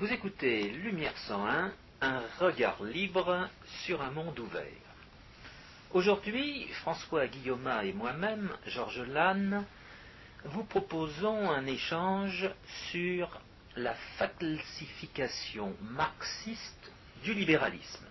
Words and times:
Vous 0.00 0.10
écoutez 0.14 0.70
Lumière 0.70 1.14
101, 1.28 1.74
un 2.00 2.22
regard 2.38 2.82
libre 2.82 3.50
sur 3.84 4.00
un 4.00 4.10
monde 4.10 4.38
ouvert. 4.38 4.64
Aujourd'hui, 5.92 6.66
François 6.80 7.26
Guillaume 7.26 7.70
et 7.84 7.92
moi-même, 7.92 8.48
Georges 8.64 9.02
Lannes, 9.02 9.62
vous 10.46 10.64
proposons 10.64 11.50
un 11.50 11.66
échange 11.66 12.48
sur 12.90 13.42
la 13.76 13.92
falsification 14.16 15.76
marxiste 15.82 16.92
du 17.22 17.34
libéralisme. 17.34 18.06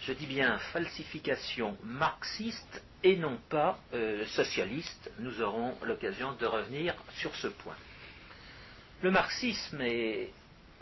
Je 0.00 0.14
dis 0.14 0.26
bien 0.26 0.58
falsification 0.72 1.78
marxiste 1.84 2.82
et 3.04 3.14
non 3.14 3.38
pas 3.48 3.78
euh, 3.94 4.26
socialiste. 4.26 5.12
Nous 5.20 5.40
aurons 5.40 5.78
l'occasion 5.84 6.32
de 6.32 6.46
revenir 6.46 6.96
sur 7.18 7.32
ce 7.36 7.46
point. 7.46 7.76
Le 9.02 9.12
marxisme 9.12 9.80
est 9.82 10.32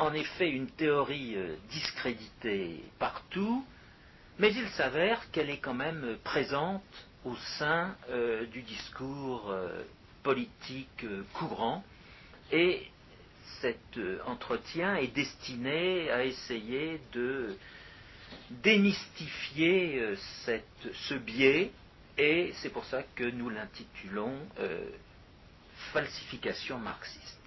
en 0.01 0.13
effet 0.15 0.51
une 0.51 0.67
théorie 0.67 1.37
euh, 1.37 1.55
discréditée 1.71 2.83
partout, 2.99 3.65
mais 4.39 4.53
il 4.53 4.69
s'avère 4.71 5.31
qu'elle 5.31 5.51
est 5.51 5.59
quand 5.59 5.75
même 5.75 6.17
présente 6.25 6.83
au 7.25 7.37
sein 7.59 7.95
euh, 8.09 8.47
du 8.47 8.63
discours 8.63 9.55
politique 10.23 11.05
courant 11.35 11.85
et 12.51 12.87
cet 13.61 13.99
entretien 14.27 14.97
est 14.97 15.15
destiné 15.15 16.11
à 16.11 16.25
essayer 16.25 17.01
de 17.13 17.57
démystifier 18.51 20.15
ce 20.17 21.15
biais 21.15 21.71
et 22.21 22.53
c'est 22.57 22.69
pour 22.69 22.85
ça 22.85 23.03
que 23.15 23.25
nous 23.25 23.49
l'intitulons 23.49 24.35
euh, 24.59 24.85
Falsification 25.95 26.79
marxiste. 26.79 27.41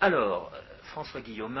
Alors, 0.00 0.52
François 0.96 1.20
Guillaume, 1.20 1.60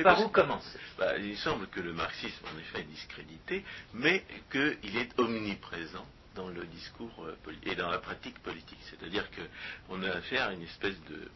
par 0.00 0.20
où 0.24 0.28
commencer 0.28 0.78
bah, 0.96 1.18
Il 1.18 1.36
semble 1.36 1.66
que 1.66 1.80
le 1.80 1.92
marxisme, 1.92 2.44
en 2.54 2.58
effet, 2.60 2.82
est 2.82 2.84
discrédité, 2.84 3.64
mais 3.92 4.24
qu'il 4.52 4.96
est 4.96 5.18
omniprésent 5.18 6.06
dans 6.36 6.46
le 6.46 6.64
discours 6.66 7.24
euh, 7.24 7.52
et 7.64 7.74
dans 7.74 7.90
la 7.90 7.98
pratique 7.98 8.38
politique. 8.38 8.78
C'est-à-dire 8.88 9.28
qu'on 9.32 10.00
a 10.04 10.10
affaire 10.10 10.44
à 10.44 10.52
une 10.52 10.62
espèce 10.62 10.94
de, 11.10 11.28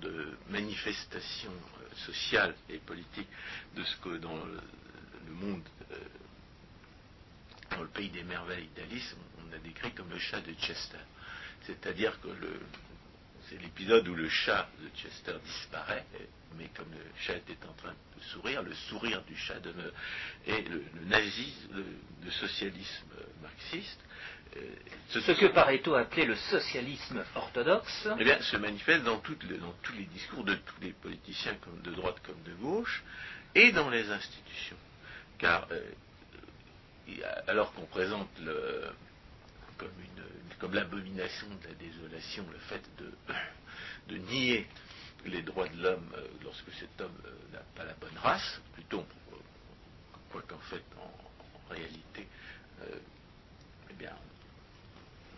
de, 0.00 0.36
manifestation 0.50 1.52
euh, 1.52 1.94
sociale 2.04 2.56
et 2.68 2.78
politique 2.78 3.28
de 3.76 3.84
ce 3.84 3.96
que 3.98 4.16
dans 4.16 4.34
le, 4.44 4.60
monde 5.34 5.62
dans 7.70 7.82
le 7.82 7.88
pays 7.88 8.10
des 8.10 8.24
merveilles 8.24 8.70
d'Alice, 8.74 9.14
on 9.38 9.54
a 9.54 9.58
décrit 9.58 9.92
comme 9.92 10.10
le 10.10 10.18
chat 10.18 10.40
de 10.40 10.52
Chester. 10.54 10.98
C'est-à-dire 11.64 12.20
que 12.20 12.28
c'est 13.52 13.62
l'épisode 13.62 14.08
où 14.08 14.14
le 14.14 14.28
chat 14.28 14.68
de 14.80 14.88
Chester 14.96 15.34
disparaît, 15.44 16.04
mais 16.56 16.68
comme 16.76 16.90
le 16.90 17.04
chat 17.20 17.36
était 17.36 17.56
en 17.68 17.72
train 17.74 17.92
de 17.92 18.22
sourire, 18.22 18.62
le 18.62 18.74
sourire 18.74 19.22
du 19.24 19.36
chat 19.36 19.60
de, 19.60 19.72
et 20.46 20.62
le, 20.62 20.84
nazisme, 21.06 21.84
le, 22.24 22.30
socialisme 22.30 23.08
marxiste. 23.42 24.00
Euh, 24.56 24.60
ce, 25.08 25.32
que 25.32 25.46
Pareto 25.46 25.94
appelait 25.94 26.26
le 26.26 26.36
socialisme 26.36 27.24
orthodoxe. 27.34 28.08
Eh 28.18 28.24
bien, 28.24 28.40
se 28.40 28.56
manifeste 28.56 29.04
dans, 29.04 29.16
dans 29.16 29.74
tous 29.82 29.92
les 29.94 30.04
discours 30.06 30.44
de 30.44 30.54
tous 30.54 30.80
les 30.82 30.92
politiciens, 30.92 31.54
comme 31.56 31.80
de 31.80 31.90
droite 31.90 32.20
comme 32.24 32.42
de 32.44 32.54
gauche, 32.54 33.02
et 33.54 33.72
dans 33.72 33.88
les 33.88 34.10
institutions. 34.10 34.76
Car 35.38 35.66
euh, 35.70 35.80
alors 37.46 37.72
qu'on 37.72 37.86
présente 37.86 38.28
comme, 40.58 40.74
l'abomination 40.74 41.48
de 41.62 41.68
la 41.68 41.74
désolation 41.74 42.44
le 42.52 42.58
fait 42.58 42.82
de, 44.08 44.16
nier 44.16 44.66
les 45.24 45.42
droits 45.42 45.68
de 45.68 45.82
l'homme 45.82 46.12
euh, 46.16 46.26
lorsque 46.42 46.72
cet 46.78 47.00
homme 47.00 47.16
euh, 47.26 47.52
n'a 47.52 47.62
pas 47.74 47.84
la 47.84 47.94
bonne 47.94 48.16
race, 48.18 48.60
plutôt, 48.74 49.04
quoi 50.30 50.42
qu'en 50.42 50.58
fait, 50.58 50.82
en, 51.00 51.72
réalité, 51.72 52.26
euh, 52.82 52.98
eh 53.90 53.94
bien, 53.94 54.12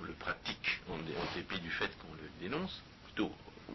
on 0.00 0.04
le 0.04 0.12
pratique 0.14 0.80
en, 0.88 0.94
en 0.94 1.34
dépit 1.34 1.60
du 1.60 1.70
fait 1.70 1.90
qu'on 1.98 2.14
le 2.14 2.28
dénonce, 2.40 2.82
plutôt 3.04 3.32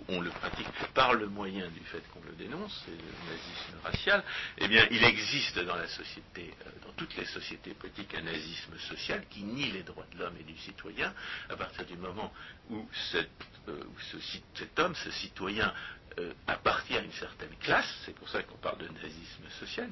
on 0.07 0.21
le 0.21 0.29
pratique 0.29 0.67
par 0.93 1.13
le 1.13 1.27
moyen 1.27 1.67
du 1.69 1.79
fait 1.81 2.01
qu'on 2.11 2.21
le 2.21 2.33
dénonce, 2.33 2.83
c'est 2.85 2.91
le 2.91 2.97
nazisme 2.97 3.77
racial, 3.83 4.23
eh 4.57 4.67
bien, 4.67 4.87
il 4.91 5.03
existe 5.03 5.59
dans 5.59 5.75
la 5.75 5.87
société, 5.87 6.53
euh, 6.65 6.69
dans 6.85 6.93
toutes 6.93 7.15
les 7.17 7.25
sociétés 7.25 7.73
politiques, 7.73 8.13
un 8.15 8.21
nazisme 8.21 8.77
social 8.77 9.23
qui 9.29 9.43
nie 9.43 9.71
les 9.71 9.83
droits 9.83 10.05
de 10.13 10.19
l'homme 10.19 10.35
et 10.39 10.43
du 10.43 10.57
citoyen, 10.57 11.13
à 11.49 11.55
partir 11.55 11.85
du 11.85 11.97
moment 11.97 12.33
où, 12.69 12.87
cet 13.11 13.29
euh, 13.67 13.83
homme, 14.77 14.95
ce 14.95 15.11
citoyen, 15.11 15.73
euh, 16.19 16.33
appartient 16.47 16.97
à 16.97 17.01
une 17.01 17.11
certaine 17.13 17.55
classe, 17.59 17.93
c'est 18.05 18.15
pour 18.15 18.29
ça 18.29 18.41
qu'on 18.43 18.57
parle 18.57 18.79
de 18.79 18.87
nazisme 18.87 19.49
social, 19.59 19.89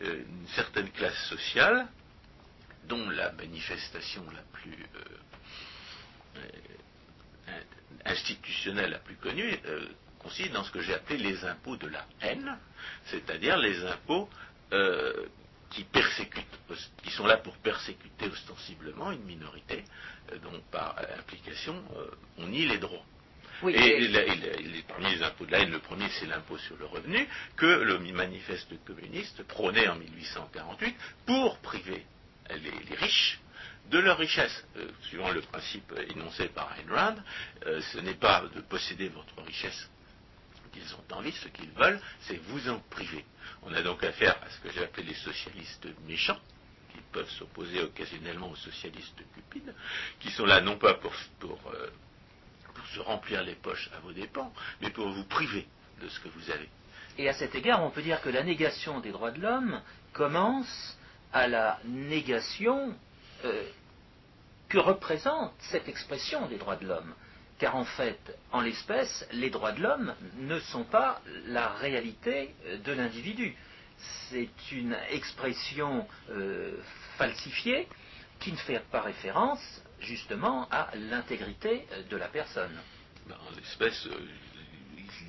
une 0.00 0.48
certaine 0.54 0.90
classe 0.90 1.18
sociale, 1.28 1.86
dont 2.84 3.08
la 3.10 3.32
manifestation 3.32 4.24
la 4.30 4.42
plus 4.52 4.86
institutionnelle 8.04 8.90
la 8.90 8.98
plus 8.98 9.16
connue 9.16 9.58
euh, 9.66 9.86
consiste 10.18 10.52
dans 10.52 10.64
ce 10.64 10.70
que 10.70 10.80
j'ai 10.80 10.94
appelé 10.94 11.18
les 11.18 11.44
impôts 11.44 11.76
de 11.76 11.88
la 11.88 12.04
haine, 12.22 12.56
c'est-à-dire 13.06 13.56
les 13.56 13.84
impôts 13.84 14.28
euh, 14.72 15.26
qui 15.70 15.84
persécutent, 15.84 16.44
qui 17.02 17.10
sont 17.10 17.26
là 17.26 17.36
pour 17.36 17.56
persécuter 17.58 18.26
ostensiblement 18.26 19.12
une 19.12 19.24
minorité, 19.24 19.84
euh, 20.32 20.38
dont 20.38 20.60
par 20.70 20.96
implication 21.18 21.82
on 22.38 22.46
nie 22.46 22.66
les 22.66 22.78
droits. 22.78 23.04
et, 23.68 24.00
les, 24.00 24.82
parmi 24.86 25.14
les 25.14 25.22
impôts 25.22 25.46
de 25.46 25.52
la 25.52 25.60
haine, 25.60 25.70
le 25.70 25.80
premier 25.80 26.08
c'est 26.18 26.26
l'impôt 26.26 26.58
sur 26.58 26.76
le 26.76 26.86
revenu 26.86 27.26
que 27.56 27.66
le 27.66 27.98
manifeste 27.98 28.72
communiste 28.84 29.42
prônait 29.44 29.88
en 29.88 29.96
1848 29.96 30.96
pour 31.26 31.58
priver 31.58 32.04
les 32.50 32.96
riches 32.96 33.40
de 33.90 33.98
leur 33.98 34.18
richesse. 34.18 34.64
Euh, 34.76 34.88
suivant 35.02 35.30
le 35.30 35.40
principe 35.40 35.92
énoncé 36.10 36.48
par 36.48 36.72
Ayn 36.78 37.24
euh, 37.66 37.80
ce 37.92 37.98
n'est 37.98 38.14
pas 38.14 38.44
de 38.54 38.60
posséder 38.60 39.08
votre 39.08 39.42
richesse 39.42 39.88
qu'ils 40.72 40.94
ont 40.94 41.16
envie, 41.16 41.32
ce 41.32 41.48
qu'ils 41.48 41.70
veulent, 41.70 42.00
c'est 42.20 42.36
vous 42.36 42.68
en 42.68 42.78
priver. 42.90 43.24
On 43.62 43.72
a 43.74 43.82
donc 43.82 44.04
affaire 44.04 44.36
à 44.42 44.50
ce 44.50 44.60
que 44.60 44.70
j'ai 44.70 44.84
appelé 44.84 45.08
les 45.08 45.14
socialistes 45.14 45.88
méchants, 46.06 46.38
qui 46.92 47.00
peuvent 47.12 47.30
s'opposer 47.30 47.82
occasionnellement 47.82 48.50
aux 48.50 48.56
socialistes 48.56 49.22
cupides, 49.34 49.74
qui 50.20 50.30
sont 50.30 50.46
là 50.46 50.60
non 50.60 50.76
pas 50.78 50.94
pour, 50.94 51.12
pour, 51.40 51.58
euh, 51.72 51.88
pour 52.74 52.86
se 52.88 53.00
remplir 53.00 53.42
les 53.42 53.54
poches 53.54 53.90
à 53.96 54.00
vos 54.00 54.12
dépens, 54.12 54.52
mais 54.80 54.90
pour 54.90 55.08
vous 55.08 55.24
priver 55.24 55.66
de 56.00 56.08
ce 56.08 56.20
que 56.20 56.28
vous 56.28 56.50
avez. 56.50 56.68
Et 57.16 57.28
à 57.28 57.32
cet 57.32 57.54
égard, 57.54 57.82
on 57.82 57.90
peut 57.90 58.02
dire 58.02 58.20
que 58.20 58.28
la 58.28 58.44
négation 58.44 59.00
des 59.00 59.10
droits 59.10 59.32
de 59.32 59.40
l'homme 59.40 59.80
commence 60.12 60.96
à 61.32 61.48
la 61.48 61.80
négation 61.84 62.94
que 64.68 64.78
représente 64.78 65.52
cette 65.70 65.88
expression 65.88 66.46
des 66.46 66.56
droits 66.56 66.76
de 66.76 66.86
l'homme. 66.86 67.14
Car 67.58 67.74
en 67.74 67.84
fait, 67.84 68.18
en 68.52 68.60
l'espèce, 68.60 69.26
les 69.32 69.50
droits 69.50 69.72
de 69.72 69.82
l'homme 69.82 70.14
ne 70.38 70.60
sont 70.60 70.84
pas 70.84 71.20
la 71.46 71.68
réalité 71.68 72.54
euh, 72.66 72.78
de 72.78 72.92
l'individu. 72.92 73.56
C'est 74.30 74.50
une 74.70 74.96
expression 75.10 76.06
euh, 76.30 76.76
falsifiée 77.16 77.88
qui 78.38 78.52
ne 78.52 78.56
fait 78.56 78.80
pas 78.92 79.00
référence 79.00 79.82
justement 80.00 80.68
à 80.70 80.90
l'intégrité 80.94 81.86
de 82.08 82.16
la 82.16 82.28
personne. 82.28 82.80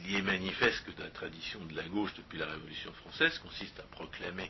Il 0.08 0.16
est 0.16 0.22
manifeste 0.22 0.86
que 0.86 1.02
la 1.02 1.10
tradition 1.10 1.64
de 1.66 1.76
la 1.76 1.84
gauche 1.84 2.14
depuis 2.16 2.38
la 2.38 2.46
Révolution 2.48 2.92
française 2.94 3.38
consiste 3.40 3.80
à 3.80 3.84
proclamer 3.84 4.50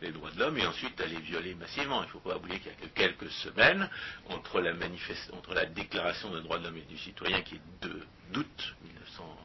les 0.00 0.12
droits 0.12 0.30
de 0.30 0.38
l'homme 0.38 0.58
et 0.58 0.66
ensuite 0.66 1.00
à 1.00 1.06
les 1.06 1.20
violer 1.20 1.54
massivement. 1.54 2.02
Il 2.02 2.06
ne 2.06 2.10
faut 2.10 2.20
pas 2.20 2.36
oublier 2.36 2.58
qu'il 2.58 2.70
y 2.70 2.74
a 2.74 2.76
que 2.76 2.86
quelques 2.94 3.30
semaines 3.30 3.88
entre 4.28 4.60
la, 4.60 5.66
déclaration 5.66 6.34
des 6.34 6.42
droits 6.42 6.58
de 6.58 6.64
l'homme 6.64 6.76
et 6.76 6.82
du 6.82 6.98
citoyen 6.98 7.42
qui 7.42 7.56
est 7.56 7.82
de 7.82 8.02
d'août 8.32 8.76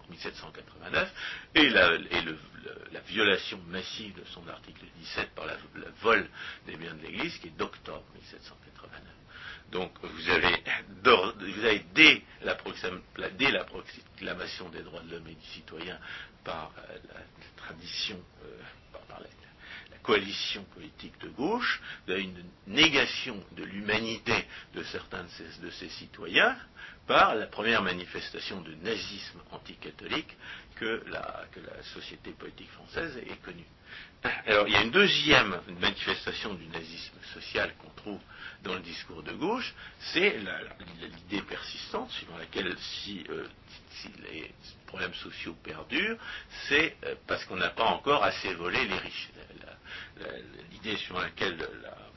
1789 0.09 1.13
et, 1.55 1.69
la, 1.69 1.97
la, 1.97 2.99
violation 3.01 3.59
massive 3.67 4.13
de 4.15 4.23
son 4.25 4.47
article 4.47 4.85
17 4.99 5.31
par 5.35 5.47
le 5.47 5.85
vol 6.01 6.29
des 6.67 6.77
biens 6.77 6.93
de 6.93 7.01
l'Église 7.01 7.37
qui 7.39 7.47
est 7.47 7.57
d'octobre 7.57 8.05
1789. 8.13 9.14
Donc 9.71 9.91
vous 10.01 10.29
avez, 10.29 11.83
dès, 11.93 12.21
la, 12.41 12.55
proclamation 12.55 14.69
des 14.69 14.83
droits 14.83 15.01
de 15.01 15.11
l'homme 15.11 15.27
et 15.27 15.35
du 15.35 15.45
citoyen 15.47 15.99
par 16.43 16.71
euh, 16.77 16.97
la, 17.13 17.21
tradition, 17.57 18.19
euh, 18.43 18.61
par, 19.09 19.19
la, 19.19 19.27
coalition 20.03 20.63
politique 20.65 21.17
de 21.19 21.29
gauche, 21.29 21.81
vous 22.05 22.13
avez 22.13 22.23
une 22.23 22.43
négation 22.67 23.43
de 23.53 23.63
l'humanité 23.63 24.45
de 24.75 24.83
certains 24.83 25.23
de 25.23 25.69
ces, 25.71 25.89
citoyens 25.89 26.55
par 27.07 27.35
la 27.35 27.47
première 27.47 27.81
manifestation 27.81 28.61
de 28.61 28.73
nazisme 28.75 29.39
anticatholique 29.51 30.35
que 30.75 31.03
la, 31.07 31.45
que 31.51 31.59
la 31.59 31.81
société 31.83 32.31
politique 32.31 32.71
française 32.71 33.17
ait 33.17 33.37
connue. 33.43 33.65
Alors, 34.47 34.67
il 34.67 34.73
y 34.73 34.77
a 34.77 34.81
une 34.81 34.91
deuxième 34.91 35.59
manifestation 35.79 36.55
du 36.55 36.65
nazisme 36.67 37.13
social 37.33 37.73
qu'on 37.77 37.91
trouve 37.91 38.19
dans 38.63 38.73
le 38.73 38.79
discours 38.79 39.21
de 39.21 39.31
gauche, 39.33 39.73
c'est 39.99 40.39
l'idée 40.39 41.43
persistante 41.43 42.09
suivant 42.11 42.37
laquelle 42.37 42.75
si, 42.79 43.23
euh, 43.29 43.47
les 44.31 44.51
problèmes 44.87 45.13
sociaux 45.13 45.55
perdurent, 45.63 46.17
c'est 46.67 46.97
euh, 47.03 47.15
parce 47.27 47.45
qu'on 47.45 47.57
n'a 47.57 47.69
pas 47.69 47.85
encore 47.85 48.23
assez 48.23 48.53
volé 48.55 48.83
les 48.85 48.97
riches. 48.97 49.29
L'idée 50.71 50.97
suivant 50.97 51.19
laquelle 51.19 51.57
on 51.61 52.14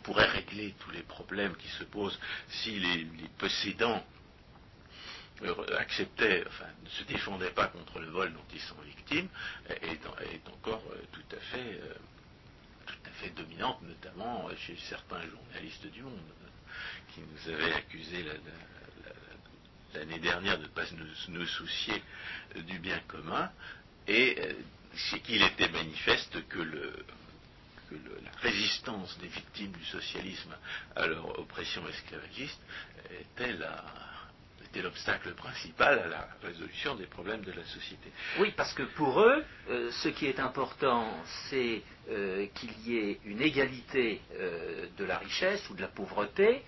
pourrait 0.00 0.28
régler 0.28 0.74
tous 0.80 0.90
les 0.90 1.02
problèmes 1.02 1.56
qui 1.56 1.68
se 1.68 1.84
posent 1.84 2.18
si 2.48 2.78
les 2.78 3.06
possédants 3.38 4.04
acceptait, 5.78 6.44
enfin, 6.46 6.66
ne 6.84 6.88
se 6.90 7.04
défendait 7.04 7.50
pas 7.50 7.68
contre 7.68 7.98
le 7.98 8.08
vol 8.08 8.32
dont 8.32 8.44
ils 8.52 8.60
sont 8.60 8.80
victimes, 8.82 9.28
est, 9.68 10.06
encore 10.48 10.82
euh, 10.92 11.00
tout 11.12 11.36
à 11.36 11.40
fait, 11.40 11.80
euh, 11.82 11.94
tout 12.86 12.98
à 13.06 13.10
fait 13.10 13.30
dominante, 13.30 13.80
notamment 13.82 14.48
chez 14.56 14.76
certains 14.88 15.22
journalistes 15.22 15.86
du 15.86 16.02
monde, 16.02 16.20
qui 17.14 17.20
nous 17.20 17.54
avaient 17.54 17.72
accusés 17.72 18.24
l'année 19.94 20.18
dernière 20.18 20.58
de 20.58 20.64
ne 20.64 20.68
pas 20.68 20.84
nous, 21.28 21.46
soucier 21.46 22.02
du 22.56 22.78
bien 22.78 22.98
commun, 23.08 23.50
et 24.06 24.36
c'est 24.94 25.16
euh, 25.16 25.18
qu'il 25.20 25.42
était 25.42 25.68
manifeste 25.68 26.46
que 26.48 26.58
le, 26.58 27.04
la 27.90 28.30
résistance 28.40 29.18
des 29.18 29.28
victimes 29.28 29.72
du 29.72 29.84
socialisme 29.84 30.54
à 30.96 31.06
leur 31.06 31.38
oppression 31.38 31.86
esclavagiste 31.88 32.60
était 33.10 33.52
la, 33.54 33.84
l'obstacle 34.78 35.34
principal 35.34 35.98
à 35.98 36.06
la 36.06 36.28
résolution 36.42 36.94
des 36.94 37.06
problèmes 37.06 37.42
de 37.42 37.52
la 37.52 37.64
société. 37.64 38.12
Oui, 38.38 38.52
parce 38.56 38.72
que 38.72 38.84
pour 38.84 39.20
eux, 39.20 39.44
euh, 39.68 39.90
ce 39.90 40.08
qui 40.08 40.26
est 40.26 40.38
important, 40.38 41.06
c'est 41.48 41.82
euh, 42.08 42.46
qu'il 42.54 42.70
y 42.86 42.98
ait 42.98 43.18
une 43.24 43.42
égalité 43.42 44.20
euh, 44.34 44.86
de 44.96 45.04
la 45.04 45.18
richesse 45.18 45.68
ou 45.70 45.74
de 45.74 45.80
la 45.80 45.88
pauvreté, 45.88 46.62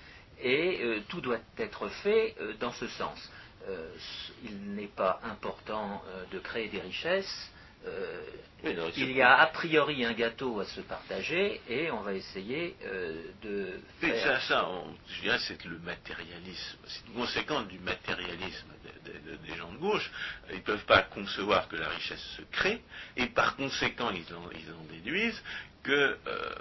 et 0.45 1.03
tout 1.09 1.21
doit 1.21 1.39
être 1.57 1.89
fait 2.03 2.35
dans 2.59 2.73
ce 2.73 2.89
sens. 2.89 3.31
il 4.43 4.75
n'est 4.75 4.89
pas 4.89 5.21
important 5.23 6.03
de 6.33 6.39
créer 6.41 6.67
des 6.67 6.81
richesses 6.81 7.53
euh, 7.87 8.23
il 8.97 9.13
y 9.13 9.23
a 9.23 9.41
a 9.41 9.47
priori 9.49 10.05
un 10.05 10.13
gâteau 10.13 10.61
à 10.61 10.65
se 10.67 10.81
partager 10.83 11.61
et 11.69 11.91
on 11.91 12.03
va 12.03 12.15
essayer 12.15 12.77
euh, 12.85 13.25
de. 13.43 13.81
Faire... 14.01 14.41
ça, 14.43 14.69
je 15.09 15.21
dirais, 15.23 15.39
c'est 15.41 15.65
le 15.65 15.79
matérialisme. 15.79 16.79
C'est 16.87 17.07
une 17.09 17.15
conséquence 17.15 17.67
du 17.67 17.81
matérialisme 17.81 18.69
des 19.05 19.57
gens 19.57 19.73
de 19.73 19.79
gauche. 19.79 20.09
Ils 20.51 20.57
ne 20.57 20.61
peuvent 20.61 20.85
pas 20.85 21.03
concevoir 21.03 21.67
que 21.69 21.77
la 21.77 21.89
richesse 21.89 22.23
se 22.37 22.43
crée 22.53 22.83
et 23.17 23.27
par 23.27 23.57
conséquent, 23.57 24.11
ils 24.11 24.33
en, 24.35 24.49
déduisent 24.93 25.43
que, 25.83 25.91
euh, 26.27 26.55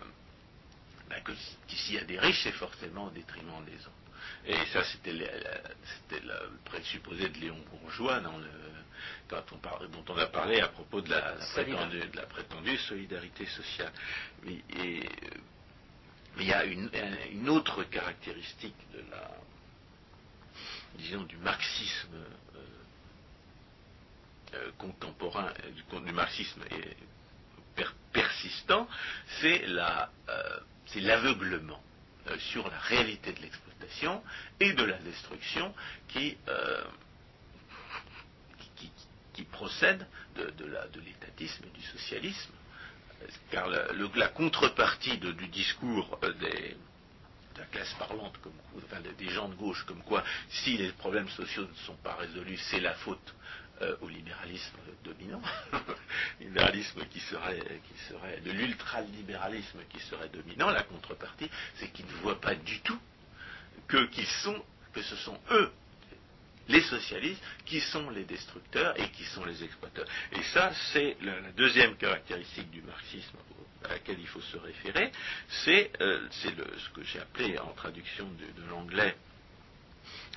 ben, 1.07 1.21
s'il 1.67 1.95
y 1.95 1.99
a 1.99 2.03
des 2.03 2.17
riches, 2.17 2.41
c'est 2.43 2.51
forcément 2.53 3.07
au 3.07 3.11
détriment 3.11 3.63
des 3.65 3.75
autres. 3.75 4.00
Et 4.45 4.65
ça, 4.73 4.83
c'était 4.83 5.13
le 5.13 6.59
présupposé 6.65 7.29
de 7.29 7.37
Léon 7.39 7.63
Bourgeois 7.69 8.19
dans 8.21 8.37
le, 8.37 8.49
dont 9.29 10.03
on 10.09 10.17
a 10.17 10.25
parlé 10.27 10.59
à 10.59 10.67
propos 10.67 11.01
de 11.01 11.09
la, 11.09 11.35
prétendue, 12.25 12.77
solidarité 12.77 13.45
sociale. 13.45 13.91
Mais, 14.43 14.61
euh, 14.77 15.03
il 16.37 16.47
y 16.47 16.53
a 16.53 16.63
une, 16.65 17.49
autre 17.49 17.83
caractéristique 17.83 18.75
de 18.93 18.99
la, 19.11 19.31
disons, 20.95 21.23
du 21.23 21.37
marxisme 21.37 22.15
euh, 22.15 22.25
euh, 24.55 24.71
contemporain, 24.77 25.51
du, 25.75 26.11
marxisme 26.13 26.61
persistant, 28.13 28.87
c'est 29.39 29.65
l'aveuglement 30.95 31.81
sur 32.51 32.69
la 32.69 32.79
réalité 32.79 33.33
de 33.33 33.41
et 34.59 34.73
de 34.73 34.83
la 34.83 34.97
destruction 34.99 35.73
qui, 36.07 36.37
qui 39.33 39.43
procède 39.43 40.05
de, 40.35 40.99
l'étatisme 41.05 41.65
et 41.65 41.77
du 41.77 41.83
socialisme. 41.85 42.51
Car 43.51 43.67
la, 43.67 44.27
contrepartie 44.29 45.17
du 45.17 45.47
discours 45.47 46.17
euh, 46.23 46.33
des, 46.33 46.75
de 47.55 47.59
la 47.59 47.65
classe 47.65 47.93
parlante, 47.93 48.35
comme, 48.41 48.53
des 49.17 49.29
gens 49.29 49.47
de 49.47 49.55
gauche, 49.55 49.83
comme 49.85 50.01
quoi 50.03 50.23
si 50.49 50.77
les 50.77 50.91
problèmes 50.93 51.29
sociaux 51.29 51.67
ne 51.67 51.85
sont 51.85 51.95
pas 51.97 52.15
résolus, 52.15 52.57
c'est 52.57 52.79
la 52.79 52.95
faute 52.95 53.35
euh, 53.81 53.95
au 54.01 54.09
libéralisme 54.09 54.77
dominant, 55.03 55.41
libéralisme 56.39 57.05
qui 57.11 57.19
serait, 57.19 57.59
qui 57.59 58.03
serait 58.09 58.41
de 58.41 58.51
l'ultralibéralisme 58.51 59.79
qui 59.89 59.99
serait 59.99 60.29
dominant, 60.29 60.71
la 60.71 60.83
contrepartie, 60.83 61.49
c'est 61.75 61.89
qu'ils 61.89 62.07
ne 62.07 62.21
voient 62.23 62.41
pas 62.41 62.55
du 62.55 62.79
tout 62.81 62.99
que, 63.87 64.05
qu'ils 64.07 64.27
sont, 64.27 64.63
que 64.93 65.01
ce 65.01 65.15
sont 65.17 65.39
eux 65.51 65.71
les 66.67 66.81
socialistes 66.81 67.41
qui 67.65 67.81
sont 67.81 68.09
les 68.09 68.23
destructeurs 68.23 68.99
et 68.99 69.09
qui 69.09 69.23
sont 69.25 69.45
les 69.45 69.63
exploiteurs. 69.63 70.07
Et 70.31 70.43
ça, 70.53 70.71
c'est 70.93 71.17
la, 71.21 71.51
deuxième 71.51 71.95
caractéristique 71.97 72.69
du 72.71 72.81
marxisme 72.81 73.37
à 73.83 73.89
laquelle 73.89 74.19
il 74.19 74.27
faut 74.27 74.41
se 74.41 74.57
référer, 74.57 75.11
c'est 75.63 75.91
euh, 76.01 76.27
ce 76.29 76.89
que 76.89 77.03
j'ai 77.03 77.19
appelé 77.19 77.57
en 77.57 77.73
traduction 77.73 78.27
de, 78.27 78.69
l'anglais 78.69 79.15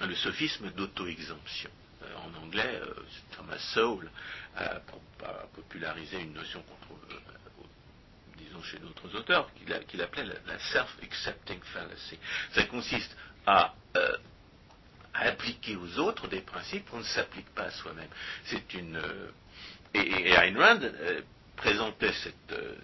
le 0.00 0.14
sophisme 0.14 0.70
d'auto-exemption. 0.70 1.70
Euh, 2.02 2.14
en 2.16 2.42
anglais, 2.42 2.80
euh, 2.82 2.94
Thomas 3.36 3.58
Sowell 3.74 4.10
a, 4.56 4.80
popularisé 5.54 6.20
une 6.20 6.32
notion 6.32 6.62
qu'on 6.62 6.86
trouve 6.86 7.00
disons 8.54 8.62
chez 8.62 8.78
d'autres 8.78 9.14
auteurs, 9.16 9.50
qu'il 9.88 10.02
appelait 10.02 10.24
la, 10.24 10.58
self-accepting 10.58 11.60
fallacy. 11.62 12.18
Ça 12.52 12.64
consiste 12.64 13.16
à 13.46 13.74
à 15.14 15.28
appliquer 15.28 15.76
aux 15.76 15.98
autres 15.98 16.28
des 16.28 16.40
principes 16.40 16.90
qu'on 16.90 16.98
ne 16.98 17.04
s'applique 17.04 17.48
pas 17.54 17.64
à 17.64 17.70
soi-même. 17.70 18.08
C'est 18.44 18.74
une 18.74 18.96
euh, 18.96 19.30
et, 19.94 20.32
Ayn 20.32 20.58
Rand 20.58 20.80
euh, 20.82 21.20
présentait 21.56 22.12
euh, 22.50 22.74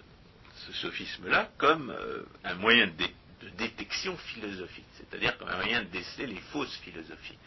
ce 0.66 0.72
sophisme-là 0.74 1.50
comme 1.58 1.94
un 2.44 2.54
moyen 2.54 2.86
de, 2.86 3.06
détection 3.56 4.16
philosophique, 4.16 4.86
c'est-à-dire 4.96 5.36
comme 5.38 5.48
un 5.48 5.56
moyen 5.56 5.82
de 5.82 5.88
déceler 5.88 6.26
les 6.26 6.40
fausses 6.52 6.76
philosophies. 6.84 7.38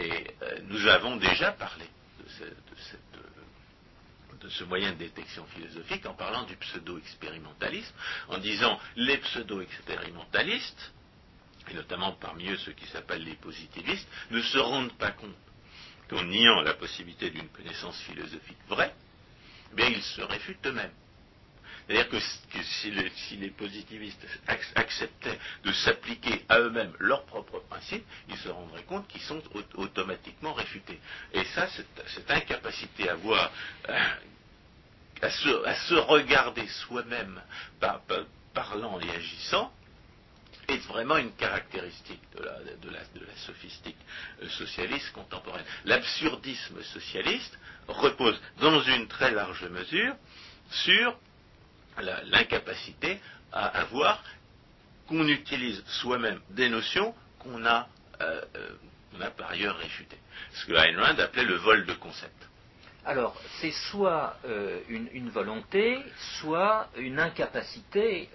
Et 0.00 0.26
nous 0.64 0.86
avons 0.88 1.16
déjà 1.16 1.52
parlé 1.52 1.84
de 2.18 2.28
ce 2.28 2.96
moyen 4.64 4.92
de 4.92 4.98
détection 4.98 5.44
philosophique 5.46 6.06
en 6.06 6.14
parlant 6.14 6.44
du 6.44 6.56
pseudo-expérimentalisme, 6.56 7.94
en 8.28 8.38
disant 8.38 8.78
les 8.96 9.18
pseudo-expérimentalistes 9.18 10.92
et 11.68 11.74
notamment 11.74 12.12
parmi 12.12 12.48
eux 12.48 12.56
ceux 12.58 12.72
qui 12.72 12.86
s'appellent 12.86 13.24
les 13.24 13.34
positivistes, 13.34 14.08
ne 14.30 14.40
se 14.40 14.58
rendent 14.58 14.96
pas 14.98 15.12
compte 15.12 15.34
qu'en 16.08 16.22
niant 16.24 16.60
la 16.62 16.74
possibilité 16.74 17.30
d'une 17.30 17.48
connaissance 17.48 18.00
philosophique 18.02 18.58
vraie, 18.68 18.94
bien 19.72 19.88
ils 19.88 20.02
se 20.02 20.22
réfutent 20.22 20.64
eux-mêmes. 20.66 20.92
C'est-à-dire 21.86 22.08
que, 22.08 22.18
si, 22.18 23.36
les 23.36 23.50
positivistes 23.50 24.26
acceptaient 24.74 25.38
de 25.62 25.72
s'appliquer 25.72 26.44
à 26.48 26.58
eux-mêmes 26.58 26.92
leurs 26.98 27.24
propres 27.26 27.60
principes, 27.60 28.04
ils 28.28 28.36
se 28.38 28.48
rendraient 28.48 28.82
compte 28.82 29.06
qu'ils 29.06 29.20
sont 29.20 29.40
automatiquement 29.74 30.52
réfutés. 30.52 30.98
Et 31.32 31.44
ça, 31.44 31.68
cette, 31.68 32.30
incapacité 32.30 33.08
à 33.08 33.14
voir, 33.14 33.52
euh, 33.88 33.94
à, 35.22 35.30
se, 35.30 35.94
regarder 35.94 36.66
soi-même 36.68 37.40
parlant 38.54 39.00
et 39.00 39.10
agissant, 39.10 39.72
est 40.68 40.78
vraiment 40.88 41.16
une 41.16 41.32
caractéristique 41.32 42.22
de 42.34 42.90
la, 42.90 43.00
sophistique 43.46 43.96
euh, 44.42 44.48
socialiste 44.48 45.12
contemporaine. 45.12 45.64
L'absurdisme 45.84 46.82
socialiste 46.82 47.56
repose 47.86 48.40
dans 48.58 48.82
une 48.82 49.06
très 49.06 49.30
large 49.30 49.64
mesure 49.64 50.16
sur 50.70 51.16
l'incapacité 52.24 53.20
à 53.52 53.66
avoir 53.66 54.22
qu'on 55.06 55.26
utilise 55.28 55.84
soi-même 55.86 56.40
des 56.50 56.68
notions 56.68 57.14
qu'on 57.38 57.64
a, 57.64 57.88
euh, 58.20 58.42
euh, 58.56 59.20
a 59.20 59.30
par 59.30 59.50
ailleurs 59.50 59.76
réfutées. 59.76 60.18
Ce 60.54 60.66
que 60.66 60.72
Ayn 60.72 60.98
Rand 61.00 61.18
appelait 61.18 61.44
le 61.44 61.56
vol 61.56 61.86
de 61.86 61.94
concepts. 61.94 62.45
Alors, 63.06 63.40
c'est 63.60 63.70
soit 63.90 64.36
une, 64.88 65.30
volonté, 65.30 66.02
soit 66.40 66.88
une 66.96 67.20
incapacité 67.20 68.28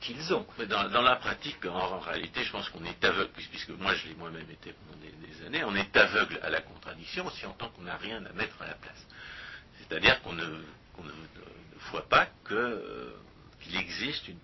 qu'ils 0.00 0.34
ont. 0.34 0.46
Dans, 0.68 1.02
la 1.02 1.16
pratique, 1.16 1.64
en, 1.66 2.00
réalité, 2.00 2.42
je 2.42 2.52
pense 2.52 2.68
qu'on 2.70 2.84
est 2.84 3.04
aveugle, 3.04 3.30
puisque 3.32 3.70
moi 3.70 3.94
je 3.94 4.08
l'ai 4.08 4.14
moi-même 4.14 4.50
été 4.50 4.72
pendant 4.72 5.00
des, 5.00 5.46
années, 5.46 5.64
on 5.64 5.74
est 5.76 5.96
aveugle 5.96 6.40
à 6.42 6.50
la 6.50 6.60
contradiction 6.60 7.28
si 7.30 7.46
en 7.46 7.52
tant 7.52 7.68
qu'on 7.68 7.82
n'a 7.82 7.96
rien 7.96 8.24
à 8.26 8.32
mettre 8.32 8.60
à 8.60 8.66
la 8.66 8.74
place. 8.74 9.06
C'est-à-dire 9.78 10.20
qu'on 10.22 10.32
ne, 10.32 10.62
voit 11.92 12.08
pas 12.08 12.26
euh, 12.50 13.12
qu'il 13.60 13.76
existe 13.76 14.28
une, 14.28 14.38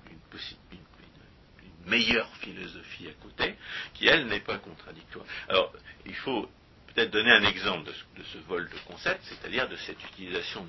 meilleure 1.85 2.29
philosophie 2.37 3.09
à 3.09 3.13
côté, 3.21 3.57
qui 3.95 4.07
elle 4.07 4.29
n'est 4.29 4.39
pas 4.39 4.59
contradictoire. 4.59 5.25
Alors, 5.49 5.73
il 6.07 6.15
faut 6.15 6.49
peut-être 6.95 7.11
donner 7.11 7.31
un 7.33 7.45
exemple 7.45 7.91
de 8.17 8.23
ce, 8.23 8.39
vol 8.49 8.69
de 8.69 8.79
concept, 8.87 9.21
c'est-à-dire 9.25 9.69
de 9.69 9.77
cette 9.77 10.03
utilisation 10.05 10.67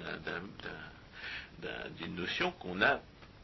d'une 1.97 2.15
notion 2.15 2.51
qu'on 2.51 2.81
a 2.81 2.99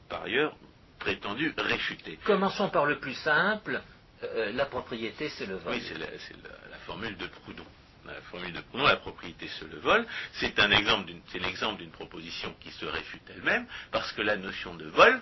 par 0.07 0.23
ailleurs 0.23 0.55
prétendu 0.99 1.53
réfuter. 1.57 2.19
Commençons 2.25 2.69
par 2.69 2.85
le 2.85 2.99
plus 2.99 3.13
simple, 3.15 3.81
euh, 4.23 4.51
la 4.51 4.65
propriété 4.65 5.29
c'est 5.29 5.45
le 5.45 5.55
vol. 5.55 5.73
Oui, 5.73 5.83
c'est 5.87 5.97
la, 5.97 6.77
formule 6.85 7.15
de 7.17 7.27
Proudhon. 7.27 7.65
La 8.05 8.21
formule 8.23 8.53
de 8.53 8.61
Proudhon, 8.61 8.85
la 8.85 8.97
propriété 8.97 9.47
c'est 9.59 9.71
le 9.71 9.79
vol, 9.79 10.05
c'est 10.33 10.59
un 10.59 10.71
exemple 10.71 11.11
l'exemple 11.35 11.81
d'une 11.81 11.91
proposition 11.91 12.53
qui 12.59 12.71
se 12.71 12.85
réfute 12.85 13.21
elle-même, 13.29 13.65
parce 13.91 14.11
que 14.11 14.21
la 14.21 14.35
notion 14.35 14.75
de 14.75 14.85
vol, 14.87 15.21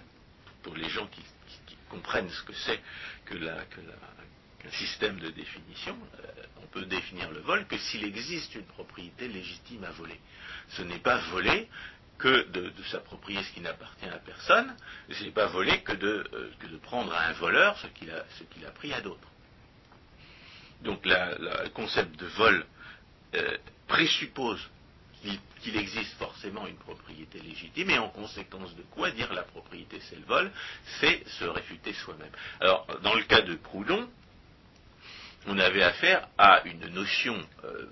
pour 0.64 0.76
les 0.76 0.90
gens 0.90 1.08
qui, 1.08 1.22
comprennent 1.90 2.30
ce 2.30 2.44
que 2.44 2.52
c'est 2.54 2.82
que, 3.26 3.36
qu'un 4.60 4.72
système 4.72 5.20
de 5.20 5.30
définition, 5.30 5.98
euh, 6.20 6.44
on 6.64 6.68
peut 6.68 6.86
définir 6.86 7.32
le 7.32 7.40
vol 7.40 7.66
que 7.68 7.78
s'il 7.78 8.04
existe 8.04 8.56
une 8.56 8.66
propriété 8.66 9.28
légitime 9.28 9.84
à 9.84 9.92
voler. 9.92 10.20
Ce 10.70 10.82
n'est 10.82 11.00
pas 11.00 11.18
voler 11.32 11.68
que 12.18 12.48
de, 12.50 12.72
s'approprier 12.90 13.44
ce 13.44 13.54
qui 13.54 13.62
n'appartient 13.62 14.10
à 14.10 14.18
personne, 14.18 14.76
ce 15.12 15.24
n'est 15.24 15.32
pas 15.32 15.48
voler 15.48 15.82
que 15.82 15.94
de, 15.94 16.28
euh, 16.34 16.52
que 16.60 16.68
de, 16.68 16.78
prendre 16.78 17.14
à 17.14 17.28
un 17.28 17.34
voleur 17.34 17.78
ce 17.78 17.88
qu'il 17.88 18.12
a, 18.12 18.26
a, 18.68 18.72
pris 18.72 18.92
à 18.94 19.02
d'autres. 19.02 19.30
Donc 20.82 21.06
le 21.06 21.70
concept 21.70 22.20
de 22.20 22.26
vol 22.26 22.66
euh, 23.36 23.58
présuppose 23.88 24.68
qu'il 25.62 25.76
existe 25.76 26.14
forcément 26.18 26.68
une 26.68 26.78
propriété 26.78 27.40
légitime, 27.40 27.90
et 27.90 27.98
en 27.98 28.10
conséquence 28.10 28.76
de 28.76 28.84
quoi 28.84 29.12
dire 29.12 29.34
la 29.34 29.44
propriété 29.44 30.00
c'est 30.02 30.16
le 30.16 30.26
vol, 30.26 30.52
c'est 31.00 31.28
se 31.28 31.46
réfuter 31.46 31.94
soi-même. 31.94 32.32
Alors, 32.60 32.88
dans 33.02 33.16
le 33.16 33.24
cas 33.24 33.42
de 33.42 33.56
Proudhon, 33.56 34.08
on 35.48 35.58
avait 35.58 35.84
affaire 35.84 36.28
à 36.38 36.62
une 36.66 36.88
notion, 36.90 37.36
euh, 37.64 37.86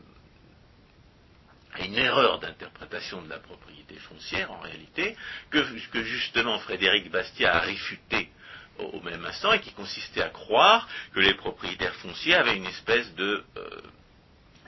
à 1.73 1.85
une 1.85 1.97
erreur 1.97 2.39
d'interprétation 2.39 3.21
de 3.21 3.29
la 3.29 3.39
propriété 3.39 3.95
foncière, 3.95 4.51
en 4.51 4.59
réalité, 4.59 5.15
que, 5.49 5.63
justement 6.03 6.59
Frédéric 6.59 7.09
Bastiat 7.09 7.55
a 7.55 7.59
réfuté 7.59 8.29
au, 8.77 8.99
même 9.01 9.25
instant, 9.25 9.53
et 9.53 9.61
qui 9.61 9.71
consistait 9.71 10.21
à 10.21 10.29
croire 10.29 10.87
que 11.13 11.21
les 11.21 11.33
propriétaires 11.33 11.95
fonciers 11.95 12.35
avaient 12.35 12.57
une 12.57 12.67
espèce 12.67 13.13
de... 13.15 13.43
Euh, 13.57 13.81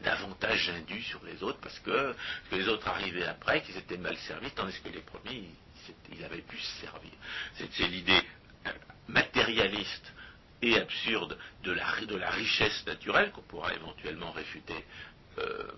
d'avantage 0.03 0.69
indu 0.69 1.01
sur 1.01 1.19
les 1.25 1.41
autres 1.41 1.59
parce 1.59 1.79
que, 1.79 2.15
les 2.51 2.67
autres 2.69 2.87
arrivaient 2.87 3.25
après, 3.25 3.63
qu'ils 3.63 3.77
étaient 3.77 3.97
mal 3.97 4.15
servis, 4.17 4.51
tandis 4.51 4.79
que 4.81 4.89
les 4.89 5.01
premiers, 5.01 5.49
ils, 6.11 6.23
avaient 6.23 6.43
pu 6.43 6.55
se 6.55 6.81
servir. 6.81 7.11
C'est 7.57 7.87
l'idée 7.87 8.21
euh, 8.67 8.71
matérialiste 9.07 10.13
et 10.61 10.77
absurde 10.77 11.37
de 11.63 11.71
la, 11.71 12.29
richesse 12.31 12.85
naturelle 12.85 13.31
qu'on 13.31 13.41
pourra 13.41 13.73
éventuellement 13.73 14.31
réfuter 14.31 14.85
euh, 15.39 15.71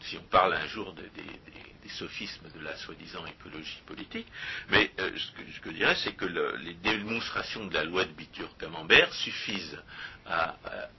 si 0.00 0.16
on 0.16 0.22
parle 0.24 0.54
un 0.54 0.66
jour 0.66 0.94
des 0.94 1.90
sophismes 1.90 2.48
de 2.50 2.60
la 2.60 2.76
soi-disant 2.76 3.24
écologie 3.26 3.82
politique, 3.86 4.26
mais 4.68 4.90
euh, 4.98 5.10
ce, 5.16 5.32
que, 5.32 5.70
je 5.70 5.70
dirais, 5.70 5.96
c'est 5.96 6.12
que 6.12 6.24
les 6.24 6.74
démonstrations 6.74 7.66
de 7.66 7.74
la 7.74 7.84
loi 7.84 8.04
de 8.04 8.12
Bitur-Camembert 8.12 9.12
suffisent 9.14 9.78
à, 10.26 10.56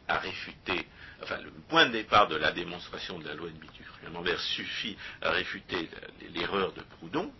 réfuter, 0.09 0.87
enfin 1.23 1.37
le 1.37 1.51
point 1.69 1.85
de 1.87 1.93
départ 1.93 2.27
de 2.27 2.35
la 2.35 2.51
démonstration 2.51 3.19
de 3.19 3.27
la 3.27 3.33
loi 3.33 3.49
de 3.49 3.57
Bitur-Camembert 3.57 4.39
suffit 4.41 4.97
à 5.21 5.31
réfuter 5.31 5.89
l'erreur 6.33 6.73
de 6.73 6.81
Proudhon, 6.81 7.31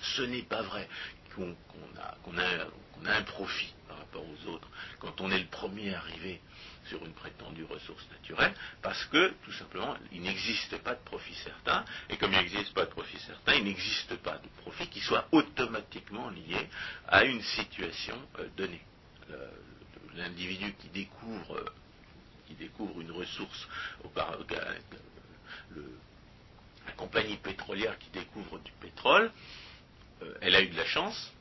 ce 0.00 0.22
n'est 0.22 0.42
pas 0.42 0.62
vrai 0.62 0.88
qu'on 1.34 2.38
a, 2.38 2.66
un 3.10 3.22
profit 3.22 3.72
par 3.86 3.98
rapport 3.98 4.24
aux 4.24 4.48
autres 4.48 4.68
quand 4.98 5.20
on 5.20 5.30
est 5.30 5.38
le 5.38 5.46
premier 5.46 5.94
arrivé 5.94 6.40
sur 6.88 7.04
une 7.04 7.12
prétendue 7.12 7.64
ressource 7.64 8.04
naturelle, 8.10 8.54
parce 8.82 9.04
que, 9.06 9.34
tout 9.44 9.52
simplement, 9.52 9.96
il 10.12 10.22
n'existe 10.22 10.78
pas 10.78 10.94
de 10.94 11.04
profit 11.04 11.34
certain, 11.34 11.84
et 12.08 12.16
comme 12.16 12.32
il 12.32 12.38
n'existe 12.38 12.72
pas 12.72 12.86
de 12.86 12.90
profit 12.90 13.18
certain, 13.18 13.54
il 13.54 13.64
n'existe 13.64 14.16
pas 14.16 14.38
de 14.38 14.48
profit 14.62 14.88
qui 14.88 15.00
soit 15.00 15.28
automatiquement 15.32 16.30
lié 16.30 16.68
à 17.06 17.24
une 17.24 17.42
situation 17.42 18.16
euh, 18.38 18.48
donnée. 18.56 18.82
L'individu 20.16 20.74
qui 20.80 20.88
découvre, 20.88 21.56
euh, 21.56 21.64
qui 22.46 22.54
découvre 22.54 23.00
une 23.00 23.12
ressource, 23.12 23.68
la 26.86 26.92
compagnie 26.96 27.36
pétrolière 27.36 27.98
qui 27.98 28.08
découvre 28.10 28.58
du 28.60 28.72
pétrole, 28.80 29.30
euh, 30.22 30.34
elle 30.40 30.54
a 30.54 30.62
eu 30.62 30.68
de 30.68 30.76
la 30.76 30.84
chance, 30.84 31.32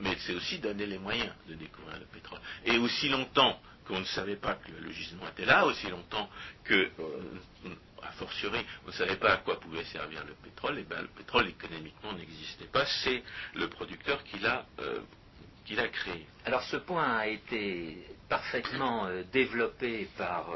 mais 0.00 0.16
c'est 0.26 0.34
aussi 0.34 0.58
donner 0.58 0.86
les 0.86 0.98
moyens 0.98 1.32
de 1.48 1.54
découvrir 1.54 1.98
le 1.98 2.06
pétrole. 2.06 2.40
Et 2.64 2.78
aussi 2.78 3.08
longtemps 3.08 3.60
qu'on 3.86 4.00
ne 4.00 4.04
savait 4.04 4.36
pas 4.36 4.54
que 4.54 4.70
le 4.70 4.90
gisement 4.92 5.28
était 5.28 5.44
là, 5.44 5.64
aussi 5.64 5.88
longtemps 5.88 6.28
que, 6.64 6.74
euh, 6.74 7.70
fortiori, 8.12 8.64
on 8.84 8.88
ne 8.88 8.92
savait 8.92 9.16
pas 9.16 9.34
à 9.34 9.36
quoi 9.38 9.60
pouvait 9.60 9.84
servir 9.84 10.24
le 10.24 10.34
pétrole, 10.34 10.78
et 10.78 10.82
bien 10.82 11.02
le 11.02 11.08
pétrole 11.08 11.48
économiquement 11.48 12.12
n'existait 12.12 12.66
pas, 12.66 12.84
c'est 13.02 13.22
le 13.54 13.68
producteur 13.68 14.22
qui 14.24 14.38
l'a 14.38 14.66
euh, 14.80 15.00
créé. 15.92 16.26
Alors 16.46 16.62
ce 16.62 16.76
point 16.76 17.18
a 17.18 17.26
été 17.26 17.98
parfaitement 18.26 19.06
développé 19.30 20.08
par 20.16 20.46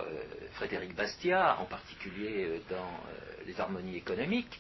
Frédéric 0.55 0.95
Bastiat, 0.95 1.59
en 1.61 1.67
particulier 1.67 2.63
dans 2.71 3.01
les 3.45 3.61
harmonies 3.61 3.97
économiques 3.97 4.59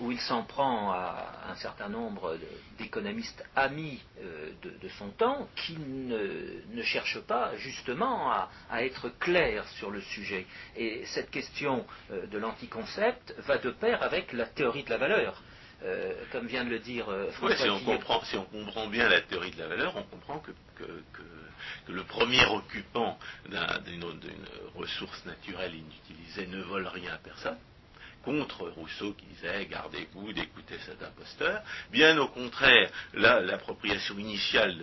où 0.00 0.10
il 0.10 0.20
s'en 0.20 0.42
prend 0.42 0.90
à 0.90 1.50
un 1.50 1.54
certain 1.56 1.88
nombre 1.88 2.36
d'économistes 2.78 3.44
amis 3.54 4.02
euh, 4.20 4.50
de, 4.62 4.88
son 4.98 5.08
temps 5.10 5.48
qui 5.54 5.76
ne, 5.78 6.82
cherchent 6.82 7.20
pas 7.20 7.56
justement 7.56 8.30
à, 8.30 8.50
être 8.82 9.08
clairs 9.20 9.66
sur 9.78 9.90
le 9.90 10.00
sujet. 10.00 10.46
Et 10.76 11.04
cette 11.06 11.30
question 11.30 11.86
euh, 12.10 12.26
de 12.26 12.38
l'anticoncept 12.38 13.34
va 13.38 13.58
de 13.58 13.70
pair 13.70 14.02
avec 14.02 14.32
la 14.32 14.46
théorie 14.46 14.84
de 14.84 14.90
la 14.90 14.98
valeur. 14.98 15.42
Euh, 15.82 16.14
comme 16.32 16.46
vient 16.46 16.64
de 16.64 16.70
le 16.70 16.78
dire 16.78 17.06
François 17.32 17.56
si, 17.56 17.68
on 17.68 17.80
comprend, 17.80 18.24
si 18.24 18.36
on 18.36 18.44
comprend 18.44 18.86
bien 18.86 19.08
la 19.08 19.20
théorie 19.20 19.50
de 19.50 19.58
la 19.58 19.68
valeur, 19.68 19.94
on 19.96 20.02
comprend 20.02 20.38
que, 20.38 20.52
le 21.88 22.02
premier 22.04 22.44
occupant 22.46 23.18
d'une 23.48 24.04
ressource 24.74 25.24
naturelle 25.24 25.74
inutilisée 25.74 26.46
ne 26.46 26.62
vole 26.62 26.86
rien 26.86 27.14
à 27.14 27.18
personne 27.18 27.56
contre 28.24 28.68
Rousseau 28.70 29.12
qui 29.12 29.26
disait 29.26 29.66
gardez-vous 29.66 30.32
d'écouter 30.32 30.78
cet 30.84 31.02
imposteur. 31.02 31.62
Bien 31.90 32.18
au 32.18 32.28
contraire, 32.28 32.90
l'appropriation 33.14 34.18
initiale 34.18 34.76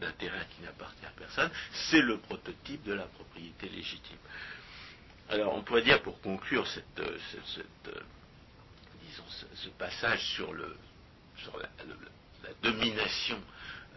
d'un 0.00 0.12
terrain 0.12 0.44
qui 0.56 0.62
n'appartient 0.62 1.06
à 1.06 1.12
personne, 1.16 1.50
c'est 1.90 2.02
le 2.02 2.18
prototype 2.18 2.82
de 2.84 2.94
la 2.94 3.04
propriété 3.04 3.68
légitime. 3.68 4.18
Alors 5.30 5.54
on 5.54 5.62
pourrait 5.62 5.82
dire 5.82 6.02
pour 6.02 6.20
conclure 6.20 6.66
cette, 6.66 7.00
euh, 7.00 7.18
euh, 7.88 8.00
disons, 9.08 9.24
ce, 9.54 9.68
passage 9.70 10.20
sur, 10.34 10.52
le, 10.52 10.76
sur 11.38 11.58
la, 11.58 11.68
domination 12.62 13.40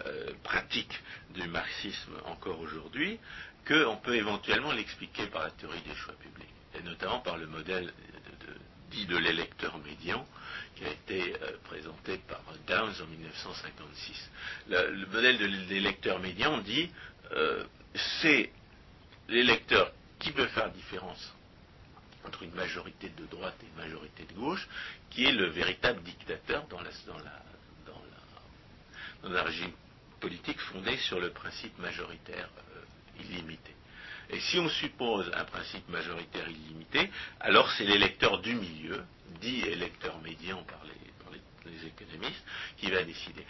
euh, 0.05 0.31
pratique 0.43 1.01
du 1.31 1.47
marxisme 1.47 2.13
encore 2.25 2.59
aujourd'hui, 2.59 3.19
qu'on 3.67 3.97
peut 3.97 4.15
éventuellement 4.15 4.71
l'expliquer 4.71 5.27
par 5.27 5.43
la 5.43 5.51
théorie 5.51 5.81
des 5.81 5.95
choix 5.95 6.13
publics, 6.13 6.47
et 6.75 6.83
notamment 6.83 7.19
par 7.19 7.37
le 7.37 7.47
modèle 7.47 7.91
de 9.05 9.17
l'électeur 9.17 9.77
médian, 9.79 10.25
qui 10.75 10.85
a 10.85 10.91
été 10.91 11.35
euh, 11.41 11.57
présenté 11.65 12.17
par 12.27 12.41
Downs 12.67 12.93
en 13.01 13.07
1956. 13.07 14.29
Le, 14.69 15.05
modèle 15.07 15.37
de 15.37 15.45
l'électeur 15.45 16.19
médian 16.19 16.59
dit 16.59 16.89
euh, 17.31 17.63
c'est 18.21 18.51
l'électeur 19.27 19.91
qui 20.19 20.31
peut 20.31 20.47
faire 20.47 20.71
différence 20.71 21.33
entre 22.25 22.43
une 22.43 22.53
majorité 22.53 23.09
de 23.09 23.25
droite 23.25 23.55
et 23.63 23.65
une 23.67 23.83
majorité 23.83 24.25
de 24.25 24.33
gauche, 24.33 24.67
qui 25.09 25.25
est 25.25 25.31
le 25.31 25.47
véritable 25.47 26.03
dictateur 26.03 26.67
dans 26.67 26.81
la, 26.81 26.89
la, 29.23 29.29
la, 29.29 29.43
régime 29.43 29.71
politique 30.19 30.59
fondé 30.59 30.97
sur 30.97 31.19
le 31.19 31.31
principe 31.31 31.77
majoritaire 31.79 32.49
euh, 32.75 33.23
illimité. 33.23 33.76
Et 34.29 34.39
si 34.41 34.59
on 34.59 34.69
suppose 34.69 35.31
un 35.33 35.45
principe 35.45 35.87
majoritaire 35.89 36.49
illimité, 36.49 37.09
alors 37.39 37.71
c'est 37.71 37.85
l'électeur 37.85 38.39
du 38.39 38.55
milieu, 38.55 39.03
dit 39.41 39.61
électeur 39.61 40.19
médian 40.21 40.63
par 40.63 40.81
les, 40.85 40.97
économistes, 41.85 42.43
qui 42.77 42.89
va 42.89 43.03
décider. 43.03 43.45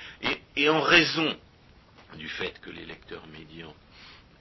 Et, 0.55 0.69
en 0.69 0.81
raison 0.81 1.37
du 2.15 2.27
fait 2.29 2.59
que 2.61 2.69
l'électeur 2.69 3.25
médian 3.27 3.73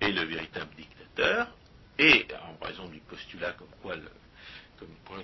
est 0.00 0.10
le 0.10 0.24
véritable 0.24 0.74
dictateur, 0.76 1.48
et 1.98 2.26
en 2.42 2.64
raison 2.64 2.88
du 2.88 2.98
postulat 3.00 3.52
comme 3.52 3.68
quoi, 3.82 3.94
comme 4.78 4.94
quoi 5.06 5.18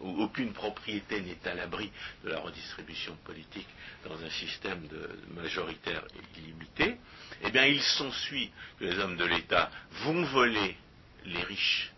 aucune 0.00 0.52
propriété 0.52 1.20
n'est 1.20 1.48
à 1.48 1.54
l'abri 1.54 1.90
de 2.24 2.30
la 2.30 2.40
redistribution 2.40 3.16
politique 3.24 3.68
dans 4.04 4.22
un 4.22 4.30
système 4.30 4.86
de 4.88 5.10
majoritaire 5.34 6.04
illimité, 6.36 6.96
eh 7.42 7.50
bien 7.50 7.66
il 7.66 7.80
s'ensuit 7.80 8.50
que 8.78 8.84
les 8.84 8.98
hommes 8.98 9.16
de 9.16 9.24
l'État 9.24 9.70
vont 10.04 10.22
voler 10.24 10.76
les 11.24 11.42
riches, 11.42 11.92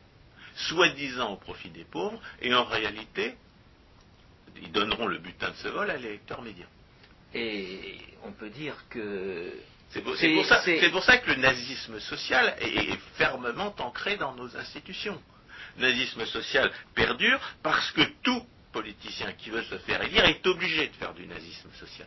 soi-disant 0.54 1.32
au 1.32 1.36
profit 1.36 1.70
des 1.70 1.84
pauvres, 1.84 2.20
et 2.40 2.54
en 2.54 2.64
réalité, 2.64 3.34
ils 4.60 4.72
donneront 4.72 5.06
le 5.06 5.18
butin 5.18 5.50
de 5.50 5.56
ce 5.56 5.68
vol 5.68 5.90
à 5.90 5.96
l'électeur 5.96 6.42
médian. 6.42 6.66
Et 7.34 7.98
on 8.24 8.32
peut 8.32 8.50
dire 8.50 8.74
que 8.88 9.52
C'est 9.90 10.00
pour, 10.00 10.16
ça, 10.16 10.22
pour 10.26 11.04
que 11.04 11.30
le 11.30 11.36
nazisme 11.36 12.00
social 12.00 12.56
est, 12.60 12.90
est 12.92 12.98
fermement 13.16 13.74
ancré 13.78 14.16
dans 14.16 14.34
nos 14.34 14.56
institutions. 14.56 15.20
Le 15.78 15.88
nazisme 15.88 16.24
social 16.26 16.70
perdure 16.94 17.40
parce 17.62 17.90
que 17.92 18.02
tout 18.22 18.44
politicien 18.72 19.32
qui 19.32 19.50
veut 19.50 19.62
se 19.62 19.78
faire 19.78 20.02
élire 20.02 20.24
est 20.24 20.46
obligé 20.46 20.88
de 20.88 20.92
faire 20.94 21.14
du 21.14 21.26
nazisme 21.26 21.70
social. 21.78 22.06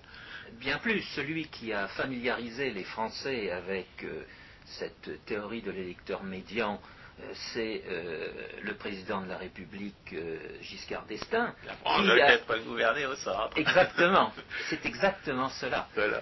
Bien 0.54 0.78
plus, 0.80 1.02
celui 1.16 1.48
qui 1.48 1.72
a 1.74 1.88
familiarisé 1.88 2.72
les 2.72 2.84
Français 2.84 3.50
avec 3.52 3.88
euh, 4.04 4.24
cette 4.66 5.26
théorie 5.26 5.62
de 5.62 5.72
l'électeur 5.72 6.24
médian, 6.24 6.82
euh, 7.22 7.24
c'est 7.54 7.84
euh, 7.88 8.32
le 8.62 8.74
président 8.76 9.22
de 9.22 9.28
la 9.30 9.38
République, 9.38 10.14
Giscard 10.62 11.06
d'Estaing. 11.06 11.54
La 11.66 11.74
France 11.76 12.06
ne 12.06 12.20
a- 12.20 12.38
pas 12.40 12.60
gouverner 12.60 13.06
au 13.06 13.16
centre. 13.16 13.58
Exactement, 13.58 14.34
c'est 14.70 14.86
exactement 14.86 15.50
cela. 15.50 15.88
Voilà. 15.96 16.22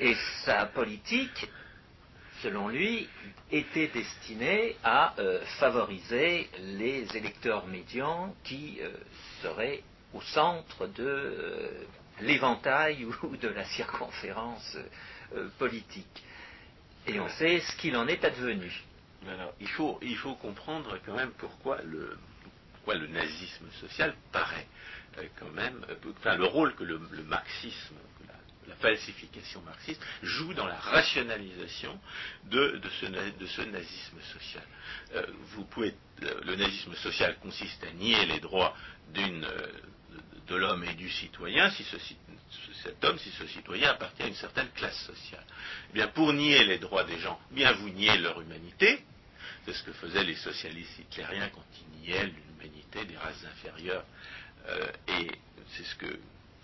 Et 0.00 0.14
sa 0.44 0.66
politique, 0.66 1.48
selon 2.42 2.68
lui, 2.68 3.08
était 3.50 3.88
destinée 3.88 4.76
à 4.84 5.14
euh, 5.18 5.40
favoriser 5.58 6.48
les 6.60 7.04
électeurs 7.16 7.66
médians 7.66 8.34
qui 8.44 8.78
euh, 8.80 8.92
seraient 9.42 9.82
au 10.12 10.20
centre 10.20 10.86
de 10.86 11.04
euh, 11.04 11.84
l'éventail 12.20 13.04
ou 13.22 13.36
de 13.36 13.48
la 13.48 13.64
circonférence 13.64 14.76
politique. 15.58 16.24
Et 17.06 17.20
on 17.20 17.28
sait 17.28 17.60
ce 17.60 17.76
qu'il 17.76 17.96
en 17.96 18.08
est 18.08 18.24
advenu. 18.24 18.72
Alors, 19.28 19.52
il 19.60 19.68
faut, 19.68 19.98
il 20.00 20.16
faut 20.16 20.34
comprendre 20.36 20.98
quand 21.04 21.14
même 21.14 21.32
pourquoi 21.36 21.82
le, 21.82 22.16
pourquoi 22.72 22.94
le 22.94 23.08
nazisme 23.08 23.66
social 23.80 24.14
paraît 24.32 24.66
quand 25.38 25.50
même, 25.50 25.84
enfin, 26.18 26.36
le 26.36 26.44
rôle 26.44 26.74
que 26.74 26.84
le, 26.84 26.98
marxisme, 27.26 27.94
la 28.68 28.76
falsification 28.76 29.60
marxiste 29.62 30.00
joue 30.22 30.54
dans 30.54 30.66
la 30.66 30.78
rationalisation 30.78 31.98
de, 32.44 32.80
ce, 33.00 33.06
nazisme 33.62 34.20
social. 34.32 34.62
Euh, 35.14 35.26
vous 35.54 35.64
pouvez, 35.64 35.94
euh, 36.22 36.40
le 36.44 36.56
nazisme 36.56 36.94
social 36.94 37.36
consiste 37.40 37.82
à 37.84 37.90
nier 37.92 38.26
les 38.26 38.40
droits 38.40 38.76
euh, 39.16 39.66
de, 40.46 40.56
l'homme 40.56 40.84
et 40.84 40.94
du 40.94 41.08
citoyen 41.10 41.70
si 41.70 41.84
cet 42.82 43.04
homme, 43.04 43.18
si 43.18 43.30
ce 43.30 43.46
citoyen 43.46 43.90
appartient 43.90 44.22
à 44.22 44.26
une 44.26 44.34
certaine 44.34 44.68
classe 44.70 45.00
sociale. 45.04 45.44
Eh 45.90 45.94
bien, 45.94 46.08
pour 46.08 46.32
nier 46.32 46.64
les 46.64 46.78
droits 46.78 47.04
des 47.04 47.18
gens, 47.18 47.40
bien 47.50 47.72
vous 47.72 47.90
niez 47.90 48.16
leur 48.18 48.40
humanité. 48.40 49.04
C'est 49.64 49.74
ce 49.74 49.82
que 49.82 49.92
faisaient 49.92 50.24
les 50.24 50.36
socialistes 50.36 50.98
hitlériens 50.98 51.50
quand 51.50 51.64
ils 51.80 52.00
niaient 52.00 52.26
l'humanité 52.26 53.04
des 53.04 53.16
races 53.16 53.44
inférieures. 53.44 54.04
Et 55.08 55.30
c'est 55.76 55.84
ce 55.84 55.94
que, 55.96 56.18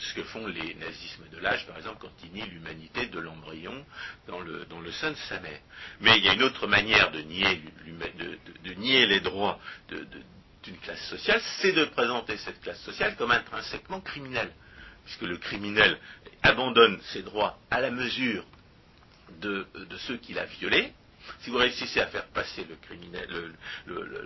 ce 0.05 0.15
que 0.15 0.23
font 0.25 0.47
les 0.47 0.75
nazismes 0.75 1.29
de 1.33 1.39
l'âge, 1.39 1.67
par 1.67 1.77
exemple, 1.77 1.99
quand 2.01 2.13
ils 2.25 2.33
nient 2.33 2.47
l'humanité 2.47 3.07
de 3.07 3.19
l'embryon 3.19 3.85
dans 4.27 4.41
le, 4.41 4.93
sein 4.93 5.11
de 5.11 5.17
sa 5.29 5.41
mère. 5.41 5.61
Mais 6.01 6.19
il 6.19 6.25
y 6.25 6.29
a 6.29 6.35
une 6.35 6.43
autre 6.43 6.67
manière 6.67 7.11
de 7.11 7.21
nier, 7.23 9.07
les 9.07 9.21
droits 9.21 9.59
d'une 9.89 10.79
classe 10.79 11.05
sociale, 11.09 11.41
c'est 11.61 11.73
de 11.73 11.85
présenter 11.87 12.37
cette 12.39 12.61
classe 12.61 12.81
sociale 12.83 13.17
comme 13.17 13.31
intrinsèquement 13.31 14.01
criminelle 14.01 14.53
puisque 15.05 15.23
le 15.23 15.37
criminel 15.37 15.99
abandonne 16.43 16.99
ses 17.13 17.23
droits 17.23 17.59
à 17.71 17.81
la 17.81 17.91
mesure 17.91 18.45
de, 19.41 19.67
de 19.75 19.97
ceux 19.99 20.17
qu'il 20.17 20.39
a 20.39 20.47
violés. 20.47 20.93
Si 21.41 21.51
vous 21.51 21.59
réussissez 21.59 22.01
à 22.01 22.07
faire 22.07 22.27
passer 22.29 22.67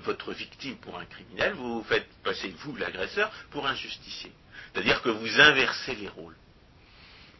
votre 0.05 0.33
victime 0.33 0.77
pour 0.79 0.99
un 0.99 1.05
criminel, 1.05 1.55
vous 1.55 1.83
faites 1.85 2.09
passer 2.23 2.55
vous, 2.61 2.77
l'agresseur, 2.77 3.31
pour 3.51 3.67
un 3.67 3.75
justicier. 3.75 4.33
C'est-à-dire 4.73 5.03
que 5.03 5.09
vous 5.09 5.41
inversez 5.41 5.95
les 5.95 6.09
rôles. 6.09 6.37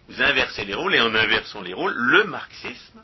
Vous 0.09 0.23
inversez 0.23 0.65
les 0.65 0.75
rôles, 0.75 0.95
et 0.95 1.01
en 1.01 1.15
inversant 1.15 1.61
les 1.61 1.75
rôles, 1.75 1.95
le 1.95 2.25
marxisme 2.25 3.03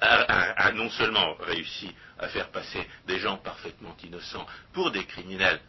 a, 0.00 0.72
non 0.72 0.90
seulement 0.90 1.34
réussi 1.40 1.94
à 2.18 2.28
faire 2.28 2.50
passer 2.50 2.86
des 3.06 3.18
gens 3.18 3.38
parfaitement 3.38 3.96
innocents 4.04 4.46
pour 4.72 4.90
des 4.90 5.04
criminels 5.04 5.60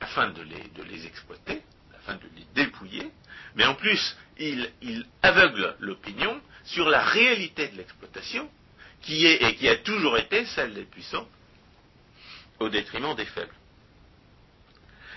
afin 0.00 0.30
de 0.30 0.42
les, 0.42 1.06
exploiter, 1.06 1.62
afin 1.98 2.14
de 2.14 2.26
les 2.36 2.44
dépouiller, 2.54 3.10
mais 3.54 3.64
en 3.66 3.74
plus, 3.74 4.16
il 4.38 5.06
aveugle 5.22 5.76
l'opinion 5.80 6.40
sur 6.64 6.88
la 6.88 7.02
réalité 7.02 7.68
de 7.68 7.76
l'exploitation, 7.76 8.50
qui 9.02 9.26
est 9.26 9.42
et 9.42 9.56
qui 9.56 9.68
a 9.68 9.76
toujours 9.76 10.16
été 10.18 10.44
celle 10.46 10.74
des 10.74 10.84
puissants, 10.84 11.28
au 12.58 12.68
détriment 12.68 13.14
des 13.14 13.24
faibles. 13.26 13.54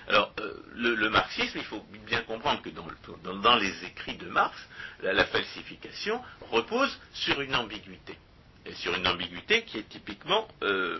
Alors, 0.07 0.33
euh, 0.41 0.53
le, 0.75 1.09
marxisme, 1.09 1.57
il 1.57 1.63
faut 1.63 1.83
bien 2.05 2.21
comprendre 2.23 2.61
que 2.61 2.69
dans, 2.69 2.85
le- 2.85 2.97
dans- 3.23 3.37
dans 3.37 3.55
les 3.55 3.85
écrits 3.85 4.17
de 4.17 4.25
Marx, 4.27 4.57
la, 5.01 5.25
falsification 5.25 6.21
repose 6.51 6.99
sur 7.13 7.39
une 7.41 7.55
ambiguïté. 7.55 8.17
Et 8.65 8.73
sur 8.75 8.93
une 8.95 9.07
ambiguïté 9.07 9.63
qui 9.63 9.77
est 9.77 9.87
typiquement, 9.89 10.47
euh, 10.61 10.99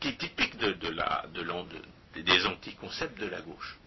qui 0.00 0.08
est 0.08 0.18
typique 0.18 0.56
des 0.58 2.46
anticoncepts 2.46 3.18
de 3.18 3.26
la 3.26 3.40
gauche. 3.40 3.78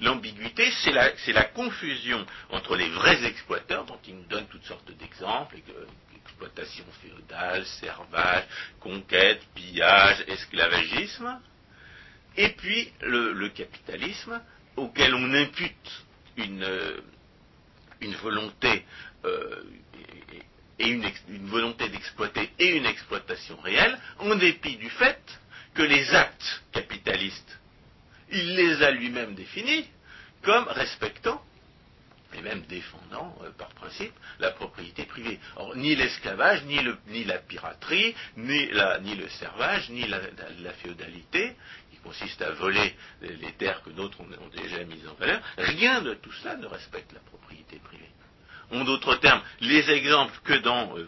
L'ambiguïté, 0.00 0.70
c'est 0.82 1.32
la, 1.32 1.44
confusion 1.44 2.26
entre 2.50 2.76
les 2.76 2.88
vrais 2.90 3.24
exploiteurs, 3.24 3.84
dont 3.86 3.98
il 4.06 4.16
nous 4.16 4.26
donne 4.26 4.46
toutes 4.48 4.64
sortes 4.64 4.90
d'exemples, 4.98 5.56
que- 5.66 5.86
exploitation 6.26 6.84
féodale, 7.00 7.64
servage, 7.80 8.44
conquête, 8.80 9.40
pillage, 9.54 10.24
esclavagisme, 10.26 11.40
et 12.36 12.50
puis 12.50 12.92
le, 13.00 13.48
capitalisme, 13.48 14.40
auquel 14.76 15.14
on 15.14 15.32
impute 15.32 16.04
une, 16.36 16.62
euh, 16.62 17.00
volonté 18.22 18.84
euh, 19.24 19.62
et, 20.78 20.88
une 20.88 21.48
volonté 21.48 21.88
d'exploiter 21.88 22.50
et 22.58 22.76
une 22.76 22.86
exploitation 22.86 23.56
réelle, 23.62 23.98
en 24.18 24.34
dépit 24.34 24.76
du 24.76 24.90
fait 24.90 25.22
que 25.74 25.82
les 25.82 26.14
actes 26.14 26.62
capitalistes, 26.72 27.58
il 28.30 28.54
les 28.54 28.82
a 28.82 28.90
lui-même 28.90 29.34
définis 29.34 29.88
comme 30.42 30.66
respectant 30.68 31.42
et 32.34 32.42
même 32.42 32.62
défendant 32.62 33.36
euh, 33.42 33.50
par 33.52 33.68
principe 33.70 34.12
la 34.38 34.50
propriété 34.50 35.04
privée. 35.04 35.38
Or, 35.56 35.76
ni 35.76 35.94
l'esclavage, 35.94 36.64
ni, 36.64 37.24
la 37.24 37.38
piraterie, 37.38 38.14
ni, 38.36 38.66
le 38.66 39.28
servage, 39.28 39.90
ni 39.90 40.06
la, 40.06 40.20
féodalité, 40.82 41.56
qui 41.90 41.96
consiste 41.98 42.42
à 42.42 42.50
voler 42.52 42.94
les, 43.22 43.52
terres 43.52 43.82
que 43.82 43.90
d'autres 43.90 44.20
ont, 44.20 44.48
déjà 44.54 44.84
mises 44.84 45.06
en 45.08 45.14
valeur, 45.14 45.40
rien 45.56 46.02
de 46.02 46.14
tout 46.14 46.32
cela 46.32 46.56
ne 46.56 46.66
respecte 46.66 47.12
la 47.12 47.20
propriété 47.20 47.78
privée. 47.78 48.10
En 48.72 48.82
d'autres 48.84 49.14
termes, 49.16 49.42
les 49.60 49.88
exemples 49.90 50.38
que 50.42 50.54
dans, 50.54 50.96
euh, 50.98 51.06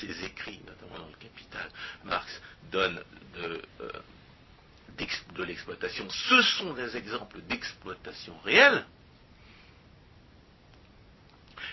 ses 0.00 0.24
écrits, 0.24 0.60
notamment 0.66 1.04
dans 1.04 1.10
le 1.10 1.16
Capital, 1.16 1.68
Marx 2.04 2.40
donne 2.70 3.02
de, 3.34 3.62
euh, 3.80 3.92
de 4.98 5.44
l'exploitation, 5.44 6.08
ce 6.10 6.42
sont 6.42 6.74
des 6.74 6.96
exemples 6.96 7.40
d'exploitation 7.42 8.36
réelle, 8.44 8.84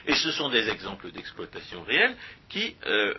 et 0.07 0.15
ce 0.15 0.31
sont 0.31 0.49
des 0.49 0.69
exemples 0.69 1.11
d'exploitation 1.11 1.83
réelle 1.83 2.15
qui, 2.49 2.75
euh, 2.85 3.15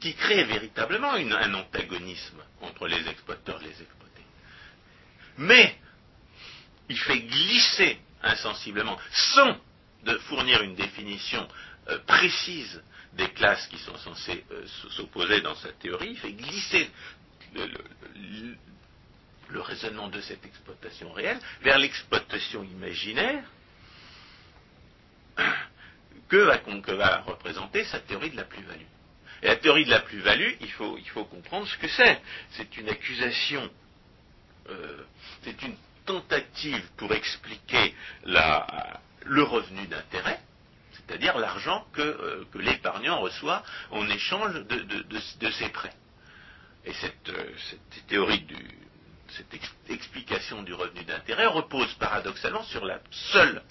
qui 0.00 0.14
créent 0.14 0.44
véritablement 0.44 1.12
un 1.12 1.54
antagonisme 1.54 2.42
entre 2.60 2.86
les 2.86 3.08
exploiteurs 3.08 3.60
et 3.62 3.64
les 3.64 3.82
exploités. 3.82 4.22
Mais 5.38 5.76
il 6.88 6.98
fait 6.98 7.20
glisser 7.20 7.98
insensiblement, 8.22 8.98
sans 9.10 9.58
de 10.04 10.16
fournir 10.18 10.62
une 10.62 10.74
définition 10.74 11.46
euh, 11.88 11.98
précise 12.06 12.82
des 13.14 13.28
classes 13.30 13.66
qui 13.66 13.78
sont 13.78 13.96
censées 13.96 14.44
euh, 14.52 14.64
s'opposer 14.90 15.40
dans 15.40 15.54
sa 15.56 15.72
théorie, 15.72 16.10
il 16.10 16.18
fait 16.18 16.32
glisser 16.32 16.90
le- 19.50 19.60
raisonnement 19.60 20.08
de 20.08 20.20
cette 20.20 20.44
exploitation 20.44 21.12
réelle 21.12 21.38
vers 21.62 21.78
l'exploitation 21.78 22.62
imaginaire 22.62 23.44
que 26.28 26.92
va, 26.92 27.20
représenter 27.22 27.84
sa 27.84 28.00
théorie 28.00 28.30
de 28.30 28.36
la 28.36 28.44
plus-value. 28.44 28.86
Et 29.42 29.46
la 29.46 29.56
théorie 29.56 29.84
de 29.84 29.90
la 29.90 30.00
plus-value, 30.00 30.54
il 30.60 30.70
faut, 30.70 31.24
comprendre 31.24 31.66
ce 31.68 31.76
que 31.78 31.88
c'est. 31.88 32.20
C'est 32.52 32.76
une 32.76 32.88
accusation, 32.88 33.70
euh, 34.68 35.02
c'est 35.42 35.62
une 35.62 35.76
tentative 36.04 36.84
pour 36.96 37.12
expliquer 37.12 37.94
le 38.24 39.42
revenu 39.42 39.86
d'intérêt, 39.86 40.40
c'est-à-dire 40.92 41.38
l'argent 41.38 41.86
que, 41.92 42.02
euh, 42.02 42.44
l'épargnant 42.54 43.20
reçoit 43.20 43.62
en 43.90 44.08
échange 44.08 44.54
de, 44.64 45.50
ses 45.50 45.68
prêts. 45.68 45.94
Et 46.84 46.92
cette, 46.94 47.28
euh, 47.28 47.52
cette 47.70 48.06
théorie 48.06 48.40
du, 48.40 48.56
cette 49.36 49.52
ex- 49.54 49.74
explication 49.88 50.62
du 50.62 50.74
revenu 50.74 51.04
d'intérêt 51.04 51.46
repose 51.46 51.92
paradoxalement 51.94 52.62
sur 52.64 52.84
la 52.84 53.00
seule 53.32 53.62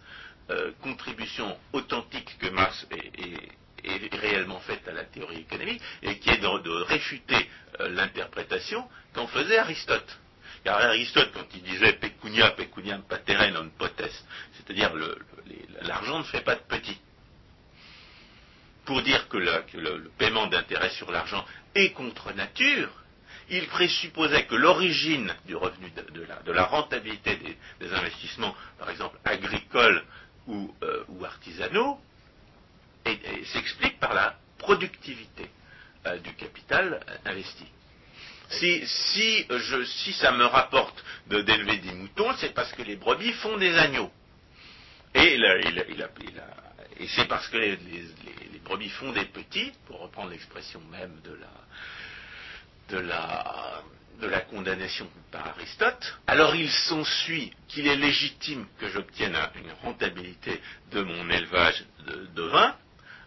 euh, 0.50 0.72
contribution 0.82 1.58
authentique 1.74 2.38
que 2.40 2.48
Marx 2.50 2.86
est 2.92 4.16
réellement 4.16 4.60
faite 4.62 4.88
à 4.88 4.92
la 4.92 5.04
théorie 5.06 5.42
économique 5.42 5.82
et 6.02 6.20
qui 6.20 6.30
est 6.30 6.38
de, 6.38 6.70
réfuter 6.84 7.50
euh, 7.80 7.90
l'interprétation 7.90 8.88
qu'en 9.14 9.28
faisait 9.28 9.58
Aristote. 9.58 10.20
Car 10.64 10.78
Aristote, 10.80 11.32
quand 11.34 11.46
il 11.54 11.64
disait 11.64 11.94
pecunia 11.94 12.52
pecuniam 12.52 13.04
patere 13.04 13.52
non 13.52 13.70
potest, 13.78 14.26
c'est-à-dire 14.54 14.94
le- 14.96 15.18
l'argent 15.82 16.20
ne 16.20 16.24
fait 16.24 16.42
pas 16.42 16.56
de 16.56 16.62
petit. 16.62 16.98
Pour 18.86 19.02
dire 19.02 19.28
que 19.30 19.38
le, 19.38 20.10
paiement 20.18 20.48
d'intérêt 20.48 20.90
sur 20.92 21.12
l'argent 21.12 21.46
est 21.76 21.92
contre 21.92 22.34
nature, 22.34 22.90
il 23.50 23.68
présupposait 23.68 24.46
que 24.46 24.56
l'origine 24.56 25.34
du 25.46 25.56
revenu 25.56 25.92
de, 26.14 26.52
la, 26.52 26.66
rentabilité 26.66 27.38
des, 27.80 27.94
investissements, 27.94 28.56
par 28.78 28.90
exemple 28.90 29.18
agricoles 29.24 30.04
ou, 30.48 30.74
euh, 30.84 31.04
artisanaux, 31.24 32.00
s'explique 33.54 34.00
par 34.00 34.14
la 34.14 34.36
productivité 34.58 35.50
euh, 36.06 36.18
du 36.20 36.34
capital 36.34 37.00
investi. 37.26 37.66
Si, 38.50 39.46
ça 40.20 40.32
me 40.32 40.46
rapporte 40.46 41.04
d'élever 41.28 41.78
des 41.78 41.92
moutons, 41.94 42.34
c'est 42.38 42.54
parce 42.54 42.72
que 42.74 42.82
les 42.82 42.96
brebis 42.96 43.34
font 43.34 43.58
des 43.58 43.76
agneaux. 43.76 44.12
Et, 45.14 45.38
c'est 47.16 47.28
parce 47.28 47.48
que 47.48 47.58
les, 47.58 47.78
brebis 48.64 48.90
font 48.90 49.12
des 49.12 49.26
petits, 49.26 49.72
pour 49.86 50.00
reprendre 50.00 50.30
l'expression 50.32 50.82
même 50.92 51.20
de 51.24 51.34
la, 51.34 51.48
condamnation 54.50 55.08
par 55.32 55.48
Aristote, 55.48 56.18
alors 56.26 56.56
il 56.56 56.70
s'ensuit 56.70 57.54
qu'il 57.68 57.88
est 57.88 57.96
légitime 57.96 58.66
que 58.80 58.90
j'obtienne 58.90 59.36
une 59.56 59.72
rentabilité 59.84 60.62
de 60.92 61.02
mon 61.02 61.30
élevage 61.30 61.86
de 62.36 62.44
vin, 62.44 62.76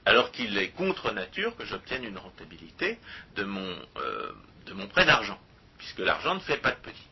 alors 0.07 0.33
qu'il 0.33 0.57
est 0.59 0.70
contre 0.70 1.12
nature 1.12 1.57
que 1.57 1.64
j'obtienne 1.64 2.05
une 2.05 2.18
rentabilité 2.18 2.99
de 3.37 3.44
mon, 3.44 3.77
euh, 3.96 4.33
de 4.66 4.73
mon 4.73 4.88
prêt 4.88 5.05
d'argent, 5.05 5.38
puisque 5.79 5.99
l'argent 5.99 6.35
ne 6.35 6.40
fait 6.40 6.57
pas 6.57 6.73
de 6.73 6.81
petit. 6.81 7.07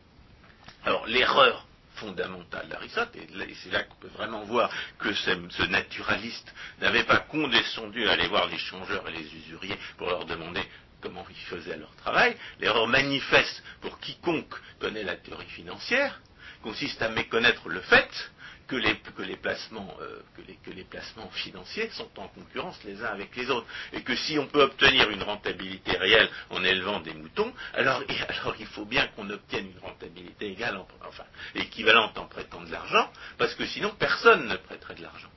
Alors 0.85 1.05
l'erreur 1.07 1.65
fondamentale 1.95 2.67
d'Aristote, 2.69 3.15
et 3.15 3.27
c'est 3.61 3.71
là 3.71 3.83
qu'on 3.83 3.95
peut 3.95 4.07
vraiment 4.07 4.43
voir 4.43 4.71
que 4.99 5.13
ce, 5.13 5.63
naturaliste 5.67 6.53
n'avait 6.79 7.03
pas 7.03 7.17
condescendu 7.17 8.07
à 8.07 8.13
aller 8.13 8.27
voir 8.27 8.47
les 8.47 8.57
changeurs 8.57 9.07
et 9.09 9.11
les 9.11 9.35
usuriers 9.35 9.77
pour 9.97 10.09
leur 10.09 10.25
demander 10.25 10.61
comment 11.01 11.25
ils 11.29 11.35
faisaient 11.35 11.77
leur 11.77 11.95
travail, 11.97 12.35
l'erreur 12.59 12.87
manifeste 12.87 13.63
pour 13.81 13.99
quiconque 13.99 14.53
connaît 14.79 15.03
la 15.03 15.15
théorie 15.15 15.45
financière 15.47 16.19
consiste 16.61 17.01
à 17.01 17.09
méconnaître 17.09 17.69
le 17.69 17.81
fait 17.81 18.09
que 18.67 18.75
les, 18.75 18.95
que 18.97 19.23
les, 19.23 19.35
placements, 19.35 19.97
euh, 19.99 20.21
que, 20.63 20.69
les, 20.69 20.83
placements 20.83 21.29
financiers 21.31 21.89
sont 21.89 22.09
en 22.19 22.27
concurrence 22.27 22.79
les 22.83 23.01
uns 23.03 23.07
avec 23.07 23.35
les 23.35 23.49
autres. 23.49 23.65
Et 23.93 24.03
que 24.03 24.15
si 24.15 24.37
on 24.37 24.45
peut 24.45 24.61
obtenir 24.61 25.09
une 25.09 25.23
rentabilité 25.23 25.97
réelle 25.97 26.29
en 26.51 26.63
élevant 26.63 26.99
des 26.99 27.15
moutons, 27.15 27.51
alors, 27.73 28.03
il 28.59 28.67
faut 28.67 28.85
bien 28.85 29.07
qu'on 29.15 29.27
obtienne 29.31 29.71
une 29.71 29.79
rentabilité 29.79 30.51
égale, 30.51 30.79
équivalente 31.55 32.17
en 32.19 32.27
prêtant 32.27 32.61
de 32.61 32.71
l'argent, 32.71 33.11
parce 33.39 33.55
que 33.55 33.65
sinon 33.65 33.89
personne 33.97 34.47
ne 34.47 34.55
prêterait 34.57 34.95
de 34.95 35.01
l'argent. 35.01 35.29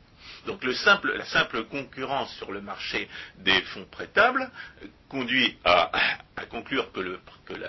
Donc 0.47 0.65
la 0.65 1.25
simple 1.25 1.65
concurrence 1.65 2.35
sur 2.37 2.51
le 2.53 2.61
marché 2.61 3.09
des 3.39 3.61
fonds 3.63 3.87
prêtables 3.87 4.51
euh, 4.83 4.87
conduit 5.09 5.57
à, 5.65 5.91
conclure 6.51 6.91
que 6.93 7.01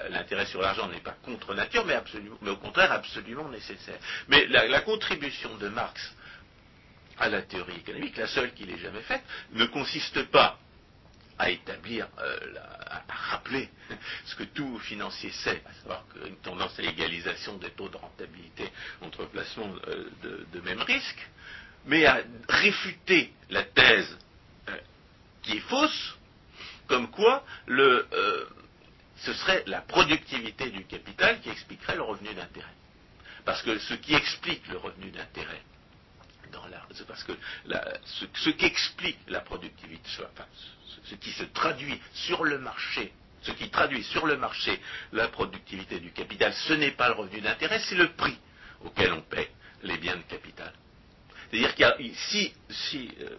l'intérêt 0.09 0.45
sur 0.45 0.61
l'argent 0.61 0.87
n'est 0.87 0.99
pas 1.01 1.15
contre 1.23 1.53
nature, 1.53 1.85
mais, 1.85 2.49
au 2.49 2.57
contraire 2.57 2.91
absolument 2.91 3.47
nécessaire. 3.49 3.99
Mais 4.27 4.47
la, 4.47 4.81
contribution 4.81 5.55
de 5.57 5.69
Marx 5.69 6.13
à 7.19 7.29
la 7.29 7.41
théorie 7.43 7.77
économique, 7.77 8.17
la 8.17 8.27
seule 8.27 8.53
qu'il 8.53 8.69
ait 8.71 8.79
jamais 8.79 9.01
faite, 9.01 9.23
ne 9.51 9.65
consiste 9.65 10.23
pas 10.31 10.57
à 11.37 11.49
établir, 11.49 12.07
euh, 12.19 12.39
à 12.89 13.13
rappeler 13.13 13.69
ce 14.25 14.35
que 14.35 14.43
tout 14.43 14.79
financier 14.79 15.31
sait, 15.31 15.61
à 15.65 15.73
savoir 15.81 16.05
qu'une 16.13 16.37
tendance 16.37 16.77
à 16.77 16.81
l'égalisation 16.81 17.57
des 17.57 17.71
taux 17.71 17.89
de 17.89 17.97
rentabilité 17.97 18.71
entre 19.01 19.25
placements 19.25 19.73
euh, 19.87 20.09
de, 20.53 20.61
même 20.61 20.81
risque, 20.81 21.29
mais 21.85 22.05
à 22.05 22.21
réfuter 22.49 23.33
la 23.49 23.63
thèse 23.63 24.17
euh, 24.69 24.77
qui 25.41 25.57
est 25.57 25.61
fausse, 25.61 26.17
comme 26.87 27.09
quoi 27.09 27.43
euh, 27.69 28.45
ce 29.17 29.33
serait 29.33 29.63
la 29.67 29.81
productivité 29.81 30.69
du 30.69 30.85
capital 30.85 31.39
qui 31.41 31.49
expliquerait 31.49 31.95
le 31.95 32.03
revenu 32.03 32.33
d'intérêt. 32.33 32.73
Parce 33.45 33.61
que 33.61 33.77
ce 33.79 33.93
qui 33.95 34.13
explique 34.13 34.67
le 34.67 34.77
revenu 34.77 35.11
d'intérêt, 35.11 35.61
parce 37.07 37.23
que 37.23 37.33
ce, 38.35 38.49
qui 38.51 38.65
explique 38.65 39.19
la 39.27 39.41
productivité, 39.41 40.09
ce 41.03 41.15
qui 41.15 41.31
se 41.31 41.43
traduit 41.45 41.99
sur 42.13 42.43
le 42.43 42.59
marché, 42.59 43.11
ce 43.41 43.51
qui 43.51 43.69
traduit 43.69 44.03
sur 44.03 44.25
le 44.25 44.37
marché 44.37 44.79
la 45.11 45.27
productivité 45.27 45.99
du 45.99 46.11
capital, 46.11 46.53
ce 46.53 46.73
n'est 46.73 46.91
pas 46.91 47.09
le 47.09 47.15
revenu 47.15 47.41
d'intérêt, 47.41 47.79
c'est 47.79 47.95
le 47.95 48.09
prix 48.13 48.37
auquel 48.83 49.13
on 49.13 49.21
paie 49.21 49.51
les 49.83 49.97
biens 49.97 50.15
de 50.15 50.21
capital. 50.23 50.71
C'est-à-dire 51.53 51.75
qu'il 51.75 51.85
y 51.85 52.11
a, 52.11 52.15
si, 52.71 53.11
euh, 53.21 53.37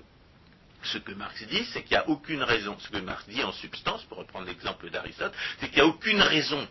ce 0.84 0.98
que 0.98 1.10
Marx 1.14 1.42
dit, 1.48 1.64
c'est 1.72 1.82
qu'il 1.82 1.96
n'y 1.96 2.02
a 2.02 2.08
aucune 2.08 2.44
raison, 2.44 2.78
ce 2.78 2.88
que 2.88 2.98
Marx 2.98 3.26
dit 3.28 3.42
en 3.42 3.50
substance, 3.50 4.04
pour 4.04 4.18
reprendre 4.18 4.46
l'exemple 4.46 4.88
d'Aristote, 4.88 5.34
c'est 5.58 5.66
qu'il 5.66 5.82
n'y 5.82 5.82
a 5.82 5.86
aucune 5.86 6.22
raison 6.22 6.64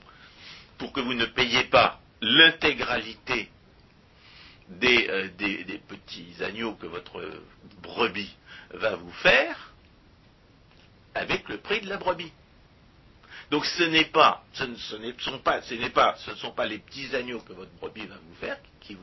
pour 0.77 0.93
que 0.93 1.01
vous 1.01 1.13
ne 1.13 1.25
payiez 1.25 1.65
pas 1.65 1.99
l'intégralité 2.21 3.49
des, 4.69 5.09
euh, 5.09 5.27
petits 5.89 6.41
agneaux 6.41 6.75
que 6.75 6.85
votre 6.85 7.21
brebis 7.81 8.33
va 8.71 8.95
vous 8.95 9.11
faire 9.11 9.73
avec 11.13 11.49
le 11.49 11.57
prix 11.57 11.81
de 11.81 11.89
la 11.89 11.97
brebis. 11.97 12.31
Donc 13.53 13.67
ce 13.67 13.83
n'est 13.83 14.05
pas, 14.05 14.43
ce 14.53 14.63
ne, 14.63 14.75
sont 15.19 15.37
pas, 16.53 16.65
les 16.65 16.79
petits 16.79 17.15
agneaux 17.15 17.39
que 17.41 17.53
votre 17.53 17.69
brebis 17.73 18.07
va 18.07 18.15
vous 18.15 18.35
faire 18.39 18.57
qui, 18.81 18.97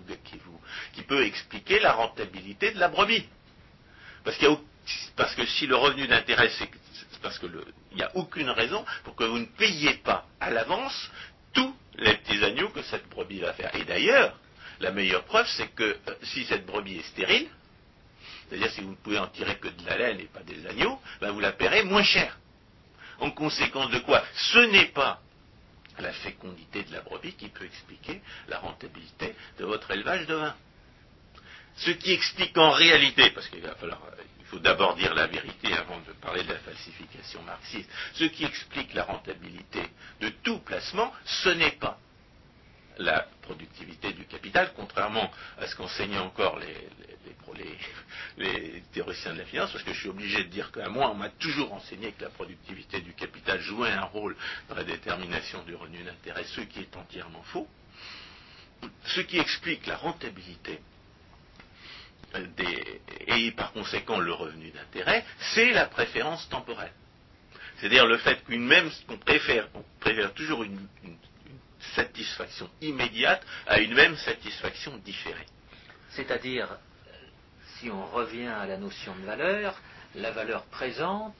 peut 1.04 1.24
expliquer 1.24 1.78
la 1.78 1.92
rentabilité 1.92 2.72
de 2.72 2.80
la 2.80 2.88
brebis. 2.88 3.24
Parce 4.24 5.36
que 5.36 5.46
si 5.46 5.68
le 5.68 5.76
revenu 5.76 6.08
d'intérêt, 6.08 6.50
c'est 6.58 6.68
parce 7.22 7.38
qu'il 7.38 7.52
n'y 7.94 8.02
a 8.02 8.10
aucune 8.16 8.50
raison 8.50 8.84
pour 9.04 9.14
que 9.14 9.22
vous 9.22 9.38
ne 9.38 9.44
payiez 9.44 9.94
pas 9.98 10.26
à 10.40 10.50
l'avance 10.50 11.12
tous 11.52 11.72
les 11.98 12.16
petits 12.16 12.42
agneaux 12.42 12.70
que 12.70 12.82
cette 12.82 13.08
brebis 13.08 13.38
va 13.38 13.52
faire. 13.52 13.72
Et 13.76 13.84
d'ailleurs, 13.84 14.36
la 14.80 14.90
meilleure 14.90 15.22
preuve, 15.26 15.46
c'est 15.46 15.68
que 15.76 15.84
euh, 15.84 16.14
si 16.24 16.44
cette 16.46 16.66
brebis 16.66 16.96
est 16.96 17.08
stérile, 17.10 17.48
c'est-à-dire 18.48 18.72
si 18.72 18.80
vous 18.80 18.90
ne 18.90 18.96
pouvez 18.96 19.20
en 19.20 19.28
tirer 19.28 19.58
que 19.58 19.68
de 19.68 19.86
la 19.86 19.96
laine 19.96 20.18
et 20.18 20.24
pas 20.24 20.42
des 20.42 20.66
agneaux, 20.66 20.98
ben 21.20 21.30
vous 21.30 21.38
la 21.38 21.52
paierez 21.52 21.84
moins 21.84 22.02
cher. 22.02 22.39
En 23.20 23.30
conséquence 23.30 23.90
de 23.90 23.98
quoi 24.00 24.24
Ce 24.34 24.58
n'est 24.58 24.86
pas 24.92 25.20
la 25.98 26.12
fécondité 26.12 26.82
de 26.84 26.92
la 26.92 27.02
brebis 27.02 27.34
qui 27.34 27.48
peut 27.48 27.64
expliquer 27.66 28.20
la 28.48 28.58
rentabilité 28.58 29.34
de 29.58 29.64
votre 29.64 29.90
élevage 29.90 30.26
de 30.26 30.34
vin. 30.34 30.54
Ce 31.76 31.90
qui 31.90 32.12
explique 32.12 32.56
en 32.56 32.70
réalité, 32.70 33.30
parce 33.30 33.48
qu'il 33.48 33.60
va 33.60 33.74
falloir, 33.74 34.00
faut 34.46 34.58
d'abord 34.58 34.96
dire 34.96 35.14
la 35.14 35.26
vérité 35.26 35.72
avant 35.74 36.00
de 36.00 36.12
parler 36.20 36.42
de 36.42 36.52
la 36.52 36.58
falsification 36.58 37.42
marxiste, 37.42 37.88
ce 38.14 38.24
qui 38.24 38.44
explique 38.44 38.94
la 38.94 39.04
rentabilité 39.04 39.82
de 40.20 40.30
tout 40.42 40.58
placement, 40.58 41.12
ce 41.24 41.50
n'est 41.50 41.72
pas 41.72 41.98
la 42.98 43.26
productivité 43.42 44.12
du 44.12 44.24
capital, 44.26 44.72
contrairement 44.74 45.30
à 45.58 45.66
ce 45.66 45.76
qu'enseignaient 45.76 46.18
encore 46.18 46.58
les, 46.58 46.88
théoriciens 48.92 49.32
de 49.32 49.38
la 49.38 49.44
finance, 49.44 49.72
parce 49.72 49.84
que 49.84 49.92
je 49.92 50.00
suis 50.00 50.08
obligé 50.08 50.44
de 50.44 50.48
dire 50.48 50.70
qu'à 50.72 50.88
moi, 50.88 51.10
on 51.10 51.14
m'a 51.14 51.30
toujours 51.30 51.72
enseigné 51.72 52.12
que 52.12 52.24
la 52.24 52.30
productivité 52.30 53.00
du 53.00 53.12
capital 53.12 53.60
jouait 53.60 53.90
un 53.90 54.04
rôle 54.04 54.36
dans 54.68 54.74
la 54.74 54.84
détermination 54.84 55.62
du 55.64 55.74
revenu 55.74 56.02
d'intérêt, 56.02 56.44
ce 56.44 56.60
qui 56.62 56.80
est 56.80 56.96
entièrement 56.96 57.42
faux. 57.44 57.68
Ce 59.04 59.20
qui 59.20 59.38
explique 59.38 59.86
la 59.86 59.96
rentabilité 59.96 60.80
et 63.26 63.50
par 63.52 63.72
conséquent 63.72 64.18
le 64.18 64.32
revenu 64.32 64.70
d'intérêt, 64.70 65.24
c'est 65.54 65.72
la 65.72 65.86
préférence 65.86 66.48
temporelle. 66.48 66.92
C'est-à-dire 67.76 68.06
le 68.06 68.18
fait 68.18 68.44
qu'une 68.44 68.64
même, 68.64 68.90
qu'on 69.06 69.18
préfère, 69.18 69.68
on 69.74 69.84
préfère 70.00 70.32
toujours 70.34 70.62
une 70.62 70.86
satisfaction 71.94 72.70
immédiate 72.80 73.44
à 73.66 73.80
une 73.80 73.94
même 73.94 74.16
satisfaction 74.16 74.96
différée. 74.98 75.46
C'est-à-dire, 76.10 76.68
si 77.80 77.90
on 77.90 78.06
revient 78.06 78.46
à 78.46 78.66
la 78.66 78.76
notion 78.76 79.14
de 79.16 79.24
valeur, 79.24 79.74
la 80.14 80.30
valeur 80.32 80.64
présente 80.66 81.34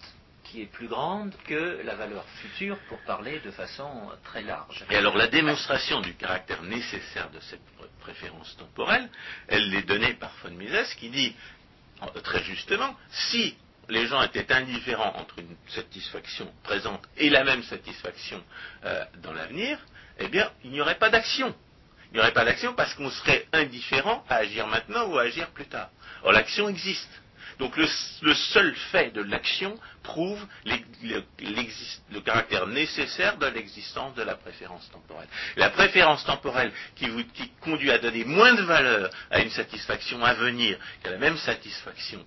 qui 0.45 0.63
est 0.63 0.67
plus 0.67 0.89
grande 0.89 1.33
que 1.47 1.81
la 1.85 1.95
valeur 1.95 2.25
future 2.41 2.77
pour 2.89 2.99
parler 3.01 3.41
de 3.41 3.51
façon 3.51 3.89
très 4.25 4.43
large. 4.43 4.85
Et 4.91 4.97
alors 4.97 5.17
la 5.17 5.29
démonstration 5.29 6.01
du 6.01 6.15
caractère 6.15 6.63
nécessaire 6.63 7.31
de 7.31 7.39
cette 7.41 7.61
préférence 8.01 8.57
temporelle, 8.57 9.09
elle 9.49 9.73
est 9.75 9.83
donnée 9.83 10.15
par 10.15 10.33
von 10.43 10.51
Mises 10.51 10.95
qui 10.99 11.11
dit 11.11 11.37
très 12.25 12.43
justement, 12.43 12.97
si 13.11 13.55
les 13.89 14.07
gens 14.07 14.23
étaient 14.23 14.51
indifférents 14.53 15.13
entre 15.17 15.39
une 15.39 15.57
satisfaction 15.69 16.51
présente 16.63 17.03
et 17.17 17.29
la 17.29 17.45
même 17.45 17.63
satisfaction 17.65 18.43
euh, 18.85 19.05
dans 19.23 19.33
l'avenir, 19.33 19.79
eh 20.19 20.29
bien, 20.29 20.51
il 20.65 20.71
n'y 20.71 20.81
aurait 20.81 20.99
pas 20.99 21.11
d'action. 21.11 21.55
Il 22.11 22.15
n'y 22.15 22.21
aurait 22.21 22.33
pas 22.33 22.45
d'action 22.45 22.75
parce 22.75 22.95
qu'on 22.95 23.11
serait 23.11 23.47
indifférent 23.53 24.25
à 24.29 24.37
agir 24.37 24.67
maintenant 24.67 25.07
ou 25.09 25.19
à 25.19 25.23
agir 25.23 25.49
plus 25.51 25.67
tard. 25.67 25.91
Or, 26.23 26.33
l'action 26.33 26.69
existe. 26.69 27.09
Donc 27.59 27.77
le, 27.77 28.35
seul 28.35 28.75
fait 28.91 29.11
de 29.13 29.21
l'action 29.21 29.79
prouve 30.03 30.43
le, 30.65 32.21
caractère 32.21 32.67
nécessaire 32.67 33.37
de 33.37 33.47
l'existence 33.49 34.15
de 34.15 34.23
la 34.23 34.35
préférence 34.35 34.89
temporelle. 34.91 35.29
La 35.57 35.69
préférence 35.69 36.25
temporelle 36.25 36.73
qui 36.97 37.09
vous 37.11 37.23
qui 37.23 37.51
conduit 37.61 37.91
à 37.91 37.99
donner 37.99 38.25
moins 38.25 38.55
de 38.55 38.63
valeur 38.63 39.11
à 39.31 39.41
une 39.41 39.51
satisfaction 39.51 40.25
à 40.25 40.33
venir 40.35 40.79
qu'à 41.03 41.11
la 41.11 41.19
même 41.19 41.37
satisfaction 41.37 42.25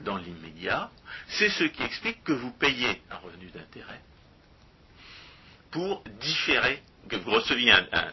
dans 0.00 0.16
l'immédiat, 0.16 0.90
c'est 1.28 1.48
ce 1.48 1.64
qui 1.64 1.84
explique 1.84 2.24
que 2.24 2.32
vous 2.32 2.50
payez 2.50 3.02
un 3.12 3.16
revenu 3.18 3.46
d'intérêt 3.50 4.00
pour 5.70 6.02
différer, 6.20 6.82
que 7.08 7.16
vous 7.16 7.30
receviez 7.30 7.72
un, 7.72 8.12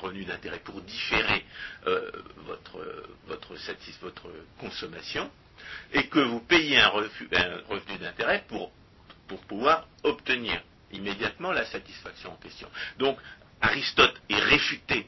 revenu 0.00 0.24
d'intérêt 0.24 0.58
pour 0.60 0.80
différer 0.82 1.44
euh, 1.86 2.10
votre, 2.38 2.84
votre, 3.26 3.54
votre, 4.00 4.28
consommation, 4.58 5.30
et 5.92 6.08
que 6.08 6.18
vous 6.18 6.40
payez 6.40 6.78
un, 6.78 6.88
revenu 6.88 7.98
d'intérêt 8.00 8.44
pour, 8.48 8.72
pour 9.28 9.40
pouvoir 9.42 9.86
obtenir 10.02 10.60
immédiatement 10.92 11.52
la 11.52 11.64
satisfaction 11.66 12.32
en 12.32 12.36
question. 12.36 12.68
Donc, 12.98 13.18
Aristote 13.60 14.20
est 14.28 14.40
réfuté 14.40 15.06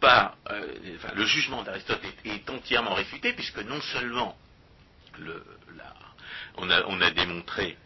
par, 0.00 0.36
euh, 0.50 0.96
enfin, 0.96 1.12
le 1.14 1.24
jugement 1.26 1.62
d'Aristote 1.62 2.00
est, 2.24 2.50
entièrement 2.50 2.94
réfuté, 2.94 3.32
puisque 3.32 3.58
non 3.58 3.80
seulement 3.80 4.36
le, 5.18 5.44
on, 6.56 6.70
a, 6.70 6.84
on, 6.86 7.00
a, 7.00 7.10
démontré 7.10 7.76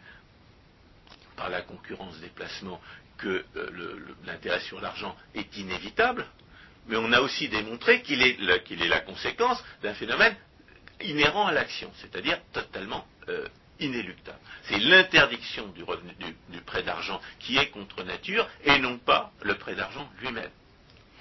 par 1.35 1.49
la 1.49 1.61
concurrence 1.61 2.19
des 2.19 2.29
placements 2.29 2.81
que 3.17 3.43
euh, 3.55 3.99
l'intérêt 4.25 4.59
sur 4.61 4.81
l'argent 4.81 5.15
est 5.35 5.57
inévitable, 5.57 6.25
mais 6.87 6.97
on 6.97 7.11
a 7.11 7.21
aussi 7.21 7.47
démontré 7.49 8.01
qu'il 8.01 8.21
est, 8.21 8.37
est, 8.39 8.87
la 8.87 8.99
conséquence 8.99 9.63
d'un 9.81 9.93
phénomène 9.93 10.35
inhérent 11.01 11.47
à 11.47 11.51
l'action, 11.51 11.91
c'est-à-dire 12.01 12.39
totalement 12.51 13.05
euh, 13.29 13.47
inéluctable. 13.79 14.37
C'est 14.63 14.79
l'interdiction 14.79 15.67
du, 15.69 15.83
du, 16.49 16.61
prêt 16.61 16.83
d'argent 16.83 17.19
qui 17.39 17.57
est 17.57 17.69
contre 17.69 18.03
nature 18.03 18.47
et 18.63 18.79
non 18.79 18.97
pas 18.97 19.31
le 19.41 19.55
prêt 19.55 19.75
d'argent 19.75 20.09
lui-même. 20.21 20.51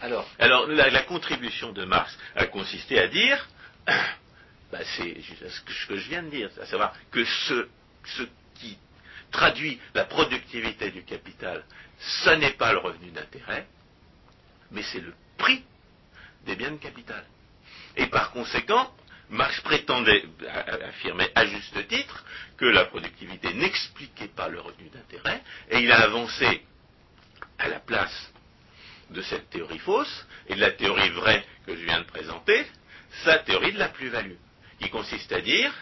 Alors, 0.01 0.29
Alors 0.39 0.67
la, 0.67 1.03
contribution 1.03 1.73
de 1.73 1.85
Marx 1.85 2.17
a 2.35 2.47
consisté 2.47 2.99
à 2.99 3.07
dire, 3.07 3.49
bah, 3.87 4.81
c'est 4.97 5.17
ce 5.49 5.87
que 5.87 5.97
je 5.97 6.09
viens 6.09 6.25
de 6.25 6.31
dire, 6.31 6.51
à 6.61 6.67
savoir 6.67 6.93
que 7.13 7.25
ce, 7.25 7.69
ce 8.05 8.23
qui 8.57 8.79
traduit 9.33 9.81
la 9.95 10.05
productivité 10.05 10.91
du 10.91 11.03
capital, 11.03 11.65
ce 11.99 12.31
n'est 12.31 12.53
pas 12.53 12.73
le 12.73 12.79
revenu 12.79 13.11
d'intérêt, 13.11 13.67
mais 14.71 14.83
c'est 14.83 15.01
le 15.01 15.15
prix 15.39 15.65
des 16.47 16.55
biens 16.55 16.73
de 16.73 16.77
capital. 16.77 17.25
Et 17.97 18.07
par 18.07 18.31
conséquent, 18.31 18.93
Marx 19.31 19.61
prétendait, 19.63 20.25
affirmer 20.89 21.29
à 21.35 21.47
juste 21.47 21.89
titre, 21.89 22.25
que 22.59 22.67
la 22.67 22.85
productivité 22.85 23.55
n'expliquait 23.55 24.29
pas 24.29 24.49
le 24.49 24.61
revenu 24.61 24.89
d'intérêt, 24.91 25.43
et 25.71 25.81
il 25.81 25.91
a 25.91 26.03
avancé 26.03 26.63
à 27.59 27.69
la 27.69 27.81
place 27.81 28.33
de 29.11 29.23
cette 29.23 29.51
théorie 29.51 29.79
fausse 29.79 30.27
et 30.49 30.55
de 30.55 30.61
la 30.61 30.73
théorie 30.73 31.11
vraie 31.11 31.45
que 31.67 31.77
je 31.77 31.85
viens 31.85 32.01
de 32.01 32.07
présenter, 32.07 32.67
sa 33.25 33.39
théorie 33.39 33.73
de 33.73 33.79
la 33.79 33.89
plus-value, 33.89 34.37
qui 34.81 34.91
consiste 34.91 35.33
à 35.33 35.41
dire 35.41 35.73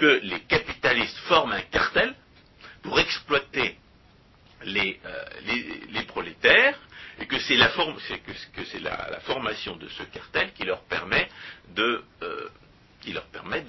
que 0.00 0.20
les 0.22 0.40
capitalistes 0.40 1.18
forment 1.28 1.52
un 1.52 1.60
cartel 1.60 2.14
pour 2.82 2.98
exploiter 2.98 3.76
les, 4.64 4.98
euh, 5.04 6.02
prolétaires 6.08 6.78
et 7.20 7.26
que 7.26 7.38
c'est 7.38 7.56
la, 7.56 7.68
formation 9.20 9.76
de 9.76 9.86
ce 9.88 10.02
cartel 10.04 10.52
qui 10.54 10.64
leur 10.64 10.80
permet 10.84 11.28
de 11.74 12.02
euh, 12.22 12.48
leur 13.12 13.26
permet 13.26 13.64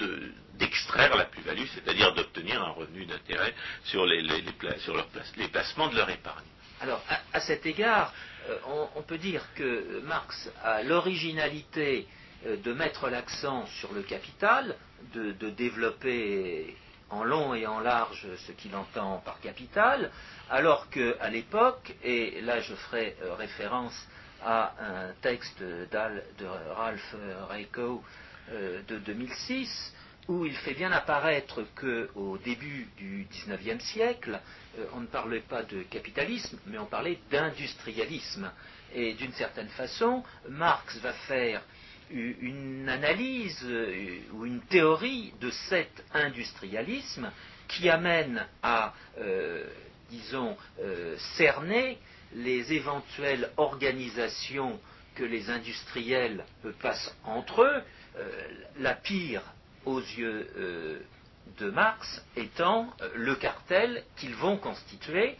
d'extraire 0.55 1.15
la 1.15 1.25
plus-value, 1.25 1.65
c'est-à-dire 1.73 2.13
d'obtenir 2.13 2.61
un 2.61 2.71
revenu 2.71 3.05
d'intérêt 3.05 3.53
sur, 3.85 4.05
les, 4.05 4.21
les 4.21 5.47
placements 5.47 5.87
de 5.89 5.95
leur 5.95 6.09
épargne. 6.09 6.45
Alors, 6.81 7.03
à, 7.33 7.39
cet 7.39 7.65
égard, 7.65 8.13
euh, 8.49 8.57
on, 8.95 9.01
peut 9.03 9.17
dire 9.17 9.43
que 9.55 10.01
Marx 10.03 10.49
a 10.63 10.83
l'originalité 10.83 12.07
de 12.45 12.73
mettre 12.73 13.09
l'accent 13.09 13.67
sur 13.79 13.93
le 13.93 14.01
capital, 14.01 14.75
de, 15.13 15.49
développer 15.49 16.75
en 17.09 17.23
long 17.23 17.53
et 17.53 17.67
en 17.67 17.79
large 17.79 18.25
ce 18.47 18.51
qu'il 18.53 18.75
entend 18.75 19.17
par 19.25 19.39
capital, 19.41 20.11
alors 20.49 20.89
qu'à 20.89 21.29
l'époque, 21.29 21.93
et 22.03 22.41
là 22.41 22.61
je 22.61 22.73
ferai 22.73 23.15
euh, 23.21 23.33
référence 23.35 24.07
à 24.43 24.73
un 24.79 25.13
texte 25.21 25.61
de 25.61 26.45
Ralph 26.75 27.15
Reiko 27.49 28.03
euh, 28.51 28.81
de 28.87 28.97
2006, 28.97 29.93
où 30.27 30.45
il 30.45 30.55
fait 30.55 30.73
bien 30.73 30.91
apparaître 30.91 31.63
qu'au 31.75 32.37
début 32.37 32.87
du 32.97 33.27
XIXe 33.29 33.83
siècle, 33.83 34.39
euh, 34.77 34.85
on 34.93 35.01
ne 35.01 35.07
parlait 35.07 35.41
pas 35.41 35.63
de 35.63 35.83
capitalisme, 35.83 36.57
mais 36.65 36.77
on 36.77 36.85
parlait 36.85 37.19
d'industrialisme. 37.29 38.51
Et 38.93 39.13
d'une 39.13 39.33
certaine 39.33 39.69
façon, 39.69 40.23
Marx 40.49 40.97
va 40.97 41.13
faire 41.13 41.61
une 42.11 42.89
analyse 42.89 43.59
euh, 43.63 44.19
ou 44.33 44.45
une 44.45 44.61
théorie 44.61 45.33
de 45.41 45.49
cet 45.69 46.03
industrialisme 46.13 47.31
qui 47.67 47.89
amène 47.89 48.45
à, 48.61 48.93
euh, 49.19 49.63
disons, 50.09 50.57
euh, 50.81 51.15
cerner 51.37 51.97
les 52.33 52.73
éventuelles 52.73 53.49
organisations 53.57 54.79
que 55.15 55.23
les 55.23 55.49
industriels 55.49 56.45
passent 56.81 57.13
entre 57.25 57.63
eux, 57.63 57.83
la 58.79 58.93
pire 58.93 59.41
aux 59.85 59.99
yeux 59.99 60.47
de 61.59 61.69
Marx 61.69 62.23
étant 62.37 62.89
le 63.15 63.35
cartel 63.35 64.05
qu'ils 64.15 64.35
vont 64.35 64.55
constituer 64.55 65.35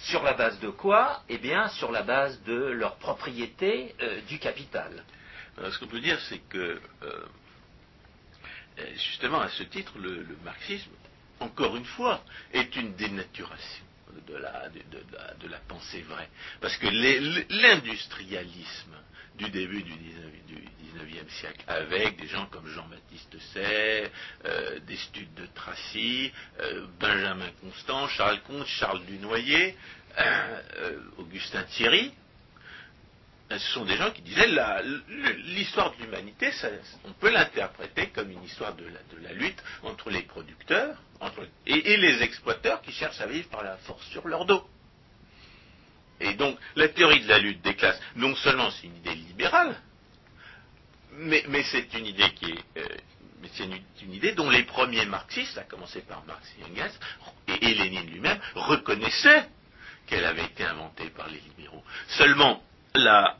sur 0.00 0.24
la 0.24 0.32
base 0.32 0.58
de 0.58 0.70
quoi? 0.70 1.22
Eh 1.28 1.38
bien, 1.38 1.68
sur 1.68 1.92
la 1.92 2.02
base 2.02 2.42
de 2.42 2.54
leur 2.54 2.96
propriété 2.96 3.94
du 4.28 4.40
capital. 4.40 5.04
Euh, 5.58 5.70
ce 5.70 5.78
qu'on 5.78 5.86
peut 5.86 6.00
dire, 6.00 6.18
c'est 6.28 6.40
que, 6.48 6.80
euh, 7.02 7.26
justement, 8.94 9.40
à 9.40 9.48
ce 9.50 9.64
titre, 9.64 9.98
le, 9.98 10.26
marxisme, 10.44 10.90
encore 11.40 11.76
une 11.76 11.84
fois, 11.84 12.24
est 12.52 12.74
une 12.76 12.94
dénaturation 12.94 13.84
de 14.26 14.36
la, 14.36 14.70
pensée 15.68 16.02
vraie. 16.02 16.28
Parce 16.60 16.76
que 16.76 16.86
l'industrialisme 16.86 18.94
du 19.36 19.50
début 19.50 19.82
du 19.82 19.94
19e 19.94 21.28
siècle, 21.40 21.64
avec 21.66 22.20
des 22.20 22.28
gens 22.28 22.46
comme 22.46 22.68
Jean-Baptiste 22.68 23.36
Say, 23.52 24.10
euh, 24.44 24.78
des 24.80 24.96
Studes 24.96 25.34
de 25.34 25.46
Tracy, 25.54 26.32
Benjamin 27.00 27.50
Constant, 27.60 28.06
Charles 28.08 28.40
Comte, 28.42 28.66
Charles 28.66 29.04
Dunoyer, 29.06 29.76
Augustin 31.16 31.62
Thierry, 31.64 32.12
ce 33.58 33.72
sont 33.74 33.84
des 33.84 33.96
gens 33.96 34.10
qui 34.10 34.22
disaient 34.22 34.48
l'histoire 35.44 35.94
de 35.96 36.04
l'humanité, 36.04 36.50
on 37.04 37.12
peut 37.12 37.30
l'interpréter 37.30 38.08
comme 38.08 38.30
une 38.30 38.42
histoire 38.44 38.74
de 38.74 38.84
la, 39.22 39.32
lutte 39.32 39.62
entre 39.82 40.10
les 40.10 40.22
producteurs 40.22 40.96
et, 41.66 41.96
les 41.96 42.22
exploiteurs 42.22 42.82
qui 42.82 42.92
cherchent 42.92 43.20
à 43.20 43.26
vivre 43.26 43.48
par 43.48 43.62
la 43.62 43.76
force 43.78 44.04
sur 44.08 44.26
leur 44.28 44.44
dos. 44.44 44.64
Et 46.20 46.34
donc, 46.34 46.58
la 46.76 46.88
théorie 46.88 47.20
de 47.20 47.28
la 47.28 47.38
lutte 47.38 47.62
des 47.62 47.74
classes, 47.74 48.00
non 48.16 48.34
seulement 48.36 48.70
c'est 48.70 48.86
une 48.86 48.96
idée 48.96 49.14
libérale, 49.14 49.80
mais, 51.14 51.44
c'est 51.64 51.92
une 51.94 52.06
idée 52.06 52.32
qui 52.34 52.52
est, 52.52 52.78
euh, 52.78 52.96
une, 54.02 54.34
dont 54.34 54.50
les 54.50 54.62
premiers 54.62 55.04
marxistes, 55.06 55.58
à 55.58 55.64
commencer 55.64 56.00
par 56.02 56.24
Marx 56.26 56.46
et 56.60 56.64
Engels, 56.64 56.92
et, 57.48 57.70
et 57.70 57.74
Lénine 57.74 58.08
lui-même, 58.08 58.38
reconnaissaient 58.54 59.48
qu'elle 60.06 60.24
avait 60.24 60.44
été 60.44 60.64
inventée 60.64 61.10
par 61.10 61.28
les 61.28 61.40
libéraux. 61.40 61.82
Seulement, 62.08 62.62
la, 62.94 63.36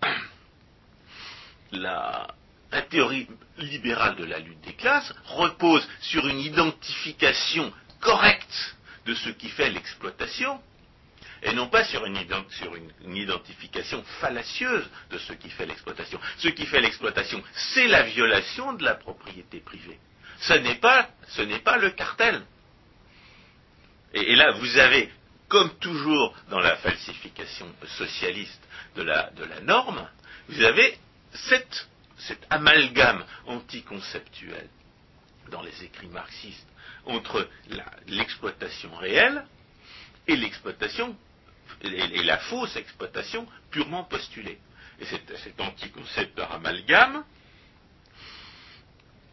théorie 2.91 3.29
libérale 3.59 4.17
de 4.17 4.25
la 4.25 4.38
lutte 4.38 4.61
des 4.62 4.75
classes 4.75 5.12
repose 5.27 5.87
sur 6.01 6.27
une 6.27 6.41
identification 6.41 7.73
correcte 8.01 8.77
de 9.07 9.15
ce 9.15 9.31
qui 9.31 9.49
fait 9.49 9.71
l'exploitation, 9.71 10.61
et 11.43 11.53
non 11.55 11.69
pas 11.69 11.85
sur, 11.85 12.05
une, 12.07 12.19
identification 13.17 14.03
fallacieuse 14.21 14.88
de 15.11 15.19
ce 15.19 15.33
qui 15.33 15.51
fait 15.51 15.67
l'exploitation. 15.67 16.21
Ce 16.38 16.49
qui 16.49 16.67
fait 16.67 16.81
l'exploitation, 16.81 17.43
c'est 17.53 17.88
la 17.88 18.03
violation 18.03 18.75
de 18.75 18.85
la 18.85 18.95
propriété 18.95 19.61
privée. 19.61 19.99
Ce 20.41 20.55
n'est 20.55 20.77
pas, 20.77 21.09
pas 21.65 21.79
le 21.79 21.91
cartel. 21.91 22.43
et, 24.15 24.37
là, 24.37 24.53
vous 24.53 24.79
avez, 24.79 25.11
comme 25.53 25.77
toujours 25.81 26.35
dans 26.49 26.61
la 26.61 26.77
falsification 26.77 27.67
socialiste, 27.99 28.67
de 28.97 29.03
la, 29.03 29.31
norme, 29.65 30.09
vous 30.49 30.62
avez 30.62 30.97
cette, 31.35 31.88
cet 32.17 32.47
amalgame 32.49 33.23
anticonceptuel 33.47 34.67
dans 35.51 35.61
les 35.61 35.85
écrits 35.85 36.07
marxistes 36.07 36.67
entre 37.05 37.47
l'exploitation 38.07 38.95
réelle 38.97 39.45
et 40.27 40.37
l'exploitation 40.37 41.15
et, 41.83 42.23
la 42.23 42.38
fausse 42.38 42.75
exploitation 42.77 43.47
purement 43.71 44.05
postulée. 44.05 44.59
Et 45.01 45.05
cet, 45.05 45.61
anticoncept 45.61 46.35
par 46.35 46.51
amalgame 46.53 47.25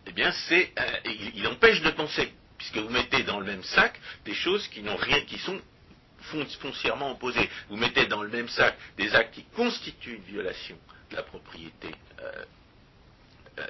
eh 0.06 0.12
bien, 0.12 0.34
euh, 0.52 0.66
il, 1.06 1.38
il 1.38 1.48
empêche 1.48 1.82
de 1.82 1.92
penser, 1.92 2.34
puisque 2.58 2.76
vous 2.76 2.90
mettez 2.90 3.24
dans 3.24 3.40
le 3.40 3.46
même 3.46 3.64
sac 3.64 3.98
des 4.26 4.34
choses 4.34 4.68
qui 4.68 4.82
n'ont 4.82 4.98
rien, 4.98 5.22
qui 5.22 5.38
sont 5.38 5.62
foncièrement 6.22 7.12
opposées. 7.12 7.50
Vous 7.70 7.78
mettez 7.78 8.06
dans 8.08 8.24
le 8.24 8.30
même 8.30 8.50
sac 8.50 8.78
des 8.98 9.14
actes 9.16 9.34
qui 9.34 9.44
constituent 9.56 10.16
une 10.16 10.24
violation 10.24 10.78
de 11.12 11.16
la 11.16 11.24
propriété, 11.24 11.90
euh, 12.22 12.46
euh, 13.60 13.66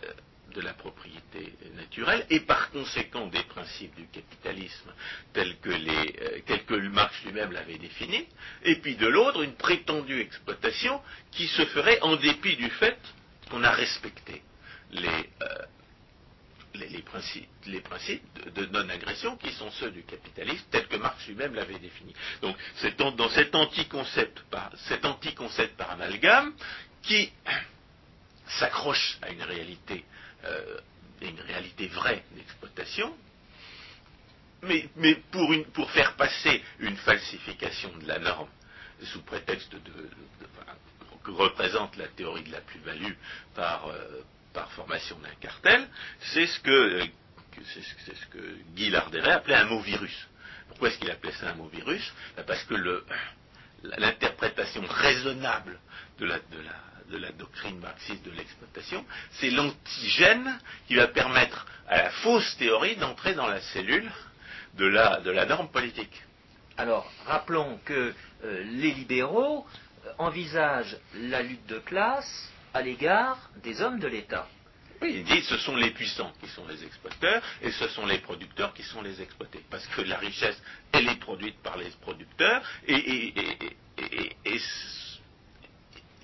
naturelle, 1.76 2.26
et 2.30 2.40
par 2.42 2.72
conséquent 2.72 3.28
des 3.28 3.44
principes 3.44 3.96
du 3.96 4.08
capitalisme 4.08 4.92
tels 5.32 5.58
que, 5.60 5.70
euh, 5.70 6.90
Marx 6.90 7.24
lui-même 7.24 7.52
l'avait 7.52 7.78
défini, 7.78 8.28
et 8.64 8.76
puis 8.78 8.96
de 8.96 9.08
l'autre, 9.08 9.44
une 9.44 9.56
prétendue 9.56 10.20
exploitation 10.20 11.02
qui 11.32 11.48
se 11.48 11.66
ferait 11.68 12.02
en 12.02 12.16
dépit 12.16 12.56
du 12.58 12.70
fait 12.72 12.98
qu'on 13.50 13.64
a 13.64 13.72
respecté 13.72 14.42
les, 14.92 15.30
les, 16.76 17.02
principes, 17.02 17.50
les 17.66 17.82
principes 17.82 18.54
de, 18.54 18.66
non-agression 18.66 19.38
qui 19.38 19.52
sont 19.54 19.72
ceux 19.72 19.92
du 19.92 20.04
capitalisme 20.04 20.66
tels 20.72 20.88
que 20.88 20.98
Marx 20.98 21.26
lui-même 21.28 21.54
l'avait 21.56 21.80
défini. 21.80 22.14
Donc 22.42 22.56
c'est 22.76 22.98
dans 22.98 23.30
cet 23.30 23.56
anti-concept 23.56 24.42
par, 24.52 24.72
cet 24.88 25.06
anti-concept 25.06 25.76
par 25.78 25.92
amalgame 25.92 26.54
qui 27.02 27.32
s'accroche 28.48 29.18
à 29.22 29.30
une 29.32 29.44
réalité, 29.44 30.04
euh, 30.46 30.80
une 31.22 31.40
réalité 31.42 31.88
vraie 31.88 32.24
d'exploitation, 32.32 33.16
mais, 34.62 35.16
pour, 35.74 35.90
faire 35.92 36.16
passer 36.16 36.62
une 36.80 36.98
falsification 36.98 37.96
de 37.98 38.08
la 38.08 38.20
norme 38.20 38.50
sous 39.04 39.22
prétexte 39.22 39.72
de, 39.74 40.10
représente 41.28 41.96
la 41.96 42.08
théorie 42.08 42.44
de 42.44 42.52
la 42.52 42.62
plus-value 42.62 43.14
par, 43.56 43.88
euh, 43.88 44.22
par 44.54 44.72
formation 44.72 45.18
d'un 45.20 45.36
cartel, 45.40 45.88
c'est 46.20 46.48
ce 46.48 46.60
que, 46.60 46.72
euh, 46.72 47.06
c'est 47.74 48.16
ce, 48.16 48.26
que 48.28 48.56
Guy 48.76 48.90
Larderet 48.90 49.32
appelait 49.32 49.56
un 49.56 49.66
mot 49.66 49.80
virus. 49.80 50.28
Pourquoi 50.70 50.90
est-ce 50.90 51.00
qu'il 51.00 51.12
appelait 51.12 51.34
ça 51.34 51.50
un 51.50 51.56
mot 51.56 51.68
virus? 51.68 52.14
Ben 52.36 52.44
Parce 52.46 52.64
que 52.64 52.76
l'interprétation 53.84 54.84
raisonnable 54.88 55.80
de 56.20 56.26
la, 56.26 57.32
doctrine 57.32 57.80
marxiste 57.80 58.24
de 58.26 58.32
l'exploitation, 58.32 59.06
c'est 59.34 59.50
l'antigène 59.50 60.60
qui 60.88 60.96
va 60.96 61.08
permettre 61.08 61.66
à 61.88 62.04
la 62.04 62.10
fausse 62.12 62.56
théorie 62.58 62.96
d'entrer 62.98 63.34
dans 63.34 63.48
la 63.48 63.62
cellule 63.62 64.10
de 64.76 64.86
la, 64.86 65.46
norme 65.46 65.70
politique. 65.70 66.24
Alors, 66.78 67.12
rappelons 67.26 67.80
que 67.84 68.14
euh, 68.44 68.64
les 68.64 68.92
libéraux 68.92 69.66
envisagent 70.18 70.98
la 71.14 71.42
lutte 71.42 71.66
de 71.68 71.80
classe 71.80 72.50
à 72.74 72.82
l'égard 72.82 73.38
des 73.64 73.82
hommes 73.82 74.00
de 74.00 74.08
l'État. 74.08 74.48
Oui, 75.02 75.14
il 75.16 75.24
dit 75.24 75.42
ce 75.44 75.58
sont 75.58 75.76
les 75.78 75.92
puissants 75.92 76.34
qui 76.42 76.48
sont 76.50 76.68
les 76.68 76.84
exploiteurs 76.84 77.42
et 77.62 77.72
ce 77.72 77.88
sont 77.90 78.06
les 78.06 78.18
producteurs 78.20 78.74
qui 78.74 78.84
sont 78.84 79.02
les 79.02 79.22
exploités. 79.22 79.62
Parce 79.70 79.88
que 79.88 80.02
la 80.02 80.18
richesse, 80.18 80.62
elle 80.92 81.08
est 81.08 81.20
produite 81.20 81.58
par 81.64 81.78
les 81.78 81.90
producteurs 82.02 82.62
et, 82.86 82.96
et, 82.96 83.40
et, 83.40 83.58
et, 83.98 84.36
et- 84.46 84.60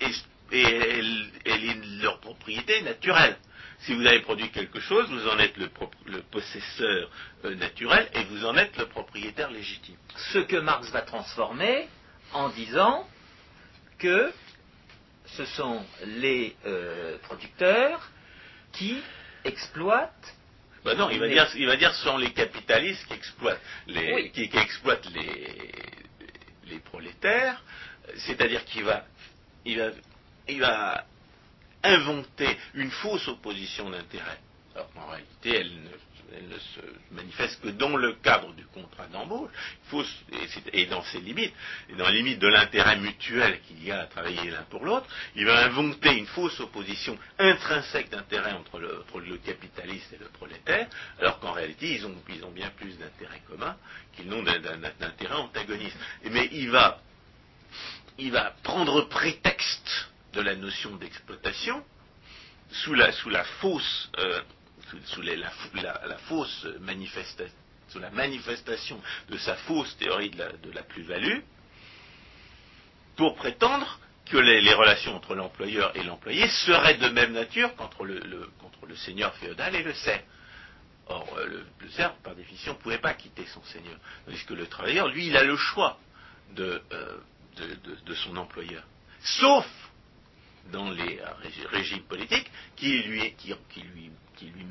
et- 0.00 0.10
et 0.52 0.62
elle, 0.62 1.30
elle 1.44 1.64
est 1.64 2.02
leur 2.02 2.20
propriété 2.20 2.80
naturelle. 2.82 3.36
Si 3.80 3.94
vous 3.94 4.06
avez 4.06 4.20
produit 4.20 4.48
quelque 4.50 4.78
chose, 4.80 5.08
vous 5.10 5.26
en 5.28 5.38
êtes 5.38 5.56
le, 5.56 5.68
pro- 5.68 5.90
le 6.06 6.22
possesseur 6.22 7.10
euh, 7.44 7.54
naturel 7.56 8.08
et 8.14 8.24
vous 8.24 8.44
en 8.46 8.56
êtes 8.56 8.76
le 8.76 8.86
propriétaire 8.86 9.50
légitime. 9.50 9.96
Ce 10.32 10.38
que 10.38 10.56
Marx 10.56 10.90
va 10.90 11.02
transformer 11.02 11.88
en 12.32 12.48
disant 12.50 13.08
que 13.98 14.32
ce 15.26 15.44
sont 15.44 15.84
les 16.04 16.56
euh, 16.66 17.18
producteurs 17.22 18.10
qui 18.72 19.00
exploitent 19.44 20.34
Ben 20.84 20.94
non, 20.96 21.10
il 21.10 21.18
va 21.18 21.28
dire, 21.28 21.48
il 21.56 21.66
va 21.66 21.76
dire 21.76 21.94
ce 21.94 22.04
sont 22.04 22.16
les 22.18 22.30
capitalistes 22.32 23.06
qui 23.06 23.14
exploitent 23.14 23.60
les, 23.86 24.12
Oui. 24.14 24.30
qui, 24.32 24.48
qui 24.48 24.56
exploitent 24.58 25.08
les, 25.12 25.72
les 26.66 26.78
prolétaires, 26.78 27.62
c'est-à-dire 28.18 28.64
qu'il 28.64 28.84
va, 28.84 29.04
il 29.64 29.78
va, 29.78 29.90
il 30.48 30.60
va 30.60 31.04
inventer 31.82 32.56
une 32.74 32.90
fausse 32.90 33.26
opposition 33.28 33.90
d'intérêt. 33.90 34.38
Alors 34.74 34.92
qu'en 34.92 35.06
réalité, 35.06 35.56
elle 35.56 35.70
ne, 35.70 35.88
elle 36.34 36.48
ne 36.48 36.58
se 36.58 36.80
manifeste 37.12 37.60
que 37.62 37.68
dans 37.68 37.96
le 37.96 38.14
cadre 38.14 38.52
du 38.54 38.64
contrat 38.66 39.06
d'embauche, 39.06 39.50
et, 40.32 40.80
et 40.80 40.86
dans 40.86 41.02
ses 41.04 41.20
limites, 41.20 41.54
et 41.88 41.94
dans 41.94 42.08
les 42.08 42.18
limites 42.18 42.38
de 42.38 42.48
l'intérêt 42.48 42.96
mutuel 42.96 43.60
qu'il 43.62 43.84
y 43.84 43.90
a 43.90 44.00
à 44.00 44.06
travailler 44.06 44.50
l'un 44.50 44.62
pour 44.64 44.84
l'autre, 44.84 45.06
il 45.34 45.46
va 45.46 45.64
inventer 45.64 46.16
une 46.16 46.26
fausse 46.26 46.58
opposition 46.60 47.18
intrinsèque 47.38 48.10
d'intérêt 48.10 48.52
entre 48.52 48.78
le, 48.78 49.36
capitaliste 49.44 50.12
et 50.12 50.18
le 50.18 50.28
prolétaire, 50.28 50.88
alors 51.20 51.38
qu'en 51.40 51.52
réalité, 51.52 51.94
ils 51.94 52.06
ont, 52.06 52.50
bien 52.50 52.70
plus 52.70 52.96
d'intérêts 52.98 53.42
communs 53.48 53.76
qu'ils 54.14 54.28
n'ont 54.28 54.42
d'intérêts 54.42 55.34
antagonistes. 55.34 55.98
Mais 56.30 56.48
il 56.52 56.70
va, 56.70 57.00
il 58.18 58.32
va 58.32 58.54
prendre 58.62 59.02
prétexte 59.08 60.10
de 60.32 60.40
la 60.40 60.54
notion 60.54 60.96
d'exploitation 60.96 61.84
sous 62.70 62.94
la, 62.94 63.12
sous 63.12 63.30
la 63.30 63.44
fausse, 63.44 64.10
euh, 64.18 64.42
sous, 65.06 65.22
la, 65.22 66.18
fausse 66.28 66.66
manifestation, 66.80 67.56
sous 67.88 67.98
la 67.98 68.10
manifestation 68.10 69.00
de 69.28 69.38
sa 69.38 69.56
fausse 69.56 69.96
théorie 69.96 70.30
de 70.30 70.72
la, 70.72 70.82
plus-value, 70.82 71.40
pour 73.16 73.34
prétendre 73.36 73.98
que 74.26 74.36
les, 74.36 74.74
relations 74.74 75.14
entre 75.14 75.34
l'employeur 75.34 75.96
et 75.96 76.02
l'employé 76.02 76.48
seraient 76.48 76.98
de 76.98 77.08
même 77.08 77.32
nature 77.32 77.74
qu'entre 77.76 78.04
le, 78.04 78.50
qu'entre 78.60 78.86
le 78.86 78.96
seigneur 78.96 79.34
féodal 79.36 79.74
et 79.74 79.82
le 79.82 79.94
serf. 79.94 80.22
Or, 81.08 81.36
euh, 81.38 81.64
le, 81.78 81.88
serf, 81.90 82.14
par 82.24 82.34
définition, 82.34 82.72
ne 82.72 82.78
pouvait 82.78 82.98
pas 82.98 83.14
quitter 83.14 83.46
son 83.46 83.62
seigneur. 83.64 83.96
Tandis 84.24 84.44
que 84.44 84.54
le 84.54 84.66
travailleur, 84.66 85.08
lui, 85.08 85.28
il 85.28 85.36
a 85.36 85.44
le 85.44 85.56
choix 85.56 85.98
de, 86.54 86.82
euh, 86.92 87.18
son 88.14 88.36
employeur. 88.36 88.82
Sauf 89.20 89.66
dans 90.72 90.90
les 90.90 91.20
euh, 91.20 91.26
régi- 91.44 91.66
régimes 91.68 92.02
politiques 92.02 92.50
qui 92.74 93.02
lui, 93.04 93.34
qui 93.34 93.80
lui, 93.82 94.10
qui 94.36 94.46
lui, 94.46 94.66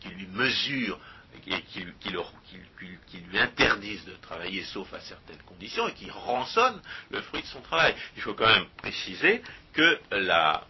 qui 0.00 0.08
lui 0.10 0.26
mesurent 0.28 1.00
et 1.34 1.40
qui, 1.40 1.50
qui 1.72 1.84
qui- 2.00 2.98
qui- 3.08 3.18
lui 3.20 3.38
interdisent 3.38 4.04
de 4.04 4.14
travailler 4.16 4.62
sauf 4.64 4.92
à 4.94 5.00
certaines 5.00 5.42
conditions 5.42 5.88
et 5.88 5.94
qui 5.94 6.10
rançonnent 6.10 6.80
le 7.10 7.20
fruit 7.22 7.42
de 7.42 7.46
son 7.46 7.60
travail. 7.62 7.94
Il 8.16 8.22
faut 8.22 8.34
quand 8.34 8.46
même 8.48 8.66
préciser 8.76 9.42
que 9.72 10.00
la, 10.12 10.66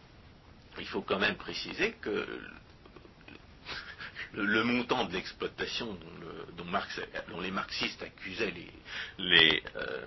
il 0.79 0.87
faut 0.87 1.03
quand 1.03 1.19
même 1.19 1.37
préciser 1.37 1.93
que 2.01 2.27
le, 4.33 4.65
montant 4.65 5.05
de 5.05 5.13
l'exploitation 5.13 5.87
dont, 5.95 6.13
le- 6.21 6.47
dont 7.29 7.41
les 7.41 7.51
marxistes 7.51 8.03
accusaient 8.03 8.51
les, 8.51 8.73
les, 9.19 9.63
euh, 9.77 10.07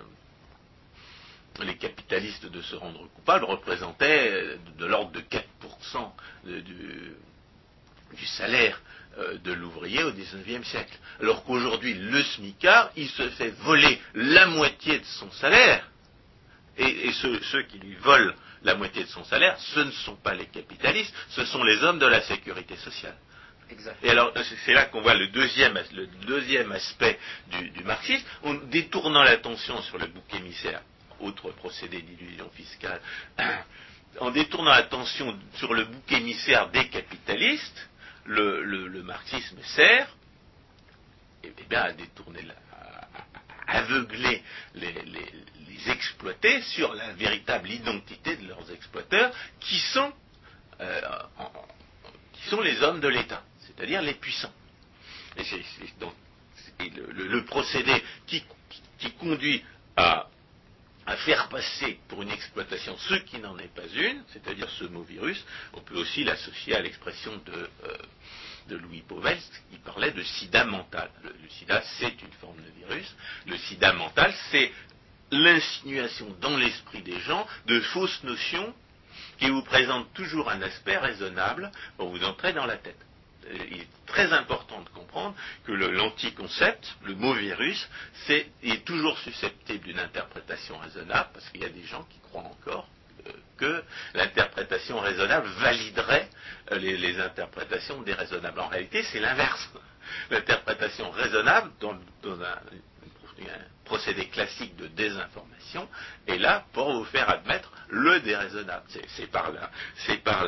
les 1.61 1.77
capitalistes 1.77 2.45
de 2.45 2.61
se 2.61 2.75
rendre 2.75 3.07
coupables 3.13 3.45
représentait 3.45 4.57
de 4.77 4.85
l'ordre 4.85 5.11
de 5.11 5.21
4% 5.21 6.13
de- 6.45 6.59
du, 6.61 7.13
du 8.15 8.25
salaire 8.25 8.79
euh, 9.17 9.37
de 9.39 9.53
l'ouvrier 9.53 10.03
au 10.03 10.11
XIXe 10.11 10.67
siècle. 10.67 10.97
Alors 11.21 11.43
qu'aujourd'hui, 11.43 11.93
le 11.93 12.23
SMICAR, 12.23 12.91
il 12.95 13.09
se 13.09 13.29
fait 13.31 13.49
voler 13.61 13.99
la 14.13 14.45
moitié 14.47 14.99
de 14.99 15.05
son 15.05 15.31
salaire. 15.31 15.87
Et, 16.77 17.07
et 17.07 17.11
ceux, 17.13 17.41
ceux 17.43 17.63
qui 17.63 17.79
lui 17.79 17.95
volent 17.95 18.33
la 18.63 18.75
moitié 18.75 19.03
de 19.03 19.09
son 19.09 19.23
salaire, 19.25 19.57
ce 19.59 19.79
ne 19.81 19.91
sont 19.91 20.15
pas 20.17 20.33
les 20.33 20.45
capitalistes, 20.47 21.13
ce 21.29 21.45
sont 21.45 21.63
les 21.63 21.83
hommes 21.83 21.99
de 21.99 22.05
la 22.05 22.21
sécurité 22.21 22.75
sociale. 22.77 23.15
Exact. 23.71 23.97
Et 24.03 24.09
alors, 24.09 24.33
c'est- 24.65 24.73
là 24.73 24.85
qu'on 24.85 25.01
voit 25.01 25.13
le 25.13 25.27
deuxième, 25.27 25.77
as- 25.77 25.91
le 25.91 26.07
deuxième 26.25 26.71
aspect 26.71 27.19
du, 27.51 27.69
du 27.69 27.83
marxisme, 27.83 28.25
en 28.43 28.53
détournant 28.55 29.23
l'attention 29.23 29.81
sur 29.83 29.97
le 29.97 30.07
bouc 30.07 30.23
émissaire, 30.33 30.81
autre 31.19 31.51
procédé 31.51 32.01
d'illusion 32.01 32.49
fiscale, 32.51 32.99
en 34.19 34.31
détournant 34.31 34.71
l'attention 34.71 35.37
sur 35.55 35.73
le 35.73 35.85
bouc 35.85 36.11
émissaire 36.11 36.69
des 36.69 36.87
capitalistes, 36.89 37.88
le, 38.29 39.03
marxisme 39.03 39.57
sert 39.75 40.15
eh 41.43 41.51
bien, 41.69 41.81
à 41.81 41.91
détourner, 41.93 42.41
à- 42.73 43.07
aveugler 43.77 44.43
les, 44.75 44.91
les- 44.91 45.33
les 45.67 45.89
exploités 45.91 46.61
sur 46.63 46.93
la 46.93 47.13
véritable 47.13 47.69
identité 47.69 48.35
de 48.35 48.47
leurs 48.47 48.69
exploiteurs, 48.71 49.31
qui 49.59 49.79
sont, 49.79 50.11
euh, 50.81 51.01
qui 52.33 52.49
sont 52.49 52.61
les 52.61 52.81
hommes 52.83 52.99
de 52.99 53.07
l'État, 53.07 53.43
c'est-à-dire 53.65 54.01
les 54.01 54.15
puissants. 54.15 54.53
Et 55.37 55.43
c'est 55.43 55.99
donc 55.99 56.13
le, 56.79 57.11
le- 57.11 57.45
procédé 57.45 58.03
qui- 58.27 58.43
qui 58.97 59.11
conduit 59.13 59.63
à, 59.95 60.27
à 61.05 61.17
faire 61.17 61.49
passer 61.49 61.99
pour 62.07 62.21
une 62.21 62.31
exploitation 62.31 62.97
ce 62.97 63.15
qui 63.15 63.39
n'en 63.39 63.57
est 63.57 63.73
pas 63.73 63.87
une, 63.93 64.23
c'est-à-dire 64.31 64.69
ce 64.69 64.85
mot 64.85 65.03
virus, 65.03 65.43
on 65.73 65.81
peut 65.81 65.97
aussi 65.97 66.23
l'associer 66.23 66.75
à 66.75 66.81
l'expression 66.81 67.35
de, 67.45 67.69
euh, 67.85 67.97
Louis 68.77 69.01
Pauwels 69.01 69.41
qui 69.71 69.77
parlait 69.79 70.11
de 70.11 70.21
sida 70.21 70.63
mental. 70.63 71.09
Le, 71.23 71.29
le 71.29 71.49
sida, 71.49 71.81
c'est 71.97 72.21
une 72.21 72.31
forme 72.39 72.57
de 72.57 72.69
virus. 72.85 73.15
Le 73.47 73.57
sida 73.57 73.93
mental, 73.93 74.31
c'est 74.51 74.71
l'insinuation 75.31 76.35
dans 76.39 76.55
l'esprit 76.55 77.01
des 77.01 77.19
gens 77.21 77.47
de 77.65 77.79
fausses 77.81 78.23
notions 78.23 78.73
qui 79.39 79.49
vous 79.49 79.63
présentent 79.63 80.13
toujours 80.13 80.49
un 80.49 80.61
aspect 80.61 80.97
raisonnable 80.97 81.71
pour 81.97 82.09
vous 82.09 82.23
entrer 82.23 82.53
dans 82.53 82.65
la 82.65 82.77
tête. 82.77 82.99
Il 83.71 83.81
est 83.81 83.87
très 84.05 84.31
important 84.33 84.81
de 84.81 84.89
comprendre 84.89 85.35
que 85.65 85.71
l'anticoncept, 85.71 86.95
le 87.03 87.15
mot 87.15 87.33
virus, 87.33 87.89
est 88.29 88.85
toujours 88.85 89.17
susceptible 89.19 89.85
d'une 89.85 89.99
interprétation 89.99 90.77
raisonnable, 90.77 91.29
parce 91.33 91.49
qu'il 91.49 91.61
y 91.61 91.65
a 91.65 91.69
des 91.69 91.83
gens 91.83 92.03
qui 92.03 92.19
croient 92.19 92.43
encore 92.43 92.87
euh, 93.27 93.31
que 93.57 93.83
l'interprétation 94.13 94.99
raisonnable 94.99 95.47
validerait 95.59 96.29
euh, 96.71 96.77
les, 96.77 97.19
interprétations 97.19 98.01
déraisonnables. 98.01 98.59
En 98.59 98.67
réalité, 98.67 99.03
c'est 99.03 99.19
l'inverse. 99.19 99.69
L'interprétation 100.31 101.11
raisonnable, 101.11 101.71
dans, 101.79 101.93
un, 101.93 102.59
procédé 103.85 104.27
classique 104.27 104.75
de 104.75 104.87
désinformation 104.87 105.89
est 106.27 106.37
là 106.37 106.63
pour 106.73 106.91
vous 106.93 107.05
faire 107.05 107.27
admettre 107.29 107.71
le 107.89 108.19
déraisonnable. 108.19 108.85
C'est 109.07 109.31
par 109.31 110.45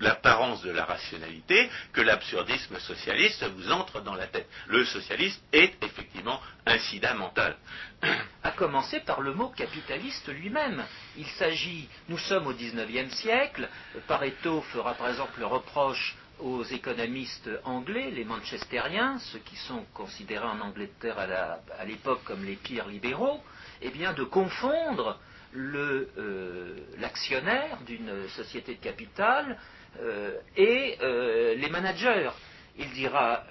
l'apparence 0.00 0.62
de 0.62 0.72
la 0.72 0.84
rationalité 0.84 1.70
que 1.92 2.00
l'absurdisme 2.00 2.78
socialiste 2.80 3.44
vous 3.44 3.70
entre 3.70 4.00
dans 4.00 4.14
la 4.14 4.26
tête. 4.26 4.48
Le 4.66 4.84
socialisme 4.84 5.40
est 5.52 5.82
effectivement 5.84 6.40
incidamental. 6.66 7.56
À 8.42 8.50
commencer 8.50 8.98
par 9.00 9.20
le 9.20 9.32
mot 9.32 9.50
capitaliste 9.50 10.28
lui-même. 10.28 10.82
Il 11.16 11.26
s'agit, 11.26 11.88
nous 12.08 12.18
sommes 12.18 12.48
au 12.48 12.52
XIXe 12.52 13.14
siècle, 13.14 13.68
Pareto 14.08 14.60
fera 14.72 14.94
par 14.94 15.08
exemple 15.08 15.38
le 15.38 15.46
reproche 15.46 16.16
aux 16.40 16.64
économistes 16.64 17.50
anglais, 17.64 18.10
les 18.10 18.24
manchestériens, 18.24 19.18
ceux 19.18 19.38
qui 19.40 19.56
sont 19.56 19.84
considérés 19.94 20.46
en 20.46 20.60
Angleterre 20.60 21.18
à 21.18 21.84
l'époque 21.84 22.22
comme 22.24 22.44
les 22.44 22.56
pires 22.56 22.88
libéraux, 22.88 23.40
eh 23.80 23.90
bien 23.90 24.12
de 24.12 24.24
confondre 24.24 25.18
euh, 25.54 26.74
l'actionnaire 26.98 27.78
d'une 27.86 28.28
société 28.30 28.74
de 28.74 28.80
capital 28.80 29.58
euh, 30.00 30.38
et 30.56 30.96
euh, 31.02 31.54
les 31.54 31.68
managers. 31.68 32.30
Il 32.78 32.90
dira 32.92 33.44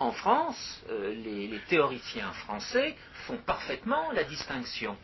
en 0.00 0.10
France, 0.10 0.82
les 0.90 1.60
théoriciens 1.68 2.32
français 2.32 2.96
font 3.26 3.36
parfaitement 3.36 4.10
la 4.10 4.24
distinction. 4.24 4.96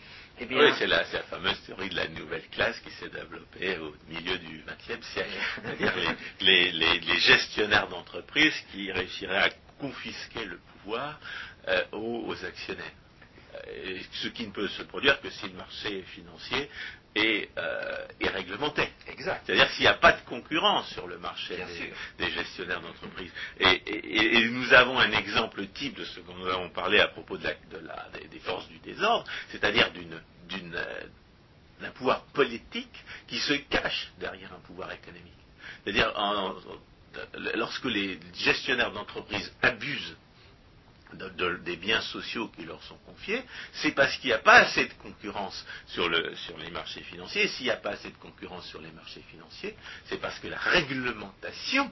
Eh 0.51 0.55
oui, 0.57 0.72
c'est 0.76 0.88
la, 0.88 1.05
fameuse 1.05 1.61
théorie 1.66 1.88
de 1.88 1.95
la 1.95 2.09
nouvelle 2.09 2.49
classe 2.51 2.78
qui 2.80 2.90
s'est 2.93 3.09
développée 3.09 3.78
au 3.78 3.95
milieu 4.09 4.38
du 4.38 4.64
XXe 4.66 5.07
siècle. 5.07 5.30
C'est-à-dire 5.55 5.95
les, 6.40 7.18
gestionnaires 7.20 7.88
d'entreprise 7.88 8.55
qui 8.72 8.90
réussiraient 8.90 9.36
à 9.36 9.51
confisquer 9.78 10.45
le 10.45 10.59
pouvoir 10.59 11.20
euh, 11.68 11.84
aux, 11.93 12.45
actionnaires. 12.45 12.84
Euh, 13.55 13.98
ce 14.12 14.28
qui 14.28 14.46
ne 14.46 14.53
peut 14.53 14.68
se 14.68 14.82
produire 14.82 15.20
que 15.20 15.30
si 15.30 15.46
le 15.46 15.55
marché 15.55 16.03
financier 16.14 16.70
est, 17.14 17.50
euh, 17.59 18.07
réglementé. 18.22 18.88
Exact. 19.09 19.42
C'est-à-dire 19.44 19.68
s'il 19.72 19.82
n'y 19.82 19.88
a 19.88 19.94
pas 19.94 20.12
de 20.12 20.20
concurrence 20.22 20.88
sur 20.92 21.07
le 21.07 21.18
marché 21.18 21.59
des, 22.18 22.30
gestionnaires 22.30 22.80
d'entreprise. 22.80 23.30
Et, 23.61 24.48
nous 24.48 24.72
avons 24.72 24.98
un 24.98 25.12
exemple 25.12 25.66
type 25.66 25.96
de 25.96 26.05
ce 26.05 26.20
que 26.20 26.32
nous 26.32 26.46
avons 26.46 26.70
parlé 26.70 27.00
à 27.00 27.09
propos 27.09 27.36
de 27.36 27.46
des, 28.30 28.38
forces 28.38 28.68
du 28.68 28.78
désordre, 28.78 29.26
c'est-à-dire 29.50 29.92
d'un 31.80 31.90
pouvoir 31.90 32.24
politique 32.32 33.05
qui 33.26 33.38
se 33.38 33.55
cache 33.55 34.11
derrière 34.18 34.53
un 34.55 34.61
pouvoir 34.61 34.90
économique. 34.92 35.32
C'est-à-dire 35.84 36.12
lorsque 37.55 37.84
les 37.84 38.18
gestionnaires 38.34 38.92
d'entreprise 38.92 39.53
abusent 39.61 40.16
des 41.12 41.76
biens 41.76 42.00
sociaux 42.00 42.48
qui 42.48 42.64
leur 42.64 42.82
sont 42.82 42.98
confiés, 43.06 43.42
c'est 43.72 43.92
parce 43.92 44.16
qu'il 44.16 44.28
n'y 44.28 44.34
a 44.34 44.38
pas 44.38 44.60
assez 44.60 44.86
de 44.86 44.92
concurrence 44.94 45.66
sur, 45.86 46.08
les 46.08 46.70
marchés 46.70 47.02
financiers. 47.02 47.48
S'il 47.48 47.66
n'y 47.66 47.70
a 47.70 47.76
pas 47.76 47.90
assez 47.90 48.10
de 48.10 48.16
concurrence 48.16 48.66
sur 48.66 48.80
les 48.80 48.90
marchés 48.92 49.22
financiers, 49.30 49.76
c'est 50.06 50.20
parce 50.20 50.38
que 50.38 50.48
la 50.48 50.58
réglementation 50.58 51.90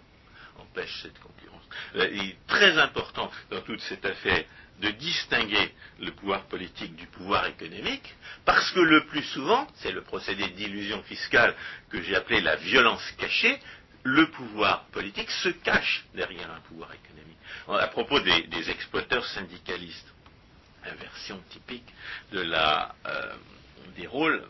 empêche 0.59 1.03
cette 1.03 1.19
concurrence. 1.19 1.65
Euh, 1.97 2.09
il 2.13 2.31
est 2.31 2.37
très 2.47 2.79
important 2.79 3.31
dans 3.51 3.61
toute 3.63 3.81
cette 3.81 4.05
affaire 4.05 4.45
de 4.81 4.91
distinguer 4.91 5.75
le 6.01 6.11
pouvoir 6.13 6.45
politique 6.45 6.97
du 6.97 7.07
pouvoir 7.07 7.47
économique, 7.47 8.15
parce 8.45 8.71
que 8.71 8.81
le 8.81 9.05
plus 9.07 9.23
souvent, 9.25 9.67
c'est 9.77 9.93
le 9.93 10.03
procédé 10.03 10.49
d'illusion 10.51 11.03
fiscale 11.03 11.55
que 11.91 12.01
j'ai 12.03 12.17
appelé 12.17 12.41
la 12.41 12.57
violence 12.57 13.03
cachée, 13.19 13.59
le 14.03 14.31
pouvoir 14.31 14.85
politique 14.87 15.31
se 15.31 15.49
cache 15.51 16.05
derrière 16.15 16.51
un 16.51 16.61
pouvoir 16.61 16.91
économique. 16.93 17.37
À 17.69 17.87
propos 17.89 18.21
des, 18.21 18.71
exploiteurs 18.71 19.27
syndicalistes, 19.27 20.13
inversion 20.85 21.41
typique 21.51 21.93
euh, 22.35 22.87
des 23.97 24.07
rôles 24.07 24.47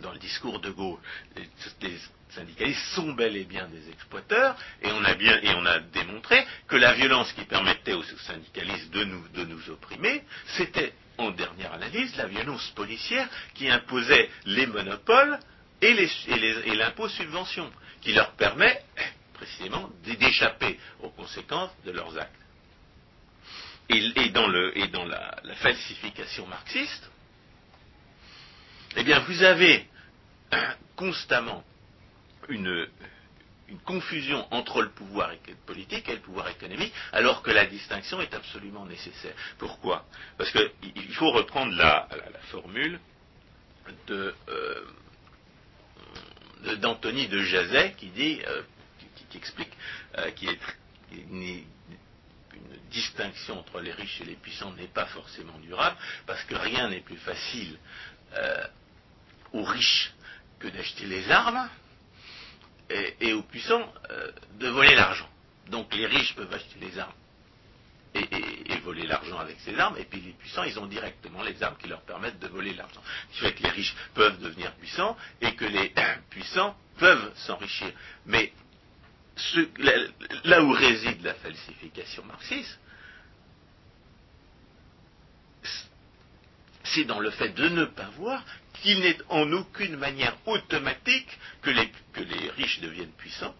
dans 0.00 0.12
le 0.12 0.18
discours 0.18 0.60
de 0.60 0.70
Gaulle. 0.70 1.00
Les, 1.36 1.98
syndicalistes 2.30 2.94
sont 2.94 3.12
bel 3.12 3.36
et 3.36 3.44
bien 3.44 3.66
des 3.66 3.90
exploiteurs, 3.90 4.56
et 4.82 4.92
on 4.92 5.66
a 5.66 5.80
démontré 5.80 6.46
que 6.68 6.76
la 6.76 6.92
violence 6.92 7.32
qui 7.32 7.44
permettait 7.44 7.94
aux 7.94 8.04
syndicalistes 8.04 8.92
de 8.92 9.04
nous 9.04 9.70
opprimer, 9.70 10.22
c'était 10.46 10.94
en 11.18 11.30
dernière 11.32 11.72
analyse 11.72 12.16
la 12.16 12.26
violence 12.26 12.70
policière 12.70 13.28
qui 13.54 13.68
imposait 13.68 14.30
les 14.46 14.66
monopoles 14.66 15.38
et 15.82 16.74
l'impôt 16.74 17.08
subvention 17.08 17.70
qui 18.00 18.12
leur 18.12 18.32
permet 18.32 18.82
précisément 19.34 19.90
d'échapper 20.04 20.78
aux 21.02 21.10
conséquences 21.10 21.70
de 21.84 21.92
leurs 21.92 22.16
actes. 22.18 22.34
Et, 23.88 24.28
dans, 24.28 24.46
la, 24.46 25.40
falsification 25.56 26.46
marxiste, 26.46 27.10
eh 28.96 29.02
bien, 29.02 29.18
vous 29.20 29.42
avez 29.42 29.88
constamment 30.94 31.64
une, 32.48 32.86
confusion 33.84 34.46
entre 34.52 34.82
le 34.82 34.90
pouvoir 34.90 35.30
politique 35.64 36.08
et 36.08 36.14
le 36.14 36.20
pouvoir 36.20 36.48
économique, 36.48 36.92
alors 37.12 37.42
que 37.42 37.50
la 37.50 37.66
distinction 37.66 38.20
est 38.20 38.34
absolument 38.34 38.84
nécessaire. 38.84 39.34
Pourquoi? 39.58 40.04
Parce 40.36 40.50
qu'il 40.50 41.14
faut 41.14 41.30
reprendre 41.30 41.74
la, 41.76 42.08
formule 42.50 43.00
de, 44.06 44.34
euh, 44.48 44.84
d'Anthony 46.80 47.28
de 47.28 47.42
Jazet 47.42 47.94
qui 47.96 48.08
dit, 48.08 48.40
euh, 48.46 48.62
qui, 49.30 49.36
explique 49.36 49.72
euh, 50.18 50.30
distinction 52.90 53.58
entre 53.58 53.80
les 53.80 53.92
riches 53.92 54.20
et 54.20 54.24
les 54.24 54.34
puissants 54.34 54.72
n'est 54.72 54.88
pas 54.88 55.06
forcément 55.06 55.58
durable, 55.60 55.96
parce 56.26 56.42
que 56.44 56.56
rien 56.56 56.88
n'est 56.88 57.00
plus 57.00 57.16
facile 57.18 57.78
euh, 58.34 58.66
aux 59.52 59.64
riches 59.64 60.12
que 60.58 60.68
d'acheter 60.68 61.06
les 61.06 61.30
armes, 61.30 61.68
et, 63.20 63.32
aux 63.32 63.42
puissants 63.42 63.92
de 64.58 64.68
voler 64.68 64.96
l'argent. 64.96 65.28
Donc 65.68 65.94
les 65.94 66.06
riches 66.06 66.34
peuvent 66.34 66.52
acheter 66.52 66.80
les 66.80 66.98
armes 66.98 67.12
voler 68.90 69.06
l'argent 69.06 69.38
avec 69.38 69.56
ces 69.60 69.78
armes, 69.78 69.96
et 69.98 70.04
puis 70.04 70.20
les 70.20 70.32
puissants, 70.32 70.64
ils 70.64 70.76
ont 70.80 70.86
directement 70.86 71.42
les 71.44 71.62
armes 71.62 71.76
qui 71.76 71.86
leur 71.86 72.00
permettent 72.02 72.40
de 72.40 72.48
voler 72.48 72.74
l'argent. 72.74 73.00
Ce 73.30 73.36
qui 73.36 73.40
fait 73.44 73.52
que 73.52 73.62
les 73.62 73.70
riches 73.70 73.94
peuvent 74.14 74.40
devenir 74.40 74.72
puissants 74.74 75.16
et 75.40 75.54
que 75.54 75.64
les 75.64 75.94
puissants 76.30 76.76
peuvent 76.98 77.32
s'enrichir. 77.36 77.92
Mais 78.26 78.52
là 80.44 80.62
où 80.64 80.72
réside 80.72 81.22
la 81.22 81.34
falsification 81.34 82.24
marxiste, 82.24 82.80
c'est 86.82 87.04
dans 87.04 87.20
le 87.20 87.30
fait 87.30 87.50
de 87.50 87.68
ne 87.68 87.84
pas 87.84 88.10
voir 88.16 88.44
qu'il 88.82 88.98
n'est 88.98 89.18
en 89.28 89.52
aucune 89.52 89.96
manière 89.96 90.36
automatique 90.46 91.38
que 91.62 91.70
les 91.70 92.50
riches 92.56 92.80
deviennent 92.80 93.12
puissants 93.12 93.54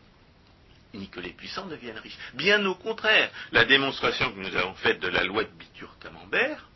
ni 0.95 1.09
que 1.09 1.21
les 1.21 1.31
puissants 1.31 1.67
deviennent 1.67 1.99
riches. 1.99 2.19
Bien 2.35 2.65
au 2.67 2.75
contraire, 2.75 3.31
la 3.53 3.65
démonstration 3.65 4.33
que 4.33 4.39
nous 4.39 4.57
avons 4.57 4.75
faite 4.75 5.01
de 5.01 5.09
la 5.09 5.25
loi 5.25 5.45
de 5.45 5.51
Bitur-Camembert, 5.51 6.69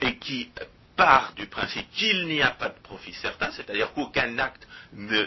et 0.00 0.16
qui 0.18 0.50
part 0.94 1.32
du 1.34 1.46
principe 1.46 1.90
qu'il 1.92 2.26
n'y 2.26 2.42
a 2.42 2.50
pas 2.50 2.68
de 2.68 2.78
profit 2.80 3.12
certain, 3.14 3.50
c'est-à-dire 3.52 3.92
qu'aucun 3.92 4.38
acte 4.38 4.66
ne, 4.92 5.26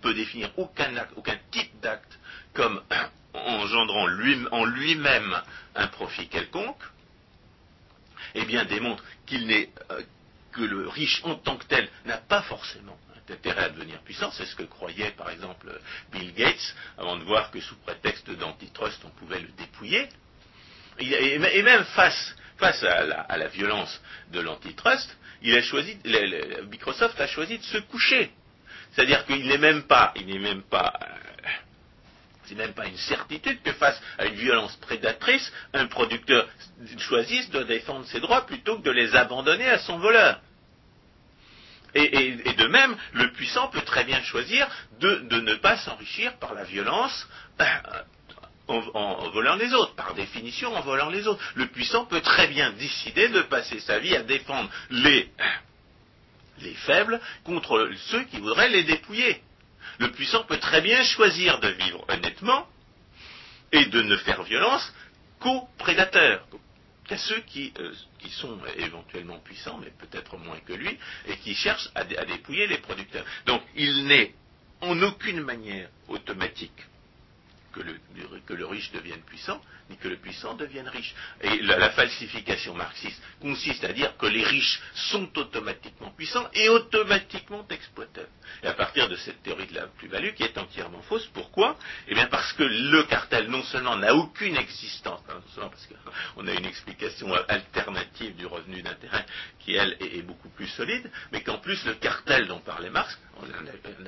peut 0.00 0.14
définir 0.14 0.50
aucun 0.58 0.90
type 1.50 1.80
d'acte 1.80 2.18
comme 2.54 2.82
engendrant 3.34 4.08
en 4.50 4.64
lui-même 4.64 5.42
un 5.74 5.86
profit 5.88 6.28
quelconque, 6.28 6.82
eh 8.34 8.44
bien 8.44 8.64
démontre 8.64 9.02
qu'il 9.26 9.46
n'est 9.46 9.70
euh, 9.90 10.02
que 10.52 10.62
le 10.62 10.88
riche 10.88 11.20
en 11.24 11.36
tant 11.36 11.56
que 11.56 11.64
tel 11.66 11.88
n'a 12.04 12.18
pas 12.18 12.42
forcément 12.42 12.98
intérêt 13.30 13.64
à 13.64 13.68
devenir 13.70 14.00
puissant. 14.00 14.30
C'est 14.32 14.46
ce 14.46 14.56
que 14.56 14.64
croyait 14.64 15.10
par 15.12 15.30
exemple 15.30 15.70
Bill 16.12 16.32
Gates 16.34 16.74
avant 16.96 17.16
de 17.16 17.24
voir 17.24 17.50
que 17.50 17.60
sous 17.60 17.76
prétexte 17.76 18.30
d'antitrust 18.30 19.00
on 19.04 19.10
pouvait 19.10 19.40
le 19.40 19.48
dépouiller. 19.58 20.08
Et 21.00 21.62
même 21.62 21.84
face, 21.84 22.34
à, 22.60 23.36
la, 23.36 23.48
violence 23.48 24.00
de 24.32 24.40
l'antitrust, 24.40 25.16
Microsoft 26.70 27.20
a 27.20 27.26
choisi 27.28 27.58
de 27.58 27.62
se 27.64 27.78
coucher. 27.78 28.32
C'est-à-dire 28.92 29.24
qu'il 29.26 29.46
n'est 29.46 29.58
même 29.58 29.84
pas, 29.84 30.12
il 30.16 30.26
n'est 30.26 30.40
même 30.40 30.62
pas, 30.62 30.92
euh, 31.00 31.48
c'est 32.46 32.56
même 32.56 32.72
pas 32.72 32.86
une 32.86 32.96
certitude 32.96 33.62
que 33.62 33.72
face 33.72 34.00
à 34.18 34.26
une 34.26 34.34
violence 34.34 34.74
prédatrice, 34.76 35.52
un 35.72 35.86
producteur 35.86 36.48
choisisse 36.98 37.48
de 37.50 37.62
défendre 37.62 38.06
ses 38.06 38.20
droits 38.20 38.46
plutôt 38.46 38.78
que 38.78 38.82
de 38.82 38.90
les 38.90 39.14
abandonner 39.14 39.68
à 39.68 39.78
son 39.78 39.98
voleur. 39.98 40.40
Et, 41.98 42.54
de 42.54 42.66
même, 42.68 42.96
le 43.12 43.32
puissant 43.32 43.68
peut 43.68 43.80
très 43.80 44.04
bien 44.04 44.22
choisir 44.22 44.68
de, 45.00 45.40
ne 45.40 45.54
pas 45.56 45.76
s'enrichir 45.78 46.36
par 46.38 46.54
la 46.54 46.64
violence 46.64 47.28
euh, 47.60 47.64
en, 48.68 49.30
volant 49.30 49.56
les 49.56 49.72
autres, 49.74 49.94
par 49.96 50.14
définition 50.14 50.74
en 50.76 50.80
volant 50.82 51.10
les 51.10 51.26
autres. 51.26 51.42
Le 51.56 51.66
puissant 51.66 52.04
peut 52.04 52.20
très 52.20 52.46
bien 52.46 52.70
décider 52.72 53.28
de 53.28 53.42
passer 53.42 53.80
sa 53.80 53.98
vie 53.98 54.14
à 54.14 54.22
défendre 54.22 54.70
les, 54.90 55.28
les 56.60 56.74
faibles 56.74 57.20
contre 57.44 57.90
ceux 58.10 58.22
qui 58.24 58.38
voudraient 58.38 58.68
les 58.68 58.84
dépouiller. 58.84 59.42
Le 59.98 60.12
puissant 60.12 60.44
peut 60.44 60.58
très 60.58 60.80
bien 60.80 61.02
choisir 61.02 61.58
de 61.58 61.68
vivre 61.68 62.04
honnêtement 62.08 62.68
et 63.72 63.86
de 63.86 64.02
ne 64.02 64.16
faire 64.18 64.42
violence 64.44 64.92
qu'aux 65.40 65.68
prédateurs, 65.78 66.46
qu'à 67.08 67.16
ceux 67.18 67.40
qui, 67.40 67.72
euh, 67.80 67.92
qui, 68.18 68.30
sont 68.30 68.58
éventuellement 68.76 69.38
puissants, 69.38 69.78
mais 69.78 69.90
peut-être 69.98 70.36
moins 70.36 70.60
que 70.60 70.74
lui, 70.74 70.96
et 71.26 71.36
qui 71.38 71.54
cherchent 71.54 71.90
à 71.94 72.04
dépouiller 72.04 72.66
les 72.66 72.78
producteurs. 72.78 73.24
Donc 73.46 73.62
il 73.74 74.04
n'est 74.06 74.34
en 74.80 75.00
aucune 75.02 75.40
manière 75.40 75.88
automatique 76.08 76.86
que 77.78 77.82
le, 77.84 78.40
que 78.46 78.54
le, 78.54 78.66
riche 78.66 78.90
devienne 78.92 79.22
puissant, 79.22 79.60
ni 79.88 79.96
que 79.96 80.08
le 80.08 80.16
puissant 80.16 80.54
devienne 80.54 80.88
riche. 80.88 81.14
Et 81.40 81.62
la, 81.62 81.90
falsification 81.90 82.74
marxiste 82.74 83.20
consiste 83.40 83.84
à 83.84 83.92
dire 83.92 84.16
que 84.16 84.26
les 84.26 84.44
riches 84.44 84.80
sont 84.94 85.28
automatiquement 85.38 86.10
puissants 86.10 86.48
et 86.54 86.68
automatiquement 86.68 87.66
exploiteurs. 87.70 88.28
Et 88.62 88.66
à 88.66 88.74
partir 88.74 89.08
de 89.08 89.16
cette 89.16 89.42
théorie 89.42 89.66
de 89.66 89.74
la 89.74 89.86
plus-value 89.86 90.32
qui 90.34 90.42
est 90.42 90.58
entièrement 90.58 91.02
fausse, 91.02 91.26
pourquoi? 91.32 91.78
Eh 92.08 92.14
bien 92.14 92.26
parce 92.26 92.52
que 92.54 92.64
le 92.64 93.04
cartel 93.04 93.48
non 93.48 93.62
seulement 93.64 93.96
n'a 93.96 94.14
aucune 94.14 94.56
existence, 94.56 95.20
hein, 95.28 95.34
non 95.34 95.52
seulement 95.54 95.70
parce 95.70 95.86
qu'on 95.86 96.46
a 96.46 96.52
une 96.52 96.66
explication 96.66 97.32
alternative 97.48 98.36
du 98.36 98.46
revenu 98.46 98.82
d'intérêt 98.82 99.24
qui, 99.60 99.74
elle, 99.74 99.96
est, 100.00 100.22
beaucoup 100.22 100.48
plus 100.50 100.68
solide, 100.68 101.10
mais 101.32 101.42
qu'en 101.42 101.58
plus 101.58 101.84
le 101.84 101.94
cartel 101.94 102.48
dont 102.48 102.60
parlait 102.60 102.90
Marx, 102.90 103.18
on 103.40 104.02
ne 104.02 104.04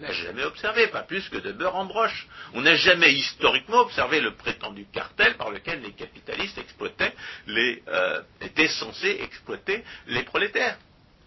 l'a 0.00 0.12
jamais, 0.12 0.44
observé, 0.44 0.86
pas 0.88 1.02
plus 1.02 1.28
que 1.28 1.38
de 1.38 1.52
beurre 1.52 1.76
en 1.76 1.86
broche. 1.86 2.26
On 2.52 2.60
n'a 2.60 2.76
jamais 2.76 3.12
historiquement 3.12 3.80
observé 3.80 4.20
le 4.20 4.34
prétendu 4.34 4.86
cartel 4.92 5.36
par 5.36 5.50
lequel 5.50 5.82
les 5.82 5.92
capitalistes 5.92 6.58
exploitaient 6.58 7.14
les, 7.46 7.82
euh, 7.88 8.22
étaient 8.40 8.68
censés 8.68 9.18
exploiter 9.22 9.84
les 10.06 10.22
prolétaires. 10.22 10.78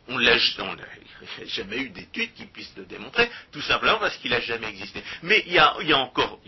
On 0.08 0.20
n'a 0.20 0.38
jamais 1.46 1.78
eu 1.78 1.90
d'études 1.90 2.34
qui 2.34 2.46
puissent 2.46 2.76
le 2.78 2.86
démontrer, 2.86 3.30
tout 3.52 3.62
simplement 3.62 4.00
parce 4.00 4.16
qu'il 4.18 4.32
n'a 4.32 4.40
jamais 4.40 4.68
existé. 4.68 5.04
Mais 5.24 5.44
il 5.48 5.54
y 5.54 5.60
a, 5.60 5.98
encore, 5.98 6.40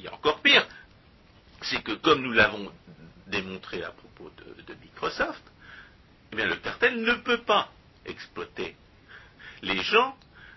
pire, 0.41 0.65
c'est 1.61 1.83
que 1.83 1.93
comme 1.93 2.21
nous 2.21 2.31
l'avons 2.31 2.71
démontré 3.27 3.83
à 3.83 3.91
propos 3.91 4.31
de, 4.37 4.73
Microsoft, 4.81 5.43
eh 6.31 6.35
bien 6.35 6.45
le 6.45 6.55
cartel 6.57 7.01
ne 7.01 7.13
peut 7.15 7.41
pas 7.41 7.69
exploiter 8.05 8.75
les 9.61 9.81
gens 9.81 10.15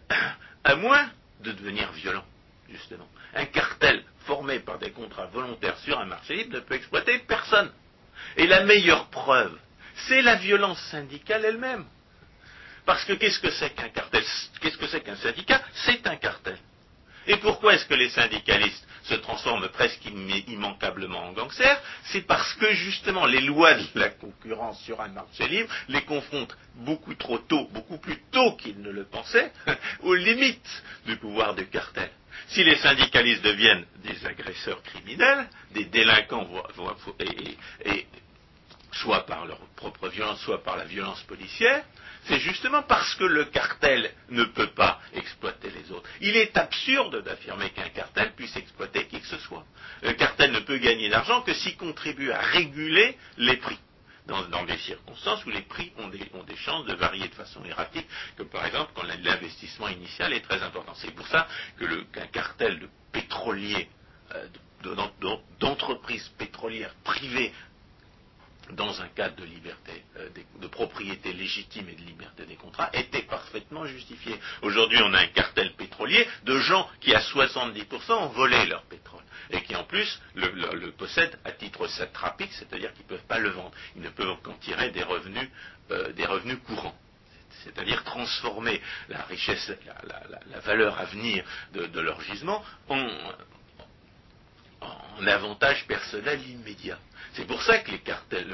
à 0.64 0.74
moins 0.76 1.10
de 1.40 1.52
devenir 1.52 1.90
violent, 1.92 2.24
justement. 2.68 3.08
Un 3.34 3.46
cartel 3.46 4.04
formé 4.26 4.60
par 4.60 4.78
des 4.78 4.90
contrats 4.90 5.26
volontaires 5.26 5.78
sur 5.78 5.98
un 5.98 6.04
marché 6.06 6.36
libre 6.36 6.56
ne 6.56 6.60
peut 6.60 6.74
exploiter 6.74 7.18
personne. 7.20 7.70
Et 8.36 8.46
la 8.46 8.64
meilleure 8.64 9.08
preuve, 9.08 9.58
c'est 10.06 10.22
la 10.22 10.36
violence 10.36 10.80
syndicale 10.90 11.44
elle-même. 11.44 11.84
Parce 12.84 13.04
que 13.04 13.12
qu'est-ce 13.14 13.38
que 13.38 13.50
c'est 13.50 13.70
qu'un 13.70 13.88
cartel? 13.88 14.24
Qu'est-ce 14.60 14.78
que 14.78 14.86
c'est 14.86 15.02
qu'un 15.02 15.16
syndicat? 15.16 15.62
C'est 15.86 16.06
un 16.06 16.16
cartel. 16.16 16.58
Et 17.26 17.36
pourquoi 17.36 17.74
est-ce 17.74 17.86
que 17.86 17.94
les 17.94 18.10
syndicalistes 18.10 18.86
se 19.04 19.14
transforment 19.14 19.68
presque 19.68 20.04
immanquablement 20.48 21.24
en 21.26 21.32
gangsters 21.32 21.80
C'est 22.04 22.26
parce 22.26 22.54
que 22.54 22.72
justement 22.72 23.26
les 23.26 23.40
lois 23.40 23.74
de 23.74 23.86
la 23.94 24.10
concurrence 24.10 24.80
sur 24.82 25.00
un 25.00 25.08
marché 25.08 25.48
libre 25.48 25.72
les 25.88 26.02
confrontent 26.02 26.56
beaucoup 26.76 27.14
trop 27.14 27.38
tôt, 27.38 27.68
beaucoup 27.72 27.98
plus 27.98 28.18
tôt 28.30 28.52
qu'ils 28.52 28.80
ne 28.80 28.90
le 28.90 29.04
pensaient, 29.04 29.52
aux 30.02 30.14
limites 30.14 30.82
du 31.06 31.16
pouvoir 31.16 31.54
du 31.54 31.66
cartel. 31.66 32.10
Si 32.48 32.64
les 32.64 32.76
syndicalistes 32.76 33.42
deviennent 33.42 33.84
des 34.04 34.26
agresseurs 34.26 34.82
criminels, 34.82 35.48
des 35.72 35.84
délinquants, 35.84 36.48
soit 38.92 39.26
par 39.26 39.46
leur 39.46 39.58
propre 39.76 40.08
violence, 40.08 40.40
soit 40.40 40.62
par 40.62 40.76
la 40.76 40.84
violence 40.84 41.22
policière, 41.22 41.84
c'est 42.24 42.38
justement 42.38 42.82
parce 42.82 43.14
que 43.16 43.24
le 43.24 43.46
cartel 43.46 44.10
ne 44.30 44.44
peut 44.44 44.68
pas 44.68 45.00
exploiter 45.12 45.70
les 45.70 45.90
autres. 45.90 46.08
Il 46.20 46.36
est 46.36 46.56
absurde 46.56 47.22
d'affirmer 47.24 47.70
qu'un 47.70 47.88
cartel 47.88 48.32
puisse 48.34 48.54
exploiter 48.56 49.06
qui 49.06 49.20
que 49.20 49.26
ce 49.26 49.38
soit. 49.38 49.64
Le 50.02 50.12
cartel 50.12 50.52
ne 50.52 50.60
peut 50.60 50.78
gagner 50.78 51.08
d'argent 51.08 51.42
que 51.42 51.52
s'il 51.54 51.76
contribue 51.76 52.30
à 52.30 52.40
réguler 52.40 53.16
les 53.38 53.56
prix. 53.56 53.78
Dans, 54.26 54.64
des 54.64 54.78
circonstances 54.78 55.44
où 55.46 55.50
les 55.50 55.62
prix 55.62 55.92
ont 55.98 56.06
des, 56.06 56.56
chances 56.56 56.86
de 56.86 56.94
varier 56.94 57.26
de 57.26 57.34
façon 57.34 57.64
erratique, 57.64 58.06
comme 58.36 58.48
par 58.48 58.64
exemple 58.64 58.92
quand 58.94 59.02
l'investissement 59.02 59.88
initial 59.88 60.32
est 60.32 60.42
très 60.42 60.62
important. 60.62 60.94
C'est 60.94 61.10
pour 61.10 61.26
ça 61.26 61.48
qu'un 62.12 62.26
cartel 62.28 62.78
de 62.78 62.88
pétroliers, 63.10 63.88
euh, 64.36 64.46
d'entreprises 65.58 66.28
pétrolières 66.38 66.94
privées 67.02 67.52
dans 68.76 69.00
un 69.00 69.08
cadre 69.08 69.36
de 69.36 69.44
liberté, 69.44 70.04
euh, 70.16 70.28
de 70.60 70.66
propriété 70.66 71.32
légitime 71.32 71.88
et 71.88 71.94
de 71.94 72.02
liberté 72.02 72.44
des 72.46 72.56
contrats, 72.56 72.90
était 72.92 73.22
parfaitement 73.22 73.86
justifié. 73.86 74.34
Aujourd'hui, 74.62 74.98
on 75.02 75.12
a 75.14 75.20
un 75.20 75.26
cartel 75.28 75.72
pétrolier 75.74 76.26
de 76.44 76.58
gens 76.58 76.88
qui, 77.00 77.14
à 77.14 77.20
70%, 77.20 78.12
ont 78.12 78.28
volé 78.28 78.66
leur 78.66 78.82
pétrole 78.82 79.22
et 79.50 79.62
qui, 79.62 79.76
en 79.76 79.84
plus, 79.84 80.20
le, 80.34 80.90
possèdent 80.92 81.38
à 81.44 81.52
titre 81.52 81.86
satrapique, 81.88 82.52
c'est-à-dire 82.52 82.92
qu'ils 82.94 83.04
ne 83.04 83.08
peuvent 83.08 83.26
pas 83.26 83.38
le 83.38 83.50
vendre. 83.50 83.72
Ils 83.96 84.02
ne 84.02 84.10
peuvent 84.10 84.40
qu'en 84.42 84.54
tirer 84.54 84.90
des 84.90 85.02
revenus, 85.02 85.48
euh, 85.90 86.12
courants 86.66 86.96
c'est-à-dire 87.64 88.02
transformer 88.02 88.80
la 89.08 89.22
richesse, 89.22 89.72
la, 90.50 90.60
valeur 90.60 90.98
à 90.98 91.04
venir 91.04 91.44
de, 91.72 92.00
leur 92.00 92.20
gisement 92.22 92.64
en, 92.88 93.08
en 94.80 95.26
avantage 95.26 95.86
personnel 95.86 96.40
immédiat. 96.48 96.98
C'est 97.34 97.46
pour 97.46 97.62
ça 97.62 97.78
que 97.78 97.90
le 97.92 97.98
cartel 97.98 98.46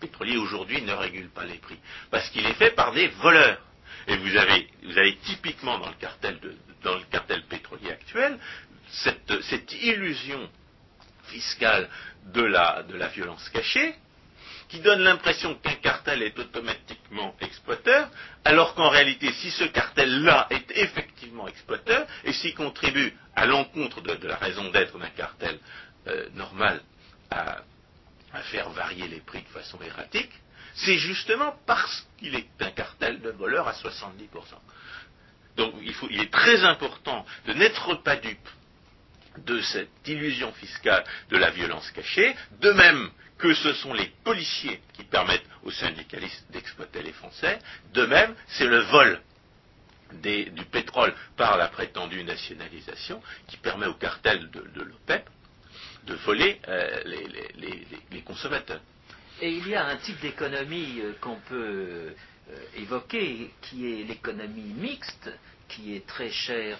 pétrolier 0.00 0.36
aujourd'hui 0.36 0.82
ne 0.82 0.92
régule 0.92 1.30
pas 1.30 1.44
les 1.44 1.58
prix. 1.58 1.78
Parce 2.10 2.28
qu'il 2.30 2.46
est 2.46 2.54
fait 2.54 2.70
par 2.70 2.92
des 2.92 3.08
voleurs. 3.08 3.60
Et 4.06 4.16
vous 4.16 4.36
avez, 4.36 5.16
typiquement 5.24 5.78
dans 5.78 5.88
le 5.88 5.94
cartel, 5.94 7.42
pétrolier 7.48 7.90
actuel 7.90 8.38
cette, 8.88 9.72
illusion 9.82 10.48
fiscale 11.24 11.88
de 12.34 12.42
la, 12.42 12.82
de 12.82 12.96
la 12.96 13.08
violence 13.08 13.48
cachée 13.48 13.94
qui 14.68 14.80
donne 14.80 15.00
l'impression 15.00 15.54
qu'un 15.56 15.74
cartel 15.74 16.22
est 16.22 16.38
automatiquement 16.38 17.34
exploiteur, 17.40 18.08
alors 18.44 18.74
qu'en 18.74 18.88
réalité, 18.88 19.32
si 19.34 19.50
ce 19.50 19.64
cartel-là 19.64 20.48
est 20.50 20.70
effectivement 20.76 21.46
exploiteur, 21.46 22.06
et 22.24 22.32
s'il 22.32 22.54
contribue 22.54 23.14
à 23.36 23.46
l'encontre 23.46 24.00
de, 24.00 24.26
la 24.26 24.36
raison 24.36 24.70
d'être 24.70 24.98
d'un 24.98 25.10
cartel 25.10 25.58
euh, 26.08 26.28
normal 26.34 26.80
à, 27.30 27.58
faire 28.42 28.70
varier 28.70 29.08
les 29.08 29.20
prix 29.20 29.42
de 29.42 29.48
façon 29.48 29.80
erratique, 29.82 30.30
c'est 30.74 30.98
justement 30.98 31.54
parce 31.66 32.06
qu'il 32.18 32.34
est 32.34 32.48
un 32.60 32.70
cartel 32.70 33.20
de 33.20 33.30
voleurs 33.30 33.68
à 33.68 33.72
70%. 33.72 34.28
Donc 35.56 35.74
il, 35.82 35.94
il 36.10 36.20
est 36.20 36.32
très 36.32 36.64
important 36.64 37.24
de 37.46 37.52
n'être 37.52 37.94
pas 38.02 38.16
dupe 38.16 38.48
de 39.38 39.60
cette 39.60 39.88
illusion 40.06 40.52
fiscale 40.52 41.04
de 41.30 41.36
la 41.36 41.50
violence 41.50 41.90
cachée, 41.92 42.34
de 42.60 42.70
même 42.72 43.10
que 43.38 43.54
ce 43.54 43.72
sont 43.74 43.92
les 43.92 44.06
policiers 44.24 44.80
qui 44.94 45.04
permettent 45.04 45.46
aux 45.64 45.70
syndicalistes 45.70 46.46
d'exploiter 46.50 47.02
les 47.02 47.12
Français, 47.12 47.58
de 47.92 48.06
même 48.06 48.34
c'est 48.48 48.66
le 48.66 48.80
vol 48.80 49.20
du 50.22 50.64
pétrole 50.70 51.12
par 51.36 51.56
la 51.56 51.68
prétendue 51.68 52.22
nationalisation 52.22 53.20
qui 53.48 53.56
permet 53.56 53.86
au 53.86 53.94
cartel 53.94 54.48
de, 54.50 54.82
l'OPEP 54.82 55.28
de 56.06 56.14
voler 56.14 56.60
euh, 56.68 57.02
les, 58.10 58.20
consommateurs. 58.22 58.80
Et 59.40 59.50
il 59.50 59.68
y 59.68 59.74
a 59.74 59.86
un 59.86 59.96
type 59.96 60.20
d'économie 60.20 61.00
euh, 61.00 61.12
qu'on 61.20 61.36
peut 61.48 62.14
euh, 62.14 62.14
évoquer 62.76 63.50
qui 63.62 63.92
est 63.92 64.04
l'économie 64.04 64.72
mixte, 64.76 65.30
qui 65.68 65.96
est 65.96 66.06
très 66.06 66.30
cher 66.30 66.78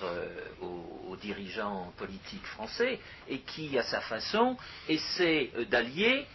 aux, 0.60 1.16
dirigeants 1.20 1.92
politiques 1.96 2.44
français 2.44 3.00
et 3.28 3.38
qui, 3.38 3.78
à 3.78 3.82
sa 3.82 4.00
façon, 4.00 4.56
essaie 4.88 5.50
d'allier 5.70 6.26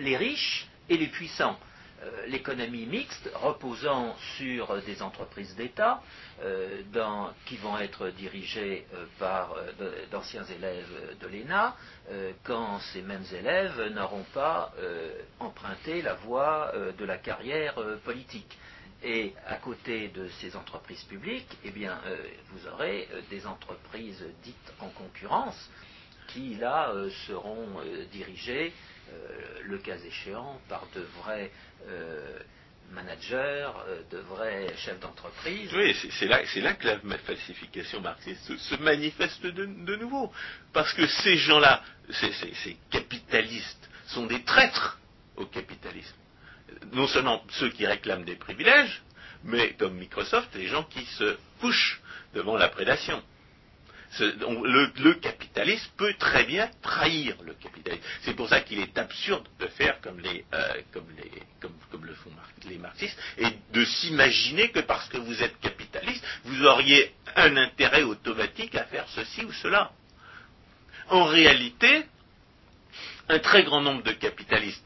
les 0.00 0.16
riches 0.16 0.68
et 0.88 0.96
les 0.96 1.08
puissants. 1.08 1.58
Euh, 2.02 2.26
l'économie 2.26 2.84
mixte 2.84 3.30
reposant 3.34 4.14
sur 4.36 4.82
des 4.82 5.00
entreprises 5.00 5.54
d'État 5.56 6.02
euh, 6.42 6.82
qui 7.46 7.56
vont 7.56 7.78
être 7.78 8.10
dirigées 8.10 8.86
euh, 8.92 9.06
par 9.18 9.54
d'anciens 10.10 10.44
élèves 10.44 11.16
de 11.20 11.26
l'ENA 11.26 11.74
quand 12.44 12.78
ces 12.92 13.02
mêmes 13.02 13.24
élèves 13.32 13.92
n'auront 13.94 14.24
pas 14.32 14.72
emprunté 15.40 16.02
la 16.02 16.14
voie 16.14 16.72
de 16.96 17.04
la 17.04 17.18
carrière 17.18 17.74
politique. 18.04 18.56
Et 19.02 19.34
à 19.46 19.56
côté 19.56 20.08
de 20.08 20.28
ces 20.40 20.54
entreprises 20.54 21.02
publiques, 21.04 21.58
eh 21.64 21.70
bien, 21.70 21.98
vous 22.50 22.68
aurez 22.68 23.08
des 23.28 23.44
entreprises 23.44 24.24
dites 24.44 24.72
en 24.78 24.88
concurrence 24.90 25.68
qui, 26.28 26.54
là, 26.54 26.92
seront 27.26 27.66
dirigées, 28.12 28.72
le 29.66 29.78
cas 29.78 29.96
échéant, 29.98 30.60
par 30.68 30.86
de 30.94 31.00
vrais 31.20 31.50
euh, 31.88 32.38
managers, 32.92 33.68
euh, 33.88 34.02
de 34.10 34.18
vrais 34.18 34.74
chefs 34.76 35.00
d'entreprise. 35.00 35.70
Oui, 35.74 35.94
c'est 36.18 36.26
là, 36.60 36.74
que 36.74 36.86
la 36.88 37.18
falsification 37.18 38.00
marxiste 38.00 38.56
se, 38.56 38.74
manifeste 38.76 39.44
de, 39.44 39.96
nouveau. 39.96 40.32
Parce 40.72 40.92
que 40.94 41.06
ces 41.06 41.36
gens-là, 41.36 41.82
ces 42.10 42.76
capitalistes, 42.90 43.88
sont 44.06 44.26
des 44.26 44.42
traîtres 44.44 45.00
au 45.36 45.46
capitalisme. 45.46 46.14
Non 46.92 47.08
seulement 47.08 47.42
ceux 47.50 47.70
qui 47.70 47.86
réclament 47.86 48.24
des 48.24 48.36
privilèges, 48.36 49.02
mais 49.42 49.74
comme 49.74 49.96
Microsoft, 49.96 50.54
les 50.54 50.68
gens 50.68 50.84
qui 50.84 51.04
se 51.04 51.36
couchent 51.60 52.00
devant 52.34 52.56
la 52.56 52.68
prédation. 52.68 53.20
Le, 54.18 55.12
capitaliste 55.14 55.90
peut 55.96 56.14
très 56.18 56.44
bien 56.44 56.70
trahir 56.82 57.36
le 57.44 57.54
capitalisme. 57.54 58.02
C'est 58.22 58.34
pour 58.34 58.48
ça 58.48 58.60
qu'il 58.60 58.78
est 58.78 58.96
absurde 58.98 59.46
de 59.58 59.66
faire 59.68 60.00
comme, 60.00 60.20
les, 60.20 60.44
euh, 60.54 60.80
comme, 60.92 61.06
les, 61.16 61.30
comme, 61.60 62.04
le 62.04 62.14
font 62.14 62.30
les 62.68 62.78
marxistes 62.78 63.18
et 63.38 63.46
de 63.72 63.84
s'imaginer 63.84 64.70
que 64.70 64.80
parce 64.80 65.08
que 65.08 65.18
vous 65.18 65.42
êtes 65.42 65.58
capitaliste, 65.60 66.24
vous 66.44 66.64
auriez 66.64 67.12
un 67.36 67.56
intérêt 67.56 68.02
automatique 68.02 68.74
à 68.74 68.84
faire 68.84 69.06
ceci 69.14 69.44
ou 69.44 69.52
cela. 69.52 69.92
En 71.08 71.24
réalité, 71.24 72.06
un 73.28 73.38
très 73.38 73.62
grand 73.64 73.80
nombre 73.80 74.02
de 74.02 74.12
capitalistes 74.12 74.82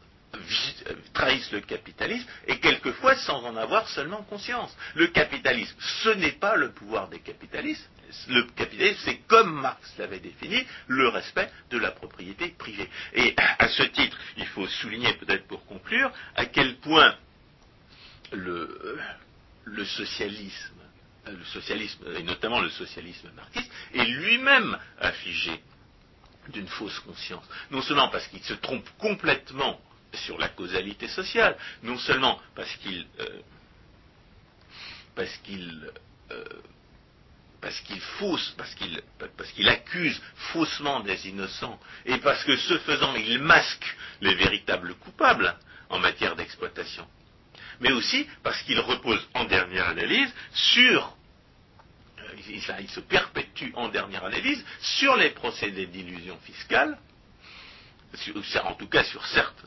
trahissent 1.12 1.52
le 1.52 1.60
capitalisme 1.60 2.26
et 2.46 2.58
quelquefois 2.60 3.16
sans 3.16 3.44
en 3.44 3.56
avoir 3.56 3.88
seulement 3.88 4.22
conscience. 4.22 4.74
Le 4.94 5.08
capitalisme, 5.08 5.74
ce 6.02 6.10
n'est 6.10 6.32
pas 6.32 6.56
le 6.56 6.70
pouvoir 6.72 7.08
des 7.08 7.20
capitalistes. 7.20 7.88
Le 8.28 8.42
capitalisme, 8.56 9.00
c'est 9.04 9.18
comme 9.28 9.60
Marx 9.60 9.94
l'avait 9.98 10.18
défini, 10.20 10.64
le 10.88 11.08
respect 11.08 11.50
de 11.70 11.78
la 11.78 11.90
propriété 11.90 12.48
privée. 12.48 12.88
Et 13.14 13.34
à 13.36 13.68
ce 13.68 13.82
titre, 13.84 14.16
il 14.36 14.46
faut 14.46 14.66
souligner 14.66 15.12
peut-être 15.14 15.46
pour 15.46 15.64
conclure 15.66 16.10
à 16.34 16.46
quel 16.46 16.76
point 16.78 17.14
le, 18.32 18.98
le 19.64 19.84
socialisme, 19.84 20.74
le 21.26 21.44
socialisme, 21.44 22.04
et 22.16 22.22
notamment 22.22 22.60
le 22.60 22.70
socialisme 22.70 23.30
marxiste, 23.36 23.70
est 23.94 24.04
lui-même 24.04 24.76
affligé 24.98 25.60
d'une 26.48 26.66
fausse 26.68 26.98
conscience. 27.00 27.44
Non 27.70 27.82
seulement 27.82 28.08
parce 28.08 28.26
qu'il 28.28 28.42
se 28.42 28.54
trompe 28.54 28.88
complètement 28.98 29.80
sur 30.14 30.38
la 30.38 30.48
causalité 30.48 31.08
sociale, 31.08 31.56
non 31.82 31.98
seulement 31.98 32.40
parce 32.54 32.74
qu'il 32.76 33.06
euh, 33.20 33.40
parce 35.14 35.36
qu'il 35.38 35.90
euh, 36.30 36.44
parce 37.60 37.78
qu'il 37.80 38.00
fausse, 38.00 38.54
parce 38.56 38.74
qu'il 38.74 39.00
parce 39.36 39.52
qu'il 39.52 39.68
accuse 39.68 40.20
faussement 40.52 41.00
des 41.00 41.28
innocents, 41.28 41.78
et 42.06 42.18
parce 42.18 42.42
que 42.44 42.56
ce 42.56 42.78
faisant, 42.78 43.14
il 43.14 43.38
masque 43.38 43.96
les 44.20 44.34
véritables 44.34 44.94
coupables 44.94 45.54
en 45.90 45.98
matière 45.98 46.36
d'exploitation. 46.36 47.06
Mais 47.80 47.92
aussi 47.92 48.26
parce 48.42 48.60
qu'il 48.62 48.78
repose 48.78 49.26
en 49.34 49.44
dernière 49.44 49.88
analyse 49.88 50.32
sur 50.52 51.16
euh, 52.18 52.32
il, 52.48 52.90
se 52.90 53.00
perpétue 53.00 53.70
en 53.74 53.88
dernière 53.88 54.24
analyse 54.24 54.64
sur 54.80 55.16
les 55.16 55.30
procédés 55.30 55.86
d'illusion 55.86 56.38
fiscale 56.40 56.98
en 58.64 58.74
tout 58.74 58.88
cas 58.88 59.04
sur, 59.04 59.24
certes, 59.26 59.64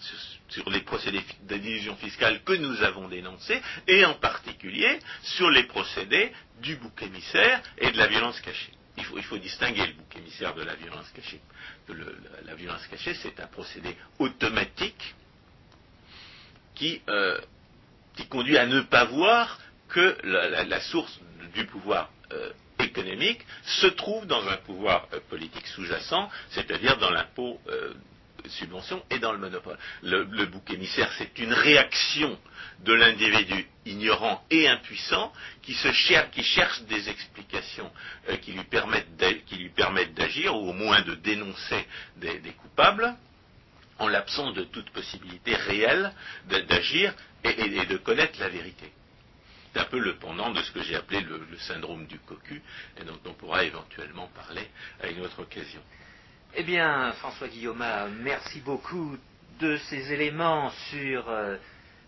sur, 0.50 0.70
les 0.70 0.82
procédés 0.82 1.24
d'illusion 1.44 1.96
fiscale 1.96 2.44
que 2.44 2.54
nous 2.54 2.84
avons 2.84 3.08
dénoncés, 3.08 3.62
et 3.88 4.06
en 4.06 4.16
particulier 4.16 5.00
sur 5.22 5.50
les 5.50 5.64
procédés 5.64 6.32
du 6.62 6.76
bouc 6.76 7.02
émissaire 7.02 7.62
et 7.78 7.92
de 7.92 7.98
la 7.98 8.08
violence 8.08 8.40
cachée. 8.42 8.72
Il 8.98 9.24
faut, 9.24 9.38
distinguer 9.38 9.88
le 9.88 9.94
bouc 9.94 10.16
émissaire 10.18 10.54
de 10.54 10.62
la 10.62 10.76
violence 10.76 11.10
cachée. 11.12 11.42
la, 12.46 12.56
violence 12.56 12.86
cachée, 12.88 13.16
c'est 13.16 13.40
un 13.40 13.48
procédé 13.48 13.96
automatique 14.20 15.16
qui, 16.76 17.02
euh, 17.10 17.40
conduit 18.30 18.58
à 18.58 18.68
ne 18.68 18.82
pas 18.82 19.06
voir 19.06 19.60
que 19.90 20.18
la, 20.24 20.80
source 20.82 21.20
du 21.54 21.66
pouvoir 21.66 22.12
euh, 22.32 22.52
économique 22.80 23.42
se 23.64 23.88
trouve 23.88 24.28
dans 24.28 24.48
un 24.48 24.58
pouvoir 24.58 25.08
euh, 25.14 25.20
politique 25.30 25.66
sous-jacent, 25.68 26.30
c'est-à-dire 26.52 26.98
dans 26.98 27.10
l'impôt 27.10 27.60
subvention 28.50 29.04
et 29.10 29.20
dans 29.20 29.32
le 29.32 29.38
monopole. 29.38 29.78
Le, 30.02 30.46
bouc 30.46 30.70
émissaire, 30.72 31.12
c'est 31.18 31.38
une 31.40 31.54
réaction 31.54 32.38
de 32.80 32.94
l'individu 32.94 33.66
ignorant 33.86 34.44
et 34.50 34.68
impuissant 34.68 35.32
qui, 35.62 35.74
cherche 35.74 36.82
des 36.84 37.10
explications 37.10 37.92
euh, 38.30 38.38
qui 38.38 38.54
lui 38.54 38.64
permettent 38.64 39.16
d'agir, 40.14 40.56
ou 40.56 40.70
au 40.70 40.74
moins 40.74 41.02
de 41.02 41.16
dénoncer 41.16 41.86
des, 42.18 42.40
coupables, 42.52 43.16
en 44.00 44.08
l'absence 44.08 44.54
de 44.54 44.64
toute 44.64 44.90
possibilité 44.90 45.56
réelle 45.56 46.12
d'agir 46.48 47.14
et, 47.44 47.86
de 47.86 47.98
connaître 47.98 48.40
la 48.40 48.50
vérité. 48.50 48.92
C'est 49.74 49.80
un 49.80 49.86
peu 49.86 50.00
le 50.00 50.16
pendant 50.18 50.52
de 50.52 50.62
ce 50.62 50.72
que 50.72 50.84
j'ai 50.84 50.96
appelé 50.96 51.22
le, 51.22 51.48
le, 51.50 51.58
syndrome 51.60 52.06
du 52.06 52.20
cocu, 52.20 52.62
et 53.00 53.04
dont 53.04 53.20
on 53.26 53.34
pourra 53.34 53.64
éventuellement 53.64 54.28
parler 54.36 54.68
à 55.02 55.08
une 55.08 55.22
autre 55.22 55.42
occasion. 55.42 55.82
Eh 56.56 56.62
bien, 56.62 57.12
François 57.14 57.48
Guillaume, 57.48 57.84
merci 58.20 58.60
beaucoup 58.60 59.18
de 59.60 59.76
ces 59.90 60.14
éléments 60.14 60.70
sur 60.92 61.28
euh, 61.28 61.58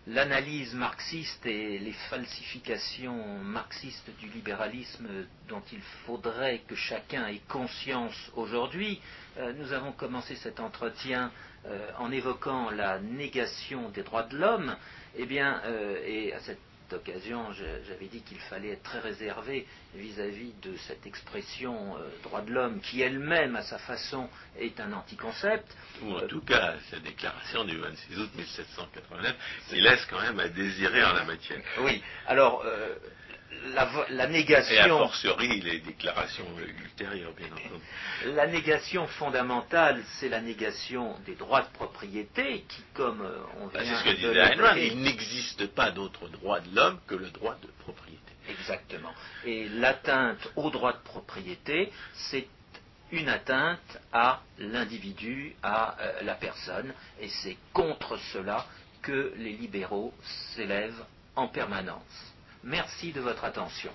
l'analyse 0.06 0.76
marxiste 0.76 1.44
et 1.48 1.80
les 1.80 1.94
falsifications 2.12 3.40
marxistes 3.40 4.08
du 4.20 4.28
libéralisme 4.30 5.08
dont 5.50 5.64
il 5.74 5.82
faudrait 6.06 6.62
que 6.68 6.76
chacun 6.76 7.26
ait 7.28 7.42
conscience 7.50 8.14
aujourd'hui. 8.36 9.02
Euh, 9.40 9.52
nous 9.54 9.74
avons 9.74 9.94
commencé 9.94 10.36
cet 10.36 10.60
entretien 10.60 11.32
euh, 11.66 11.90
en 11.98 12.12
évoquant 12.12 12.70
la 12.70 13.00
négation 13.00 13.90
des 13.90 14.04
droits 14.04 14.28
de 14.28 14.38
l'homme. 14.38 14.76
Eh 15.18 15.26
bien, 15.26 15.60
et 16.06 16.34
à 16.34 16.40
cette 16.42 16.60
occasion, 16.94 17.52
j'avais 17.88 18.06
dit 18.08 18.22
qu'il 18.22 18.40
fallait 18.40 18.70
être 18.70 18.84
très 18.84 19.00
réservé 19.00 19.66
vis-à-vis 19.96 20.54
de 20.62 20.76
cette 20.88 21.06
expression 21.06 21.98
euh, 21.98 22.10
droit 22.24 22.42
de 22.42 22.52
l'homme, 22.52 22.80
qui 22.82 23.02
elle-même, 23.02 23.56
à 23.56 23.64
sa 23.64 23.78
façon, 23.78 24.30
est 24.60 24.80
un 24.80 24.92
anticoncept. 24.94 25.66
Ou 26.04 26.14
en 26.14 26.28
tout 26.28 26.42
cas, 26.42 26.76
sa 26.90 27.00
déclaration 27.00 27.64
du 27.64 27.78
26 27.78 28.20
août 28.20 28.30
1789, 28.36 29.36
qui 29.70 29.82
laisse 29.82 30.06
quand 30.06 30.22
même 30.22 30.40
à 30.40 30.50
désirer 30.50 31.04
en 31.04 31.14
la 31.14 31.24
matière. 31.24 31.62
Oui. 31.80 32.04
Alors, 32.28 32.64
euh, 32.66 32.96
la, 34.10 34.28
négation. 34.28 34.76
Et 34.76 34.80
a 34.80 34.88
fortiori 34.88 35.62
les 35.62 35.80
déclarations 35.80 36.46
ultérieures, 36.84 37.34
bien 37.34 37.48
entendu. 37.48 37.82
La 38.36 38.48
négation 38.48 39.08
fondamentale, 39.08 40.02
c'est 40.20 40.30
la 40.30 40.42
négation 40.42 41.16
des 41.26 41.36
droits 41.36 41.62
de 41.62 41.70
propriété, 41.74 42.66
qui, 42.68 42.84
comme 42.94 43.22
euh, 43.22 43.38
on 43.62 43.68
bah, 43.68 43.84
vient 43.84 44.00
ce 44.00 44.04
que 44.04 44.16
disait 44.16 44.88
il 44.88 45.02
n'existe 45.02 45.68
pas 45.68 45.92
d'autre 45.92 46.28
droit 46.30 46.60
de 46.60 46.76
l'homme 46.76 47.00
que 47.08 47.16
le 47.16 47.30
droit 47.30 47.58
de 47.62 47.68
propriété. 47.84 48.22
Exactement. 48.50 49.12
Et 49.46 49.68
l'atteinte 49.70 50.48
au 50.56 50.70
droit 50.70 50.94
de 50.94 51.04
propriété, 51.04 51.92
c'est 52.14 52.48
une 53.12 53.30
atteinte 53.30 54.00
à 54.12 54.42
l'individu, 54.60 55.56
à 55.64 55.96
euh, 56.00 56.22
la 56.24 56.36
personne, 56.36 56.94
et 57.20 57.30
c'est 57.30 57.58
contre 57.74 58.18
cela 58.34 58.66
que 59.02 59.34
les 59.38 59.52
libéraux 59.52 60.14
s'élèvent 60.56 61.04
en 61.36 61.48
permanence. 61.48 62.35
Merci 62.66 63.12
de 63.14 63.22
votre 63.22 63.44
attention. 63.46 63.92